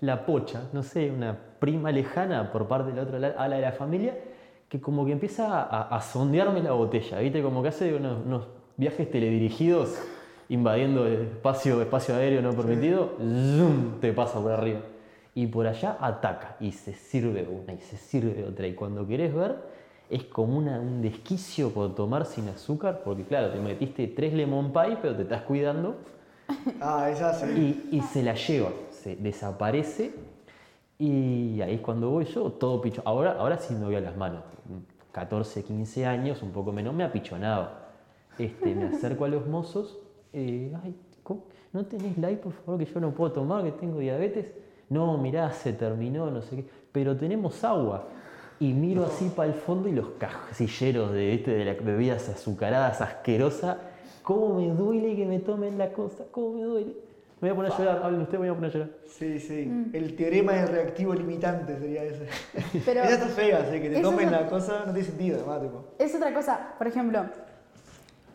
la 0.00 0.26
pocha, 0.26 0.64
no 0.74 0.82
sé, 0.82 1.10
una 1.10 1.34
prima 1.60 1.90
lejana 1.90 2.52
por 2.52 2.68
parte 2.68 2.90
de 2.90 2.96
la 2.96 3.02
otra 3.04 3.18
la- 3.18 3.28
ala 3.38 3.56
de 3.56 3.62
la 3.62 3.72
familia, 3.72 4.14
que 4.68 4.82
como 4.82 5.06
que 5.06 5.12
empieza 5.12 5.62
a, 5.62 5.96
a 5.96 6.00
sondearme 6.02 6.62
la 6.62 6.72
botella, 6.72 7.18
¿viste? 7.20 7.42
Como 7.42 7.62
que 7.62 7.68
hace 7.68 7.94
unos, 7.94 8.18
unos 8.26 8.42
viajes 8.76 9.10
teledirigidos 9.10 9.94
invadiendo 10.50 11.06
el 11.06 11.22
espacio, 11.22 11.80
espacio 11.80 12.14
aéreo 12.16 12.42
no 12.42 12.52
permitido, 12.52 13.12
zoom, 13.18 13.98
te 14.00 14.12
pasa 14.12 14.40
por 14.42 14.52
arriba. 14.52 14.80
Y 15.34 15.46
por 15.46 15.66
allá 15.66 15.96
ataca 16.00 16.56
y 16.60 16.72
se 16.72 16.92
sirve 16.92 17.48
una 17.50 17.72
y 17.72 17.78
se 17.80 17.96
sirve 17.96 18.44
otra. 18.46 18.66
Y 18.66 18.74
cuando 18.74 19.06
querés 19.06 19.34
ver, 19.34 19.56
es 20.10 20.24
como 20.24 20.58
una- 20.58 20.78
un 20.80 21.00
desquicio 21.00 21.70
por 21.70 21.94
tomar 21.94 22.26
sin 22.26 22.46
azúcar, 22.50 23.00
porque 23.04 23.22
claro, 23.24 23.48
te 23.50 23.58
metiste 23.58 24.06
tres 24.08 24.34
lemon 24.34 24.70
pie, 24.70 24.98
pero 25.00 25.16
te 25.16 25.22
estás 25.22 25.42
cuidando 25.42 25.94
Ah, 26.80 27.10
esa 27.10 27.50
y, 27.50 28.00
se 28.12 28.22
la 28.22 28.34
lleva, 28.34 28.70
se 28.90 29.16
desaparece 29.16 30.14
y 30.98 31.60
ahí 31.60 31.74
es 31.74 31.80
cuando 31.80 32.10
voy 32.10 32.24
yo, 32.26 32.52
todo 32.52 32.80
picho. 32.80 33.02
Ahora, 33.04 33.36
ahora 33.38 33.58
sí 33.58 33.74
me 33.74 33.84
voy 33.84 33.96
a 33.96 34.00
las 34.00 34.16
manos. 34.16 34.42
14, 35.12 35.62
15 35.62 36.06
años, 36.06 36.42
un 36.42 36.50
poco 36.50 36.72
menos, 36.72 36.94
me 36.94 37.04
apichonaba. 37.04 37.92
Este, 38.38 38.74
me 38.74 38.86
acerco 38.86 39.24
a 39.24 39.28
los 39.28 39.46
mozos, 39.46 39.98
eh, 40.32 40.72
ay. 40.82 40.94
¿no 41.72 41.84
tenés 41.86 42.16
light, 42.18 42.38
por 42.40 42.52
favor, 42.52 42.78
que 42.78 42.86
yo 42.86 43.00
no 43.00 43.10
puedo 43.12 43.32
tomar, 43.32 43.64
que 43.64 43.72
tengo 43.72 43.98
diabetes? 43.98 44.46
No, 44.88 45.18
mirá, 45.18 45.52
se 45.52 45.72
terminó, 45.72 46.30
no 46.30 46.42
sé 46.42 46.56
qué, 46.56 46.64
pero 46.92 47.16
tenemos 47.16 47.64
agua. 47.64 48.08
Y 48.60 48.72
miro 48.72 49.04
así 49.04 49.28
para 49.34 49.48
el 49.48 49.54
fondo 49.54 49.88
y 49.88 49.92
los 49.92 50.10
casilleros 50.18 51.12
de, 51.12 51.34
este, 51.34 51.52
de 51.52 51.64
las 51.64 51.84
bebidas 51.84 52.28
azucaradas, 52.28 53.00
asquerosa. 53.00 53.78
¿Cómo 54.24 54.54
me 54.58 54.68
duele 54.68 55.14
que 55.14 55.26
me 55.26 55.38
tomen 55.38 55.76
la 55.76 55.92
cosa? 55.92 56.24
¿Cómo 56.30 56.54
me 56.54 56.62
duele? 56.62 56.94
Me 57.42 57.50
voy 57.50 57.50
a 57.50 57.54
poner 57.56 57.72
a 57.72 57.78
llorar, 57.78 58.02
hablen 58.04 58.22
ustedes, 58.22 58.40
me 58.40 58.48
voy 58.48 58.56
a 58.56 58.58
poner 58.58 58.70
a 58.70 58.72
llorar. 58.72 58.90
Sí, 59.06 59.38
sí. 59.38 59.66
Mm. 59.66 59.90
El 59.92 60.16
teorema 60.16 60.52
del 60.54 60.68
reactivo 60.68 61.12
limitante 61.12 61.78
sería 61.78 62.04
ese. 62.04 62.26
Pero 62.86 63.02
Esa 63.02 63.12
está 63.12 63.26
fea, 63.26 63.70
sí, 63.70 63.82
que 63.82 63.90
te 63.90 64.00
tomen 64.00 64.32
la 64.32 64.46
cosa 64.48 64.84
no 64.86 64.94
tiene 64.94 65.06
sentido, 65.06 65.36
además, 65.40 65.60
tipo. 65.60 65.84
es 65.98 66.14
otra 66.14 66.32
cosa. 66.32 66.72
Por 66.78 66.86
ejemplo, 66.86 67.26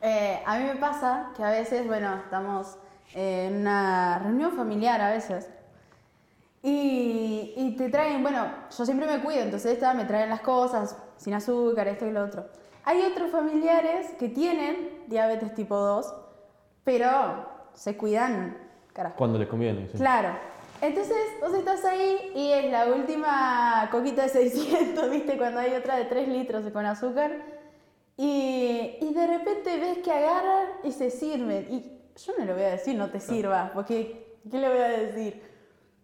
eh, 0.03 0.39
a 0.45 0.59
mí 0.59 0.65
me 0.65 0.75
pasa 0.75 1.31
que 1.35 1.43
a 1.43 1.49
veces, 1.49 1.87
bueno, 1.87 2.17
estamos 2.23 2.77
en 3.15 3.61
una 3.61 4.19
reunión 4.19 4.51
familiar 4.51 5.01
a 5.01 5.09
veces. 5.09 5.49
Y, 6.61 7.53
y 7.57 7.75
te 7.77 7.89
traen, 7.89 8.21
bueno, 8.21 8.45
yo 8.77 8.85
siempre 8.85 9.07
me 9.07 9.23
cuido, 9.23 9.41
entonces 9.41 9.71
esta 9.71 9.95
me 9.95 10.05
traen 10.05 10.29
las 10.29 10.41
cosas 10.41 10.95
sin 11.17 11.33
azúcar, 11.33 11.87
esto 11.87 12.05
y 12.05 12.11
lo 12.11 12.25
otro. 12.25 12.45
Hay 12.85 13.01
otros 13.01 13.31
familiares 13.31 14.11
que 14.19 14.29
tienen 14.29 14.98
diabetes 15.09 15.53
tipo 15.55 15.75
2, 15.75 16.13
pero 16.83 17.45
se 17.73 17.97
cuidan, 17.97 18.57
carajo. 18.93 19.15
Cuando 19.17 19.37
les 19.39 19.47
conviene. 19.47 19.87
sí. 19.91 19.97
Claro. 19.97 20.29
Entonces 20.81 21.17
vos 21.41 21.53
estás 21.53 21.83
ahí 21.83 22.31
y 22.35 22.51
es 22.51 22.71
la 22.71 22.85
última 22.87 23.89
coquita 23.91 24.23
de 24.23 24.29
600, 24.29 25.09
¿viste? 25.11 25.37
Cuando 25.37 25.59
hay 25.59 25.73
otra 25.73 25.97
de 25.97 26.05
3 26.05 26.27
litros 26.29 26.65
con 26.71 26.85
azúcar. 26.85 27.31
Y, 28.15 28.97
y 29.01 29.13
de 29.13 29.27
repente 29.27 29.77
ves 29.77 29.97
que 29.99 30.11
agarran 30.11 30.67
y 30.83 30.91
se 30.91 31.09
sirven. 31.09 31.67
Y 31.69 31.99
yo 32.25 32.33
no 32.37 32.45
le 32.45 32.53
voy 32.53 32.63
a 32.63 32.69
decir 32.71 32.95
no 32.95 33.09
te 33.09 33.19
sirva, 33.19 33.71
porque 33.73 34.37
¿qué 34.49 34.57
le 34.57 34.69
voy 34.69 34.77
a 34.77 34.87
decir? 34.89 35.41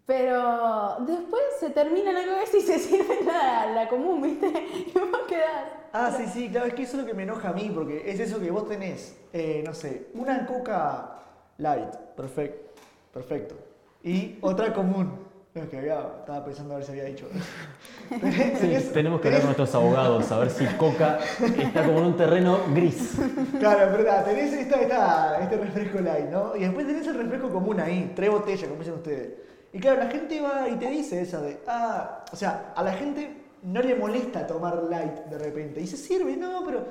Pero 0.05 0.97
después 0.99 1.41
se 1.59 1.69
termina 1.71 2.11
la 2.11 2.23
cabeza 2.25 2.57
y 2.57 2.61
se 2.61 2.79
sirve 2.87 3.19
la, 3.25 3.67
la 3.67 3.87
común, 3.87 4.21
¿viste? 4.21 4.47
Y 4.95 4.99
vos 4.99 5.21
quedás. 5.27 5.71
Ah, 5.97 6.11
sí, 6.15 6.25
sí, 6.27 6.49
claro, 6.49 6.65
es 6.65 6.73
que 6.73 6.83
eso 6.83 6.97
es 6.97 7.03
lo 7.03 7.07
que 7.07 7.13
me 7.13 7.23
enoja 7.23 7.47
a 7.47 7.53
mí, 7.53 7.71
porque 7.73 8.03
es 8.11 8.19
eso 8.19 8.37
que 8.41 8.51
vos 8.51 8.67
tenés, 8.67 9.15
eh, 9.31 9.63
no 9.65 9.73
sé, 9.73 10.07
una 10.13 10.45
coca 10.45 11.21
light, 11.57 11.95
perfecto, 12.17 12.71
perfecto, 13.13 13.55
y 14.03 14.37
otra 14.41 14.73
común. 14.73 15.17
No, 15.53 15.61
es 15.63 15.69
que 15.69 15.77
había, 15.77 16.01
estaba 16.19 16.43
pensando 16.43 16.73
a 16.73 16.77
ver 16.79 16.85
si 16.85 16.91
había 16.91 17.05
dicho. 17.05 17.29
Sí, 18.59 18.89
tenemos 18.93 19.21
que 19.21 19.29
hablar 19.29 19.39
con 19.39 19.47
nuestros 19.47 19.73
abogados, 19.73 20.29
a 20.33 20.39
ver 20.39 20.49
si 20.49 20.65
Coca 20.75 21.17
está 21.57 21.85
como 21.85 21.99
en 21.99 22.05
un 22.07 22.17
terreno 22.17 22.59
gris. 22.73 23.13
Claro, 23.57 23.85
es 23.85 23.91
verdad, 23.93 24.25
tenés 24.25 24.51
esta, 24.51 24.81
esta- 24.81 25.39
este 25.43 25.55
refresco 25.55 26.01
light, 26.01 26.25
¿no? 26.29 26.57
Y 26.57 26.63
después 26.65 26.85
tenés 26.85 27.07
el 27.07 27.15
refresco 27.15 27.49
común 27.49 27.79
ahí, 27.79 28.11
tres 28.13 28.29
botellas, 28.31 28.67
como 28.67 28.79
dicen 28.79 28.95
ustedes. 28.95 29.29
Y 29.71 29.79
claro, 29.79 30.03
la 30.03 30.11
gente 30.11 30.41
va 30.41 30.67
y 30.67 30.75
te 30.75 30.89
dice 30.89 31.21
esa 31.21 31.39
de, 31.39 31.57
ah, 31.67 32.25
o 32.33 32.35
sea, 32.35 32.73
a 32.75 32.83
la 32.83 32.91
gente 32.91 33.44
no 33.63 33.81
le 33.81 33.95
molesta 33.95 34.45
tomar 34.45 34.83
light 34.83 35.25
de 35.25 35.37
repente. 35.37 35.81
Y 35.81 35.87
se 35.87 35.97
sirve, 35.97 36.35
no, 36.37 36.63
pero, 36.65 36.85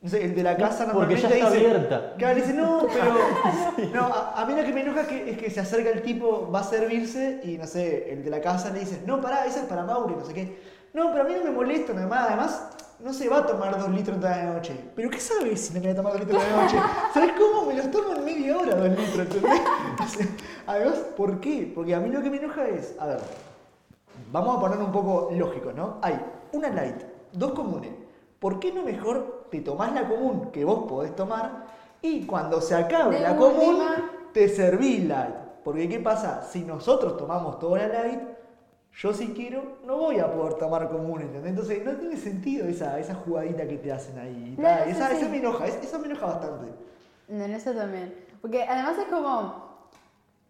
no 0.00 0.08
sé, 0.08 0.24
el 0.24 0.34
de 0.34 0.42
la 0.42 0.56
casa 0.56 0.86
No, 0.86 0.92
porque 0.94 1.16
ya 1.16 1.28
está 1.28 1.34
dice, 1.34 1.66
abierta. 1.66 2.14
Claro, 2.16 2.36
dice, 2.36 2.54
no, 2.54 2.86
pero, 2.92 3.90
no, 3.94 4.06
a, 4.06 4.40
a 4.40 4.46
mí 4.46 4.54
lo 4.54 4.64
que 4.64 4.72
me 4.72 4.82
enoja 4.82 5.06
que, 5.06 5.30
es 5.30 5.38
que 5.38 5.50
se 5.50 5.60
acerca 5.60 5.90
el 5.90 6.02
tipo, 6.02 6.50
va 6.50 6.60
a 6.60 6.64
servirse 6.64 7.40
y, 7.44 7.58
no 7.58 7.66
sé, 7.66 8.12
el 8.12 8.24
de 8.24 8.30
la 8.30 8.40
casa 8.40 8.70
le 8.70 8.80
dice, 8.80 9.02
no, 9.06 9.20
pará, 9.20 9.46
esa 9.46 9.60
es 9.60 9.66
para 9.66 9.84
Mauri, 9.84 10.14
no 10.16 10.24
sé 10.24 10.34
qué. 10.34 10.58
No, 10.94 11.12
pero 11.12 11.24
a 11.24 11.26
mí 11.26 11.34
no 11.36 11.44
me 11.44 11.50
molesta 11.50 11.92
nada 11.92 12.06
más, 12.06 12.26
además, 12.28 12.68
no 13.00 13.12
se 13.12 13.28
va 13.28 13.38
a 13.38 13.46
tomar 13.46 13.78
dos 13.78 13.90
litros 13.90 14.18
toda 14.18 14.36
la 14.36 14.54
noche. 14.54 14.74
¿Pero 14.96 15.08
qué 15.10 15.20
sabes 15.20 15.60
si 15.60 15.74
no 15.74 15.80
me 15.80 15.86
voy 15.86 15.90
a 15.92 15.94
tomar 15.94 16.12
dos 16.14 16.20
litros 16.22 16.42
toda 16.42 16.56
la 16.56 16.62
noche? 16.64 16.76
¿Sabes 17.14 17.32
cómo? 17.38 17.66
Me 17.66 17.74
los 17.74 17.90
tomo 17.90 18.14
en 18.14 18.24
media 18.24 18.56
hora 18.56 18.74
dos 18.74 18.88
litros, 18.88 19.18
¿entendés? 19.18 19.60
Además, 20.66 20.98
¿por 21.16 21.40
qué? 21.40 21.70
Porque 21.74 21.94
a 21.94 22.00
mí 22.00 22.08
lo 22.10 22.20
que 22.22 22.30
me 22.30 22.38
enoja 22.38 22.66
es, 22.66 22.94
a 22.98 23.06
ver, 23.06 23.18
vamos 24.30 24.56
a 24.56 24.60
poner 24.60 24.78
un 24.78 24.92
poco 24.92 25.30
lógico, 25.32 25.72
¿no? 25.72 25.98
Hay 26.02 26.18
una 26.52 26.68
light, 26.70 27.02
dos 27.32 27.52
comunes. 27.52 27.90
¿Por 28.38 28.60
qué 28.60 28.72
no 28.72 28.82
mejor 28.82 29.46
te 29.50 29.60
tomás 29.60 29.92
la 29.92 30.08
común 30.08 30.50
que 30.52 30.64
vos 30.64 30.88
podés 30.88 31.14
tomar 31.16 31.66
y 32.00 32.24
cuando 32.26 32.60
se 32.60 32.74
acabe 32.74 33.16
De 33.16 33.22
la 33.22 33.36
común 33.36 33.76
última. 33.76 34.10
te 34.32 34.48
servís 34.48 35.04
light? 35.04 35.34
Porque 35.64 35.88
¿qué 35.88 35.98
pasa? 35.98 36.42
Si 36.42 36.60
nosotros 36.62 37.16
tomamos 37.16 37.58
toda 37.58 37.78
la 37.86 37.88
light, 37.88 38.20
yo 38.94 39.12
si 39.12 39.28
quiero 39.28 39.78
no 39.84 39.96
voy 39.96 40.18
a 40.18 40.32
poder 40.32 40.54
tomar 40.54 40.88
común, 40.88 41.20
¿entendés? 41.22 41.50
Entonces 41.50 41.84
no 41.84 41.92
tiene 41.92 42.16
sentido 42.16 42.66
esa, 42.66 42.98
esa 42.98 43.14
jugadita 43.14 43.66
que 43.66 43.76
te 43.78 43.92
hacen 43.92 44.18
ahí. 44.18 44.54
No, 44.58 44.68
eso 44.68 44.88
esa, 44.90 45.08
sí. 45.10 45.16
esa 45.16 45.28
me 45.28 45.36
enoja, 45.38 45.66
es- 45.66 45.76
esa 45.82 45.98
me 45.98 46.06
enoja 46.06 46.26
bastante. 46.26 46.72
En 47.28 47.42
eso 47.52 47.72
también. 47.72 48.14
Porque 48.40 48.62
además 48.62 48.96
es 48.98 49.04
como, 49.06 49.66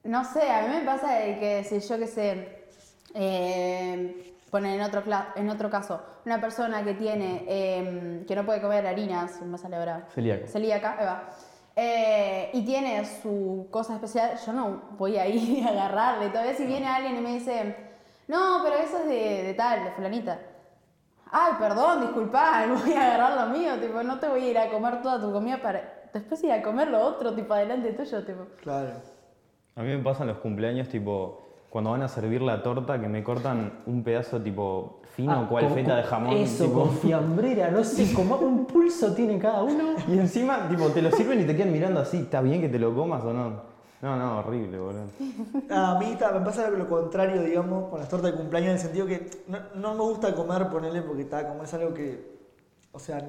no 0.05 0.25
sé, 0.25 0.51
a 0.51 0.69
mí 0.69 0.75
me 0.77 0.85
pasa 0.85 1.15
de 1.15 1.39
que 1.39 1.65
si 1.65 1.81
yo 1.81 1.99
qué 1.99 2.07
sé, 2.07 2.58
eh, 3.21 4.35
poner 4.49 4.79
en 4.79 4.87
otro, 4.87 5.03
en 5.35 5.51
otro 5.51 5.69
caso, 5.69 6.01
una 6.25 6.41
persona 6.41 6.85
que 6.85 6.95
tiene, 6.95 7.45
eh, 7.49 8.25
que 8.27 8.37
no 8.37 8.47
puede 8.47 8.61
comer 8.61 8.87
harinas, 8.87 9.43
me 9.43 9.59
sale 9.59 9.77
ahora. 9.77 10.07
Celíaca. 10.47 11.25
Eh, 11.75 12.51
y 12.55 12.65
tiene 12.65 13.05
su 13.05 13.69
cosa 13.71 13.95
especial, 13.95 14.39
yo 14.45 14.53
no 14.53 14.83
voy 14.97 15.17
a 15.17 15.27
ir 15.27 15.65
a 15.67 15.71
agarrarle. 15.71 16.29
Todavía 16.29 16.55
si 16.55 16.65
viene 16.65 16.87
alguien 16.87 17.17
y 17.17 17.21
me 17.21 17.35
dice, 17.35 17.77
no, 18.29 18.61
pero 18.63 18.77
eso 18.77 18.99
es 18.99 19.07
de, 19.07 19.43
de 19.43 19.55
tal, 19.55 19.85
de 19.85 19.91
fulanita. 19.91 20.39
Ay, 21.31 21.55
perdón, 21.59 22.03
disculpa, 22.03 22.67
voy 22.85 22.93
a 22.93 23.15
agarrar 23.15 23.49
lo 23.49 23.59
mío, 23.59 23.79
tipo, 23.81 24.03
no 24.03 24.19
te 24.19 24.29
voy 24.29 24.45
a 24.45 24.51
ir 24.51 24.59
a 24.59 24.71
comer 24.71 25.03
toda 25.03 25.21
tu 25.21 25.33
comida 25.33 25.61
para... 25.61 26.09
después 26.13 26.43
ir 26.45 26.53
a 26.53 26.63
comer 26.63 26.89
lo 26.89 27.01
otro, 27.01 27.35
tipo, 27.35 27.53
adelante 27.53 27.93
tuyo, 27.93 28.25
tipo. 28.25 28.47
Claro. 28.63 28.93
A 29.75 29.83
mí 29.83 29.89
me 29.89 30.03
pasan 30.03 30.29
los 30.29 30.39
cumpleaños, 30.39 30.89
tipo, 30.89 31.48
cuando 31.71 31.91
van 31.91 32.03
a 32.03 32.09
servir 32.09 32.41
la 32.43 32.63
torta, 32.63 33.01
que 33.01 33.09
me 33.09 33.23
cortan 33.23 33.81
un 33.87 34.03
pedazo, 34.03 34.41
tipo, 34.41 35.01
fino, 35.15 35.33
Ah, 35.33 35.47
cual 35.49 35.65
con- 35.67 35.75
feta 35.75 35.97
de 35.97 36.03
jamón. 36.05 36.33
Eso, 36.37 36.65
tipo, 36.65 36.81
con 36.81 36.91
fiambrera, 36.93 37.71
no 37.71 37.85
sé, 37.85 38.13
como 38.15 38.37
un 38.37 38.65
pulso 38.67 39.13
tiene 39.15 39.39
cada 39.39 39.63
uno. 39.63 39.95
Y 40.09 40.19
encima, 40.19 40.69
tipo, 40.69 40.87
te 40.89 41.03
lo 41.03 41.11
sirven 41.11 41.41
y 41.41 41.45
te 41.45 41.55
quedan 41.57 41.73
mirando 41.73 42.01
así, 42.01 42.19
¿está 42.19 42.41
bien 42.41 42.61
que 42.61 42.69
te 42.69 42.79
lo 42.79 42.95
comas 42.95 43.23
o 43.25 43.33
no? 43.33 43.79
No, 44.01 44.17
no, 44.17 44.39
horrible, 44.39 44.79
boludo. 44.79 45.03
A 45.71 45.99
mí 45.99 46.07
me 46.17 46.41
pasa 46.45 46.71
lo 46.71 46.89
contrario, 46.89 47.43
digamos, 47.43 47.91
con 47.91 47.99
las 47.99 48.09
tortas 48.09 48.31
de 48.31 48.37
cumpleaños, 48.39 48.69
en 48.71 48.75
el 48.77 48.81
sentido 48.81 49.07
que 49.07 49.29
no, 49.49 49.59
no 49.75 49.95
me 49.95 50.03
gusta 50.03 50.33
comer, 50.35 50.69
ponerle, 50.69 51.03
porque 51.03 51.23
está 51.23 51.49
como 51.49 51.65
es 51.65 51.75
algo 51.75 51.93
que, 51.93 52.39
o 52.93 52.99
sea, 53.01 53.21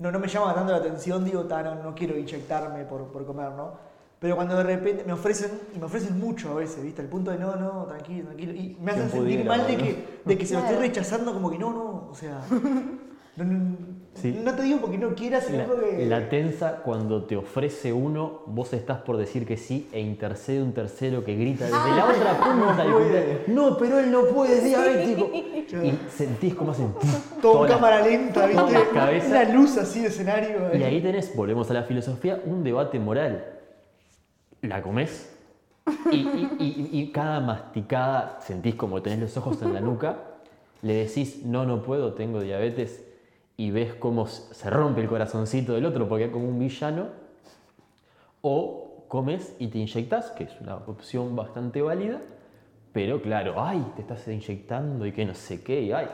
no, 0.00 0.10
no 0.10 0.18
me 0.18 0.26
llama 0.26 0.52
tanto 0.52 0.72
la 0.72 0.78
atención, 0.78 1.24
digo, 1.24 1.44
ta, 1.44 1.62
no, 1.62 1.76
no 1.76 1.94
quiero 1.94 2.18
inyectarme 2.18 2.84
por, 2.86 3.04
por 3.12 3.24
comer, 3.24 3.52
¿no? 3.52 3.88
Pero 4.20 4.36
cuando 4.36 4.54
de 4.54 4.62
repente 4.64 5.02
me 5.06 5.14
ofrecen, 5.14 5.50
y 5.74 5.78
me 5.78 5.86
ofrecen 5.86 6.18
mucho 6.18 6.50
a 6.52 6.54
veces, 6.56 6.82
¿viste? 6.82 7.00
Al 7.00 7.08
punto 7.08 7.30
de 7.30 7.38
no, 7.38 7.56
no, 7.56 7.84
tranquilo, 7.86 8.26
tranquilo, 8.26 8.52
y 8.52 8.76
me 8.80 8.90
hacen 8.92 9.08
sentir 9.10 9.22
pudiera, 9.22 9.56
mal 9.56 9.66
de 9.66 9.76
que, 9.78 10.04
de 10.26 10.38
que 10.38 10.44
se 10.46 10.54
lo 10.54 10.60
estoy 10.60 10.76
rechazando, 10.76 11.32
como 11.32 11.50
que 11.50 11.58
no, 11.58 11.72
no, 11.72 12.08
o 12.10 12.14
sea, 12.14 12.42
no, 13.36 13.44
no- 13.44 14.00
Sí. 14.12 14.38
no 14.44 14.52
te 14.54 14.62
digo 14.64 14.80
porque 14.80 14.98
no 14.98 15.14
quieras, 15.14 15.44
sino 15.44 15.58
La, 15.58 15.64
porque... 15.66 16.04
la 16.06 16.28
tensa 16.28 16.82
cuando 16.84 17.24
te 17.26 17.36
ofrece 17.36 17.92
uno, 17.92 18.42
vos 18.46 18.72
estás 18.72 18.98
por 19.02 19.16
decir 19.16 19.46
que 19.46 19.56
sí 19.56 19.88
e 19.92 20.00
intercede 20.00 20.60
un 20.62 20.74
tercero 20.74 21.24
que 21.24 21.36
grita 21.36 21.64
desde 21.64 21.96
la 21.96 22.06
otra 22.06 22.38
punta 22.44 22.74
del 22.82 22.92
puede. 22.92 23.44
No, 23.46 23.78
pero 23.78 24.00
él 24.00 24.10
no 24.10 24.24
puede, 24.26 24.58
es 24.58 24.64
diabético. 24.64 25.30
Y 25.32 25.96
sentís 26.10 26.54
como 26.56 26.72
hacen 26.72 26.92
Todo 27.40 27.62
las- 27.62 27.72
cámara 27.72 28.02
lenta, 28.04 28.46
¿viste? 28.46 29.28
Una 29.28 29.44
luz 29.44 29.78
así 29.78 30.00
de 30.00 30.08
escenario. 30.08 30.68
Y 30.74 30.82
eh. 30.82 30.84
ahí 30.84 31.00
tenés, 31.00 31.34
volvemos 31.34 31.70
a 31.70 31.74
la 31.74 31.84
filosofía, 31.84 32.42
un 32.44 32.64
debate 32.64 32.98
moral. 32.98 33.59
¿La 34.62 34.82
comés? 34.82 35.36
Y, 36.12 36.16
y- 36.92 37.10
cada 37.12 37.40
masticada 37.40 38.38
sentís 38.40 38.74
como 38.74 39.02
tenés 39.02 39.20
los 39.20 39.36
ojos 39.36 39.60
en 39.62 39.74
la 39.74 39.80
nuca, 39.80 40.18
le 40.82 40.94
decís, 40.94 41.44
no, 41.44 41.64
no 41.66 41.82
puedo, 41.82 42.12
tengo 42.14 42.40
diabetes, 42.40 43.04
y 43.56 43.70
ves 43.70 43.94
cómo 43.94 44.26
se 44.26 44.70
rompe 44.70 45.00
el 45.00 45.08
corazoncito 45.08 45.74
del 45.74 45.86
otro 45.86 46.08
porque 46.08 46.26
es 46.26 46.30
como 46.30 46.48
un 46.48 46.58
villano, 46.58 47.08
o 48.42 49.04
comes 49.08 49.54
y 49.58 49.68
te 49.68 49.78
inyectas, 49.78 50.30
que 50.30 50.44
es 50.44 50.60
una 50.60 50.76
opción 50.76 51.34
bastante 51.36 51.82
válida, 51.82 52.20
pero 52.92 53.20
claro, 53.20 53.54
ay, 53.56 53.84
te 53.96 54.02
estás 54.02 54.26
inyectando 54.28 55.06
y 55.06 55.12
que 55.12 55.24
no 55.24 55.34
sé 55.34 55.62
qué, 55.62 55.92
ay, 55.94 56.06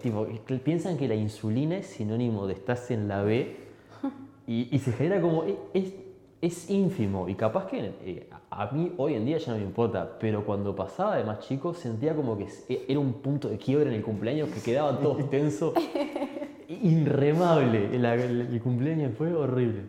tipo, 0.00 0.26
piensan 0.64 0.96
que 0.96 1.08
la 1.08 1.14
insulina 1.14 1.76
es 1.78 1.86
sinónimo 1.86 2.46
de 2.46 2.54
estás 2.54 2.90
en 2.90 3.08
la 3.08 3.22
B 3.22 3.56
y, 4.46 4.78
se 4.78 4.92
genera 4.92 5.20
como, 5.20 5.44
e- 5.44 5.58
es 6.40 6.70
ínfimo 6.70 7.28
y 7.28 7.34
capaz 7.34 7.66
que 7.66 7.92
eh, 8.04 8.28
a 8.50 8.66
mí 8.70 8.92
hoy 8.96 9.14
en 9.14 9.24
día 9.24 9.38
ya 9.38 9.52
no 9.52 9.58
me 9.58 9.64
importa, 9.64 10.18
pero 10.20 10.44
cuando 10.44 10.74
pasaba 10.76 11.16
de 11.16 11.24
más 11.24 11.40
chico 11.40 11.74
sentía 11.74 12.14
como 12.14 12.38
que 12.38 12.46
e- 12.68 12.84
era 12.88 13.00
un 13.00 13.14
punto 13.14 13.48
de 13.48 13.58
quiebre 13.58 13.90
en 13.90 13.96
el 13.96 14.02
cumpleaños 14.02 14.48
que 14.50 14.60
quedaba 14.60 14.98
todo 15.00 15.16
tenso, 15.30 15.74
inremable, 16.68 17.86
el, 17.94 18.04
el- 18.04 18.40
el 18.52 18.60
cumpleaños 18.62 19.12
fue 19.16 19.34
horrible. 19.34 19.82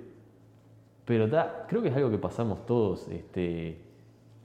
Pero 1.05 1.29
ta, 1.29 1.65
creo 1.67 1.81
que 1.81 1.89
es 1.89 1.95
algo 1.95 2.09
que 2.09 2.17
pasamos 2.17 2.65
todos, 2.65 3.07
este, 3.09 3.77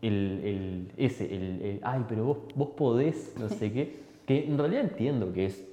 el, 0.03 0.41
el- 0.45 0.93
ese, 0.97 1.35
el, 1.35 1.63
el, 1.63 1.81
ay, 1.83 2.05
pero 2.09 2.25
vos, 2.25 2.39
vos 2.55 2.69
podés, 2.77 3.35
no 3.39 3.49
sé 3.49 3.73
qué, 3.73 4.01
que 4.27 4.45
en 4.47 4.59
realidad 4.59 4.83
entiendo 4.83 5.33
que 5.33 5.47
es 5.47 5.67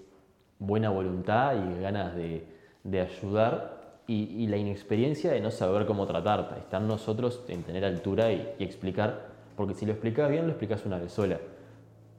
buena 0.60 0.90
voluntad 0.90 1.56
y 1.56 1.82
ganas 1.82 2.16
de, 2.16 2.44
de 2.84 3.02
ayudar 3.02 3.81
y, 4.12 4.44
y 4.44 4.48
la 4.48 4.58
inexperiencia 4.58 5.32
de 5.32 5.40
no 5.40 5.52
saber 5.52 5.86
cómo 5.86 6.06
tratarte. 6.06 6.60
Está 6.60 6.78
en 6.78 6.88
nosotros 6.88 7.42
en 7.48 7.64
tener 7.64 7.86
altura 7.86 8.34
y, 8.34 8.46
y 8.60 8.64
explicar, 8.66 9.28
porque 9.56 9.74
si 9.74 9.86
lo 9.86 9.94
explicas 9.94 10.30
bien, 10.30 10.48
lo 10.48 10.50
explicas 10.50 10.86
una 10.86 10.98
vez 10.98 11.14
sola. 11.14 11.40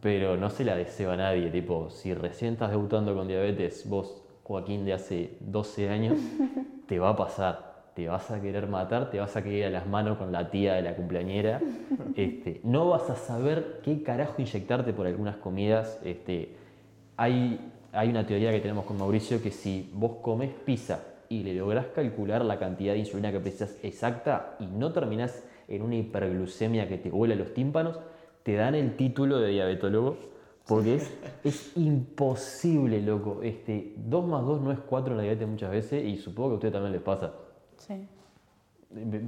Pero 0.01 0.39
no 0.39 0.49
se 0.49 0.65
la 0.65 0.75
deseo 0.75 1.11
a 1.11 1.17
nadie, 1.17 1.51
tipo, 1.51 1.91
si 1.91 2.15
recién 2.15 2.55
estás 2.55 2.71
debutando 2.71 3.15
con 3.15 3.29
diabetes, 3.29 3.87
vos, 3.89 4.23
Joaquín, 4.43 4.87
de 4.87 4.95
hace 4.95 5.37
12 5.41 5.91
años, 5.91 6.19
te 6.89 6.99
va 6.99 7.11
a 7.11 7.17
pasar. 7.17 7.73
Te 7.95 8.09
vas 8.09 8.31
a 8.31 8.41
querer 8.41 8.69
matar, 8.69 9.11
te 9.11 9.21
vas 9.21 9.37
a 9.37 9.45
querer 9.45 9.67
a 9.67 9.71
las 9.71 9.87
manos 9.87 10.17
con 10.17 10.33
la 10.33 10.51
tía 10.51 10.75
de 10.75 10.83
la 10.83 10.97
cumpleañera. 10.97 11.61
Este, 12.17 12.61
no 12.63 12.91
vas 12.91 13.09
a 13.09 13.17
saber 13.17 13.81
qué 13.83 14.03
carajo 14.03 14.35
inyectarte 14.39 14.93
por 14.93 15.07
algunas 15.07 15.37
comidas. 15.37 15.99
Este, 16.05 16.57
hay, 17.17 17.71
hay 17.93 18.09
una 18.11 18.27
teoría 18.27 18.51
que 18.51 18.61
tenemos 18.61 18.85
con 18.85 18.99
Mauricio 18.99 19.43
que 19.43 19.51
si 19.51 19.91
vos 19.95 20.17
comes 20.23 20.51
pizza 20.65 21.12
y 21.33 21.43
le 21.43 21.55
lográs 21.55 21.87
calcular 21.87 22.45
la 22.45 22.59
cantidad 22.59 22.93
de 22.93 22.99
insulina 22.99 23.33
que 23.33 23.41
precisas 23.41 23.79
exacta 23.83 24.55
y 24.61 24.67
no 24.67 24.93
terminás 24.93 25.43
en 25.67 25.81
una 25.81 25.97
hiperglucemia 25.97 26.87
que 26.89 26.99
te 26.99 27.09
vuela 27.09 27.35
los 27.35 27.55
tímpanos, 27.55 27.99
te 28.43 28.55
dan 28.55 28.75
el 28.75 28.97
título 28.97 29.39
de 29.39 29.49
diabetólogo 29.49 30.19
porque 30.69 30.97
es, 30.97 31.11
es 31.45 31.73
imposible, 31.79 33.01
loco. 33.01 33.41
Este, 33.43 33.95
2 33.97 34.27
más 34.27 34.45
2 34.45 34.61
no 34.61 34.73
es 34.73 34.79
4 34.81 35.13
en 35.13 35.17
la 35.17 35.23
diabetes 35.23 35.49
muchas 35.49 35.71
veces 35.71 36.05
y 36.05 36.19
supongo 36.19 36.51
que 36.51 36.53
a 36.53 36.57
ustedes 36.57 36.75
también 36.75 36.93
les 36.93 37.01
pasa. 37.01 37.33
Sí. 37.79 38.07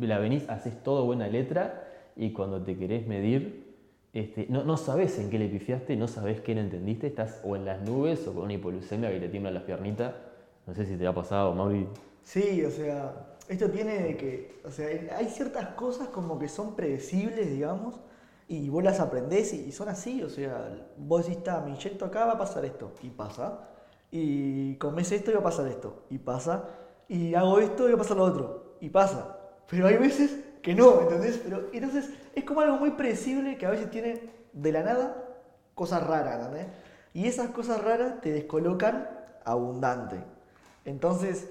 La 0.02 0.18
venís, 0.18 0.46
haces 0.50 0.82
todo 0.82 1.06
buena 1.06 1.26
letra 1.26 1.88
y 2.16 2.32
cuando 2.32 2.60
te 2.60 2.76
querés 2.76 3.06
medir, 3.06 3.64
este, 4.12 4.46
no, 4.50 4.62
no 4.62 4.76
sabes 4.76 5.18
en 5.18 5.30
qué 5.30 5.38
le 5.38 5.48
pifiaste, 5.48 5.96
no 5.96 6.06
sabes 6.06 6.42
qué 6.42 6.54
no 6.54 6.60
entendiste, 6.60 7.06
estás 7.06 7.40
o 7.44 7.56
en 7.56 7.64
las 7.64 7.80
nubes 7.80 8.28
o 8.28 8.34
con 8.34 8.42
una 8.44 8.52
hipoglucemia 8.52 9.10
que 9.10 9.20
te 9.20 9.28
tiemblan 9.30 9.54
las 9.54 9.62
piernitas. 9.62 10.12
No 10.66 10.74
sé 10.74 10.86
si 10.86 10.96
te 10.96 11.06
ha 11.06 11.14
pasado, 11.14 11.54
Mauri. 11.54 11.86
Sí, 12.22 12.64
o 12.64 12.70
sea, 12.70 13.36
esto 13.48 13.70
tiene 13.70 13.98
de 14.02 14.16
que, 14.16 14.60
o 14.64 14.70
sea, 14.70 14.88
hay 15.16 15.28
ciertas 15.28 15.68
cosas 15.74 16.08
como 16.08 16.38
que 16.38 16.48
son 16.48 16.74
predecibles, 16.74 17.50
digamos, 17.50 18.00
y 18.48 18.68
vos 18.68 18.82
las 18.82 19.00
aprendés 19.00 19.52
y 19.52 19.72
son 19.72 19.88
así, 19.88 20.22
o 20.22 20.28
sea, 20.30 20.88
vos 20.96 21.26
decís, 21.26 21.42
"Ta, 21.44 21.60
me 21.60 21.70
inyecto 21.70 22.04
acá, 22.06 22.24
va 22.24 22.32
a 22.32 22.38
pasar 22.38 22.64
esto, 22.64 22.92
y 23.02 23.10
pasa, 23.10 23.68
y 24.10 24.76
comés 24.76 25.12
esto 25.12 25.30
y 25.30 25.34
va 25.34 25.40
a 25.40 25.44
pasar 25.44 25.66
esto, 25.68 26.04
y 26.10 26.18
pasa, 26.18 26.64
y 27.08 27.34
hago 27.34 27.58
esto 27.58 27.86
y 27.88 27.92
va 27.92 27.96
a 27.96 27.98
pasar 27.98 28.16
lo 28.16 28.24
otro, 28.24 28.76
y 28.80 28.88
pasa, 28.88 29.38
pero 29.68 29.86
hay 29.86 29.96
veces 29.96 30.38
que 30.62 30.74
no, 30.74 31.02
¿entendés? 31.02 31.40
Pero 31.44 31.68
entonces 31.72 32.10
es 32.34 32.44
como 32.44 32.60
algo 32.60 32.78
muy 32.78 32.92
predecible 32.92 33.58
que 33.58 33.66
a 33.66 33.70
veces 33.70 33.90
tiene 33.90 34.30
de 34.52 34.72
la 34.72 34.82
nada 34.82 35.24
cosas 35.74 36.06
raras, 36.06 36.46
¿entendés? 36.46 36.68
Y 37.12 37.26
esas 37.26 37.50
cosas 37.50 37.82
raras 37.82 38.20
te 38.22 38.32
descolocan 38.32 39.08
abundante. 39.44 40.16
Entonces, 40.84 41.48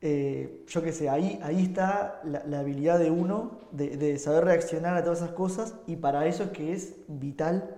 eh, 0.00 0.64
yo 0.68 0.82
qué 0.82 0.92
sé, 0.92 1.08
ahí, 1.08 1.40
ahí 1.42 1.64
está 1.64 2.20
la, 2.24 2.60
habilidad 2.60 2.98
de 2.98 3.10
uno 3.10 3.58
de, 3.72 4.18
saber 4.18 4.44
reaccionar 4.44 4.96
a 4.96 5.02
todas 5.02 5.18
esas 5.18 5.32
cosas 5.32 5.74
y 5.86 5.96
para 5.96 6.26
eso 6.26 6.44
es 6.44 6.50
que 6.50 6.72
es 6.72 6.94
vital 7.08 7.76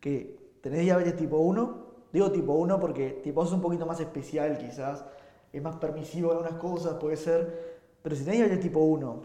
que 0.00 0.38
tenés 0.60 0.80
diabetes 0.82 1.16
tipo 1.16 1.38
1, 1.38 1.86
digo 2.12 2.30
tipo 2.30 2.52
1 2.54 2.78
porque 2.78 3.10
tipo 3.10 3.40
2 3.40 3.50
es 3.50 3.54
un 3.56 3.62
poquito 3.62 3.84
más 3.84 3.98
especial 3.98 4.58
quizás, 4.58 5.04
es 5.52 5.60
más 5.60 5.76
permisivo 5.76 6.30
en 6.30 6.38
algunas 6.38 6.60
cosas, 6.60 6.94
puede 7.00 7.16
ser, 7.16 7.76
pero 8.02 8.14
si 8.14 8.22
tenés 8.22 8.38
diabetes 8.38 8.60
tipo 8.60 8.80
1, 8.80 9.22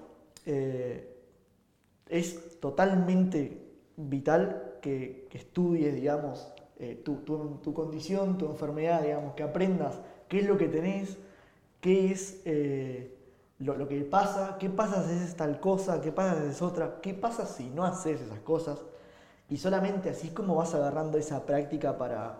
eh, 0.47 1.15
es 2.09 2.59
totalmente 2.59 3.61
vital 3.97 4.78
que, 4.82 5.28
estudies, 5.32 5.93
digamos, 5.93 6.51
eh, 6.80 6.99
tu- 7.05 7.17
tu 7.61 7.74
condición, 7.74 8.38
tu 8.39 8.47
enfermedad, 8.47 9.03
digamos, 9.03 9.36
que 9.36 9.43
aprendas 9.43 9.99
qué 10.32 10.40
es 10.40 10.48
lo 10.48 10.58
que 10.58 10.70
tenés, 10.70 11.18
qué 11.82 12.10
es 12.14 12.42
eh, 12.46 13.18
lo, 13.60 13.76
lo 13.76 13.86
que 13.90 14.00
pasa, 14.06 14.56
qué 14.58 14.70
pasa 14.70 15.04
si 15.04 15.12
haces 15.14 15.36
tal 15.36 15.60
cosa, 15.60 16.00
qué 16.00 16.14
pasa 16.14 16.36
si 16.36 16.48
haces 16.48 16.62
otra, 16.62 17.02
qué 17.02 17.14
pasa 17.14 17.46
si 17.46 17.70
no 17.70 17.84
haces 17.84 18.22
esas 18.22 18.40
cosas. 18.40 18.80
Y 19.50 19.58
solamente 19.58 20.10
así 20.10 20.28
es 20.28 20.34
como 20.34 20.56
vas 20.56 20.74
agarrando 20.74 21.18
esa 21.18 21.46
práctica 21.46 21.98
para, 21.98 22.38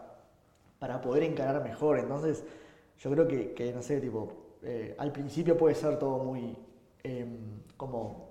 para 0.80 1.02
poder 1.02 1.24
encarar 1.24 1.62
mejor. 1.62 2.00
Entonces, 2.00 2.46
yo 2.98 3.12
creo 3.12 3.28
que, 3.28 3.52
que, 3.52 3.74
no 3.74 3.82
sé, 3.82 4.00
tipo, 4.00 4.32
eh, 4.64 4.96
al 4.98 5.12
principio 5.12 5.58
puede 5.58 5.76
ser 5.76 6.00
todo 6.00 6.20
muy 6.24 6.58
em, 7.04 7.60
como 7.76 8.30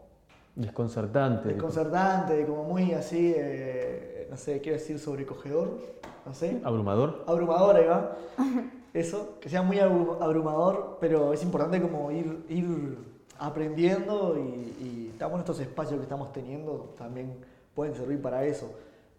Desconcertante. 0.57 1.51
desconcertante, 1.51 2.47
como 2.47 2.65
muy 2.65 2.93
así, 2.95 3.35
eh, 3.37 4.27
no 4.31 4.39
sé, 4.39 4.63
quiero 4.63 4.79
decir 4.79 4.99
sobrecogedor, 4.99 5.79
no 6.25 6.33
sé, 6.33 6.63
Abrumador. 6.65 7.25
abrumador, 7.27 7.77
ahí 7.77 7.85
va. 7.87 8.17
Eso, 8.93 9.39
que 9.41 9.49
sea 9.49 9.63
muy 9.63 9.77
abru- 9.79 10.17
abrumador, 10.21 10.99
pero 11.01 11.33
es 11.33 11.43
importante 11.43 11.81
como 11.81 12.11
ir, 12.11 12.45
ir 12.49 12.99
aprendiendo 13.39 14.37
y, 14.39 14.85
y 14.85 15.09
estamos 15.13 15.35
en 15.37 15.41
estos 15.41 15.61
espacios 15.61 15.97
que 15.99 16.03
estamos 16.05 16.33
teniendo 16.33 16.95
también 16.99 17.35
pueden 17.75 17.95
servir 17.95 18.21
para 18.21 18.45
eso. 18.45 18.71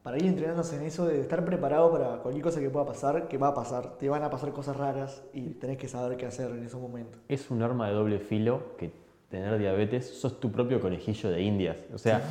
Para 0.04 0.18
ir 0.18 0.26
entrenándose 0.26 0.76
en 0.78 0.82
eso, 0.84 1.06
de 1.06 1.22
estar 1.22 1.46
preparado 1.46 1.92
para 1.92 2.18
cualquier 2.18 2.44
cosa 2.44 2.60
que 2.60 2.70
pueda 2.72 2.86
pasar, 2.86 3.28
que 3.28 3.38
va 3.38 3.50
a 3.50 3.54
pasar. 3.54 3.98
Te 4.00 4.10
van 4.10 4.24
a 4.24 4.30
pasar 4.32 4.52
cosas 4.52 4.76
raras 4.76 5.24
y 5.32 5.52
tenés 5.52 5.78
que 5.78 5.88
saber 5.88 6.18
qué 6.18 6.26
hacer 6.26 6.50
en 6.52 6.64
esos 6.66 6.82
momentos. 6.82 7.22
Es 7.30 7.52
un 7.52 7.62
arma 7.62 7.88
de 7.88 7.94
doble 7.94 8.18
filo 8.20 8.76
que 8.78 8.92
tener 9.30 9.58
diabetes, 9.60 10.10
sos 10.20 10.40
tu 10.40 10.52
propio 10.52 10.82
conejillo 10.82 11.30
de 11.30 11.42
indias. 11.44 11.78
O 11.94 12.00
sea, 12.00 12.22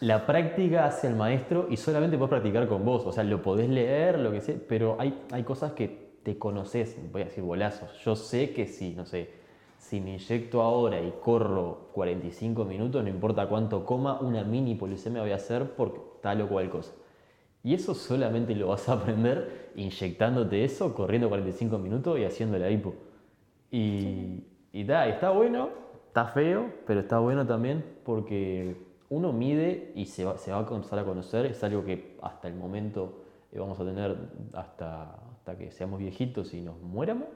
la 0.00 0.26
práctica 0.26 0.86
hace 0.86 1.06
al 1.06 1.16
maestro 1.16 1.66
y 1.68 1.76
solamente 1.76 2.16
puedes 2.16 2.30
practicar 2.30 2.66
con 2.66 2.82
vos. 2.84 3.04
O 3.06 3.12
sea, 3.12 3.24
lo 3.24 3.42
podés 3.42 3.68
leer, 3.68 4.18
lo 4.18 4.32
que 4.32 4.40
sea, 4.40 4.56
pero 4.66 4.96
hay, 4.98 5.22
hay 5.32 5.42
cosas 5.44 5.72
que 5.72 6.09
te 6.22 6.38
conoces, 6.38 6.96
voy 7.12 7.22
a 7.22 7.24
decir 7.26 7.44
bolazos. 7.44 7.90
Yo 8.04 8.16
sé 8.16 8.52
que 8.52 8.66
si, 8.66 8.94
no 8.94 9.06
sé, 9.06 9.30
si 9.78 10.00
me 10.00 10.14
inyecto 10.14 10.62
ahora 10.62 11.00
y 11.00 11.12
corro 11.22 11.88
45 11.92 12.64
minutos, 12.64 13.02
no 13.02 13.08
importa 13.08 13.48
cuánto 13.48 13.84
coma, 13.84 14.20
una 14.20 14.44
mini 14.44 14.74
policemia 14.74 15.22
voy 15.22 15.32
a 15.32 15.36
hacer 15.36 15.74
por 15.74 16.20
tal 16.20 16.42
o 16.42 16.48
cual 16.48 16.70
cosa. 16.70 16.92
Y 17.62 17.74
eso 17.74 17.94
solamente 17.94 18.54
lo 18.54 18.68
vas 18.68 18.88
a 18.88 18.94
aprender 18.94 19.72
inyectándote 19.76 20.64
eso, 20.64 20.94
corriendo 20.94 21.28
45 21.28 21.78
minutos 21.78 22.18
y 22.18 22.24
haciendo 22.24 22.58
la 22.58 22.70
hipo. 22.70 22.94
Y, 23.70 24.44
y 24.72 24.84
da, 24.84 25.08
está 25.08 25.30
bueno, 25.30 25.70
está 26.08 26.26
feo, 26.26 26.72
pero 26.86 27.00
está 27.00 27.18
bueno 27.18 27.46
también 27.46 27.84
porque 28.04 28.76
uno 29.10 29.32
mide 29.32 29.92
y 29.94 30.06
se 30.06 30.24
va, 30.24 30.38
se 30.38 30.52
va 30.52 30.60
a 30.60 30.66
comenzar 30.66 30.98
a 30.98 31.04
conocer, 31.04 31.46
es 31.46 31.62
algo 31.64 31.84
que 31.84 32.16
hasta 32.22 32.48
el 32.48 32.54
momento 32.54 33.22
eh, 33.52 33.58
vamos 33.58 33.78
a 33.80 33.84
tener 33.84 34.16
hasta, 34.52 35.18
que 35.56 35.70
seamos 35.70 36.00
viejitos 36.00 36.54
y 36.54 36.60
nos 36.60 36.80
muéramos. 36.80 37.28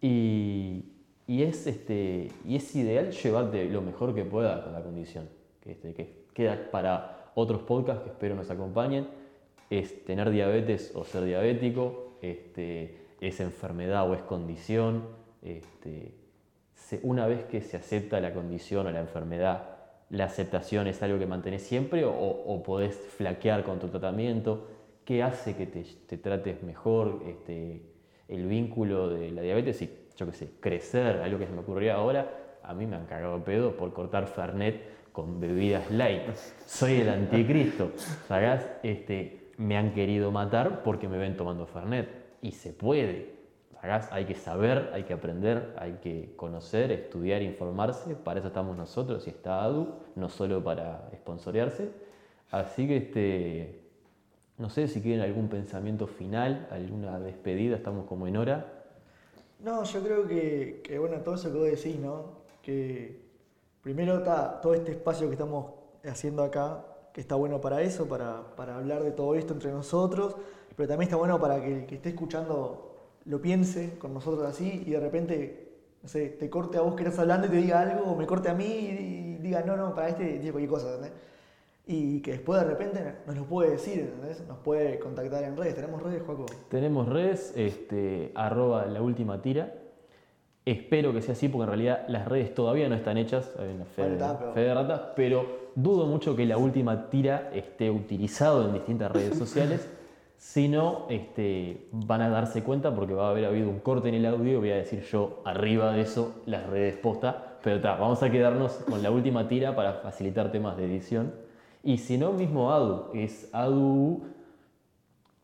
Y, 0.00 0.84
y, 1.26 1.42
es, 1.42 1.66
este, 1.66 2.30
y 2.44 2.56
es 2.56 2.74
ideal 2.76 3.10
llevarte 3.10 3.64
lo 3.66 3.82
mejor 3.82 4.14
que 4.14 4.24
pueda 4.24 4.62
con 4.64 4.72
la 4.72 4.82
condición. 4.82 5.28
Este, 5.64 5.94
que 5.94 6.26
queda 6.32 6.70
para 6.70 7.30
otros 7.34 7.62
podcasts 7.62 8.02
que 8.04 8.10
espero 8.10 8.34
nos 8.34 8.50
acompañen. 8.50 9.08
Es 9.70 10.04
tener 10.04 10.30
diabetes 10.30 10.92
o 10.94 11.04
ser 11.04 11.24
diabético, 11.24 12.18
este, 12.22 12.96
es 13.20 13.40
enfermedad 13.40 14.08
o 14.08 14.14
es 14.14 14.22
condición. 14.22 15.04
Este, 15.42 16.14
una 17.02 17.26
vez 17.26 17.44
que 17.44 17.60
se 17.62 17.76
acepta 17.76 18.20
la 18.20 18.32
condición 18.32 18.86
o 18.86 18.90
la 18.90 19.00
enfermedad, 19.00 19.70
la 20.10 20.24
aceptación 20.24 20.86
es 20.86 21.02
algo 21.02 21.18
que 21.18 21.26
mantenés 21.26 21.62
siempre 21.62 22.04
o, 22.04 22.12
o 22.12 22.62
podés 22.62 22.96
flaquear 22.96 23.64
con 23.64 23.80
tu 23.80 23.88
tratamiento, 23.88 24.68
qué 25.06 25.22
hace 25.22 25.56
que 25.56 25.66
te, 25.66 25.84
te 25.84 26.18
trates 26.18 26.62
mejor, 26.62 27.22
este, 27.26 27.80
el 28.28 28.46
vínculo 28.46 29.08
de 29.08 29.30
la 29.30 29.40
diabetes 29.40 29.80
y, 29.80 29.90
yo 30.16 30.26
qué 30.26 30.32
sé, 30.32 30.50
crecer, 30.60 31.22
algo 31.22 31.38
que 31.38 31.46
se 31.46 31.52
me 31.52 31.60
ocurrió 31.60 31.94
ahora, 31.94 32.58
a 32.62 32.74
mí 32.74 32.86
me 32.86 32.96
han 32.96 33.06
cagado 33.06 33.42
pedo 33.44 33.76
por 33.76 33.92
cortar 33.92 34.26
Fernet 34.26 35.12
con 35.12 35.40
bebidas 35.40 35.90
light. 35.90 36.34
Soy 36.66 37.00
el 37.00 37.08
anticristo, 37.08 37.92
¿sabes? 38.26 38.66
Este, 38.82 39.52
me 39.56 39.78
han 39.78 39.94
querido 39.94 40.32
matar 40.32 40.82
porque 40.82 41.08
me 41.08 41.16
ven 41.16 41.36
tomando 41.36 41.66
Fernet. 41.66 42.08
Y 42.42 42.50
se 42.52 42.72
puede, 42.72 43.36
hay 44.10 44.24
que 44.24 44.34
saber, 44.34 44.90
hay 44.92 45.04
que 45.04 45.12
aprender, 45.12 45.74
hay 45.78 45.98
que 46.02 46.34
conocer, 46.36 46.90
estudiar, 46.90 47.42
informarse. 47.42 48.16
Para 48.16 48.40
eso 48.40 48.48
estamos 48.48 48.76
nosotros 48.76 49.26
y 49.26 49.30
está 49.30 49.62
ADU, 49.62 49.94
no 50.16 50.28
solo 50.28 50.62
para 50.62 51.08
esponsorearse. 51.12 51.90
Así 52.50 52.86
que 52.88 52.96
este, 52.96 53.85
no 54.58 54.70
sé 54.70 54.88
si 54.88 55.02
quieren 55.02 55.20
algún 55.20 55.48
pensamiento 55.48 56.06
final, 56.06 56.66
alguna 56.70 57.18
despedida, 57.20 57.76
estamos 57.76 58.06
como 58.06 58.26
en 58.26 58.36
hora. 58.36 58.84
No, 59.60 59.84
yo 59.84 60.02
creo 60.02 60.26
que, 60.26 60.98
bueno, 60.98 61.18
todo 61.18 61.34
eso 61.34 61.52
que 61.52 61.58
vos 61.58 61.66
decís, 61.66 61.98
¿no? 61.98 62.46
Que 62.62 63.20
primero 63.82 64.18
está 64.18 64.60
todo 64.60 64.74
este 64.74 64.92
espacio 64.92 65.26
que 65.26 65.34
estamos 65.34 65.72
haciendo 66.04 66.42
acá, 66.42 66.84
que 67.12 67.20
está 67.20 67.34
bueno 67.34 67.60
para 67.60 67.82
eso, 67.82 68.08
para, 68.08 68.44
hablar 68.56 69.02
de 69.02 69.12
todo 69.12 69.34
esto 69.34 69.52
entre 69.52 69.70
nosotros, 69.72 70.36
pero 70.74 70.88
también 70.88 71.08
está 71.08 71.16
bueno 71.16 71.38
para 71.38 71.60
que 71.60 71.80
el 71.80 71.86
que 71.86 71.96
esté 71.96 72.10
escuchando 72.10 72.94
lo 73.24 73.40
piense 73.40 73.98
con 73.98 74.14
nosotros 74.14 74.46
así 74.46 74.84
y 74.86 74.90
de 74.90 75.00
repente, 75.00 75.78
no 76.02 76.08
sé, 76.08 76.28
te 76.28 76.48
corte 76.48 76.78
a 76.78 76.82
vos 76.82 76.94
que 76.94 77.02
estás 77.02 77.18
hablando 77.18 77.46
y 77.46 77.50
te 77.50 77.56
diga 77.56 77.80
algo, 77.80 78.04
o 78.04 78.16
me 78.16 78.26
corte 78.26 78.48
a 78.48 78.54
mí 78.54 78.64
y 78.64 79.36
diga, 79.38 79.62
no, 79.62 79.76
no, 79.76 79.94
para 79.94 80.08
este 80.08 80.38
tipo 80.38 80.58
de 80.58 80.66
cosas, 80.66 80.96
¿entendés? 80.96 81.12
Y 81.88 82.20
que 82.20 82.32
después 82.32 82.60
de 82.60 82.66
repente 82.66 83.14
nos 83.28 83.36
lo 83.36 83.44
puede 83.44 83.70
decir, 83.70 84.00
¿entendés? 84.00 84.44
Nos 84.48 84.58
puede 84.58 84.98
contactar 84.98 85.44
en 85.44 85.56
redes. 85.56 85.76
¿Tenemos 85.76 86.02
redes, 86.02 86.22
Juaco? 86.22 86.46
Tenemos 86.68 87.08
redes, 87.08 87.52
este, 87.56 88.32
arroba 88.34 88.86
la 88.86 89.00
última 89.00 89.40
tira. 89.40 89.72
Espero 90.64 91.12
que 91.12 91.22
sea 91.22 91.34
así 91.34 91.48
porque 91.48 91.62
en 91.62 91.68
realidad 91.68 92.04
las 92.08 92.26
redes 92.26 92.52
todavía 92.52 92.88
no 92.88 92.96
están 92.96 93.18
hechas, 93.18 93.52
fe, 93.94 94.02
de 94.08 94.74
ratas, 94.74 95.00
pero 95.14 95.70
dudo 95.76 96.06
mucho 96.06 96.34
que 96.34 96.44
la 96.44 96.58
última 96.58 97.08
tira 97.08 97.50
esté 97.54 97.88
utilizado 97.88 98.66
en 98.66 98.74
distintas 98.74 99.12
redes 99.12 99.38
sociales. 99.38 99.88
Si 100.38 100.68
no, 100.68 101.06
este, 101.08 101.86
van 101.92 102.20
a 102.20 102.28
darse 102.28 102.64
cuenta 102.64 102.92
porque 102.96 103.14
va 103.14 103.28
a 103.28 103.30
haber 103.30 103.44
habido 103.44 103.70
un 103.70 103.78
corte 103.78 104.08
en 104.08 104.16
el 104.16 104.26
audio. 104.26 104.58
Voy 104.58 104.72
a 104.72 104.76
decir 104.76 105.02
yo 105.04 105.40
arriba 105.44 105.92
de 105.92 106.00
eso 106.00 106.42
las 106.46 106.66
redes 106.66 106.96
posta. 106.96 107.58
Pero 107.62 107.76
está, 107.76 107.94
vamos 107.94 108.22
a 108.24 108.30
quedarnos 108.30 108.72
con 108.72 109.04
la 109.04 109.12
última 109.12 109.46
tira 109.46 109.76
para 109.76 109.94
facilitar 109.94 110.50
temas 110.50 110.76
de 110.76 110.86
edición. 110.86 111.45
Y 111.86 111.98
si 111.98 112.18
no, 112.18 112.32
mismo 112.32 112.72
ADU. 112.72 113.10
Es 113.14 113.48
ADU. 113.52 114.24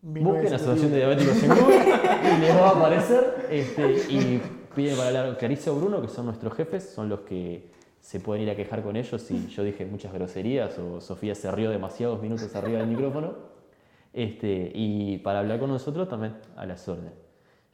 Busquen 0.02 0.50
la 0.50 0.56
Asociación 0.56 0.90
de 0.90 0.96
Diabéticos 0.96 1.40
en 1.40 1.50
Google 1.50 1.76
y 2.36 2.40
les 2.40 2.56
va 2.56 2.68
a 2.68 2.70
aparecer. 2.70 3.46
Este, 3.48 4.12
y 4.12 4.42
piden 4.74 4.96
para 4.96 5.08
hablar 5.08 5.38
Clarice 5.38 5.70
o 5.70 5.76
Bruno, 5.76 6.02
que 6.02 6.08
son 6.08 6.26
nuestros 6.26 6.52
jefes, 6.54 6.90
son 6.90 7.08
los 7.08 7.20
que 7.20 7.70
se 8.00 8.18
pueden 8.18 8.42
ir 8.42 8.50
a 8.50 8.56
quejar 8.56 8.82
con 8.82 8.96
ellos 8.96 9.22
si 9.22 9.46
yo 9.46 9.62
dije 9.62 9.86
muchas 9.86 10.12
groserías 10.12 10.76
o 10.80 11.00
Sofía 11.00 11.36
se 11.36 11.48
rió 11.52 11.70
demasiados 11.70 12.20
minutos 12.20 12.52
arriba 12.56 12.80
del 12.80 12.88
micrófono. 12.88 13.34
Este, 14.12 14.72
y 14.74 15.18
para 15.18 15.38
hablar 15.38 15.60
con 15.60 15.70
nosotros 15.70 16.08
también 16.08 16.34
a 16.56 16.66
las 16.66 16.88
órdenes. 16.88 17.12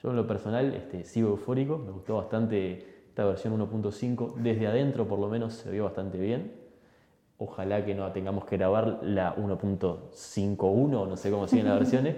Yo 0.02 0.10
en 0.10 0.16
lo 0.16 0.26
personal 0.26 0.74
este, 0.74 1.04
sigo 1.04 1.30
eufórico, 1.30 1.78
me 1.78 1.90
gustó 1.90 2.16
bastante 2.18 3.06
esta 3.08 3.24
versión 3.24 3.58
1.5, 3.58 4.34
desde 4.34 4.66
adentro 4.66 5.08
por 5.08 5.18
lo 5.18 5.28
menos 5.28 5.54
se 5.54 5.70
vio 5.70 5.84
bastante 5.84 6.18
bien. 6.18 6.57
Ojalá 7.38 7.84
que 7.84 7.94
no 7.94 8.10
tengamos 8.10 8.44
que 8.44 8.56
grabar 8.56 8.98
la 9.02 9.36
1.51, 9.36 11.08
no 11.08 11.16
sé 11.16 11.30
cómo 11.30 11.46
siguen 11.46 11.68
las 11.68 11.78
versiones. 11.80 12.16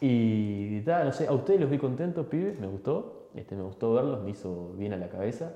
Y 0.00 0.80
tal, 0.82 1.06
no 1.06 1.12
sé, 1.12 1.26
a 1.26 1.32
ustedes 1.32 1.60
los 1.60 1.70
vi 1.70 1.78
contentos, 1.78 2.26
pibes, 2.26 2.58
me 2.58 2.66
gustó, 2.66 3.28
este, 3.34 3.56
me 3.56 3.62
gustó 3.62 3.94
verlos, 3.94 4.22
me 4.22 4.30
hizo 4.30 4.72
bien 4.76 4.92
a 4.92 4.96
la 4.96 5.08
cabeza. 5.08 5.52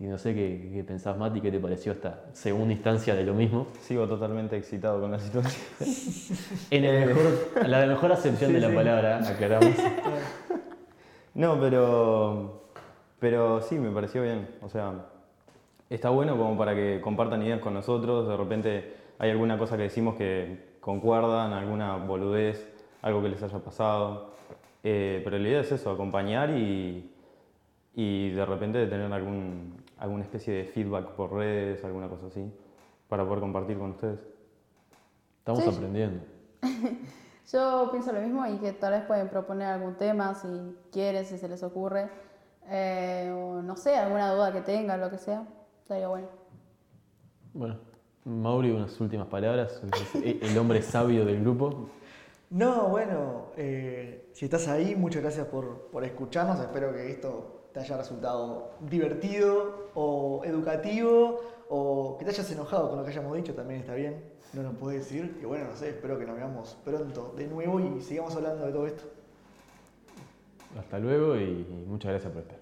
Y 0.00 0.04
no 0.04 0.16
sé 0.16 0.34
qué, 0.34 0.70
qué 0.72 0.82
pensás, 0.82 1.16
Mati, 1.18 1.40
qué 1.40 1.52
te 1.52 1.60
pareció 1.60 1.92
esta 1.92 2.24
segunda 2.32 2.72
instancia 2.72 3.14
de 3.14 3.22
lo 3.22 3.34
mismo. 3.34 3.66
Sigo 3.82 4.08
totalmente 4.08 4.56
excitado 4.56 5.00
con 5.00 5.12
la 5.12 5.18
situación. 5.18 5.62
en 6.70 6.84
el 6.84 7.06
mejor, 7.06 7.68
la 7.68 7.86
mejor 7.86 8.12
acepción 8.12 8.52
de 8.52 8.60
la 8.60 8.74
palabra, 8.74 9.18
aclaramos. 9.18 9.74
No, 11.32 11.60
pero, 11.60 12.64
pero 13.20 13.62
sí, 13.62 13.78
me 13.78 13.90
pareció 13.90 14.22
bien. 14.22 14.48
O 14.62 14.68
sea, 14.68 15.09
está 15.90 16.10
bueno 16.10 16.38
como 16.38 16.56
para 16.56 16.74
que 16.74 17.00
compartan 17.00 17.42
ideas 17.42 17.60
con 17.60 17.74
nosotros. 17.74 18.28
De 18.28 18.36
repente 18.36 18.94
hay 19.18 19.30
alguna 19.30 19.58
cosa 19.58 19.76
que 19.76 19.82
decimos 19.84 20.16
que 20.16 20.76
concuerdan, 20.80 21.52
alguna 21.52 21.96
boludez, 21.96 22.72
algo 23.02 23.22
que 23.22 23.28
les 23.28 23.42
haya 23.42 23.58
pasado. 23.58 24.30
Eh, 24.82 25.20
pero 25.24 25.38
la 25.38 25.48
idea 25.48 25.60
es 25.60 25.72
eso, 25.72 25.90
acompañar 25.90 26.50
y, 26.50 27.12
y 27.94 28.30
de 28.30 28.46
repente 28.46 28.86
tener 28.86 29.12
algún, 29.12 29.82
alguna 29.98 30.22
especie 30.22 30.54
de 30.54 30.64
feedback 30.64 31.10
por 31.10 31.34
redes, 31.34 31.84
alguna 31.84 32.08
cosa 32.08 32.28
así, 32.28 32.50
para 33.08 33.24
poder 33.24 33.40
compartir 33.40 33.78
con 33.78 33.90
ustedes. 33.90 34.20
Estamos 35.38 35.66
aprendiendo. 35.66 36.24
Yo 37.52 37.88
pienso 37.90 38.12
lo 38.12 38.20
mismo 38.20 38.46
y 38.46 38.58
que 38.58 38.72
tal 38.72 38.92
vez 38.92 39.02
pueden 39.02 39.28
proponer 39.28 39.66
algún 39.68 39.96
tema 39.96 40.34
si 40.34 40.48
quieren, 40.92 41.24
si 41.24 41.36
se 41.36 41.48
les 41.48 41.62
ocurre, 41.64 42.08
eh, 42.68 43.32
o 43.34 43.60
no 43.60 43.76
sé, 43.76 43.96
alguna 43.96 44.32
duda 44.32 44.52
que 44.52 44.60
tengan, 44.60 45.00
lo 45.00 45.10
que 45.10 45.18
sea, 45.18 45.44
estaría 45.90 46.06
bueno. 46.06 46.28
Bueno, 47.52 47.76
Mauri, 48.24 48.70
unas 48.70 49.00
últimas 49.00 49.26
palabras, 49.26 49.82
el 50.22 50.56
hombre 50.56 50.82
sabio 50.82 51.24
del 51.24 51.40
grupo. 51.40 51.88
No, 52.50 52.88
bueno, 52.88 53.46
eh, 53.56 54.28
si 54.32 54.44
estás 54.44 54.68
ahí, 54.68 54.94
muchas 54.94 55.22
gracias 55.22 55.48
por, 55.48 55.88
por 55.90 56.04
escucharnos, 56.04 56.60
espero 56.60 56.92
que 56.92 57.10
esto 57.10 57.70
te 57.72 57.80
haya 57.80 57.96
resultado 57.96 58.74
divertido 58.88 59.90
o 59.94 60.42
educativo 60.44 61.40
o 61.68 62.16
que 62.18 62.24
te 62.24 62.30
hayas 62.30 62.50
enojado 62.52 62.88
con 62.88 62.98
lo 62.98 63.04
que 63.04 63.10
hayamos 63.10 63.36
dicho, 63.36 63.54
también 63.54 63.80
está 63.80 63.94
bien, 63.94 64.22
no 64.52 64.62
nos 64.62 64.76
puedes 64.76 65.08
decir. 65.08 65.38
Y 65.42 65.44
bueno, 65.44 65.64
no 65.70 65.76
sé, 65.76 65.88
espero 65.88 66.16
que 66.20 66.24
nos 66.24 66.36
veamos 66.36 66.78
pronto 66.84 67.34
de 67.36 67.48
nuevo 67.48 67.80
y 67.80 68.00
sigamos 68.00 68.36
hablando 68.36 68.64
de 68.64 68.72
todo 68.72 68.86
esto. 68.86 69.04
Hasta 70.78 71.00
luego 71.00 71.36
y 71.36 71.84
muchas 71.88 72.12
gracias 72.12 72.32
por 72.32 72.42
estar. 72.42 72.59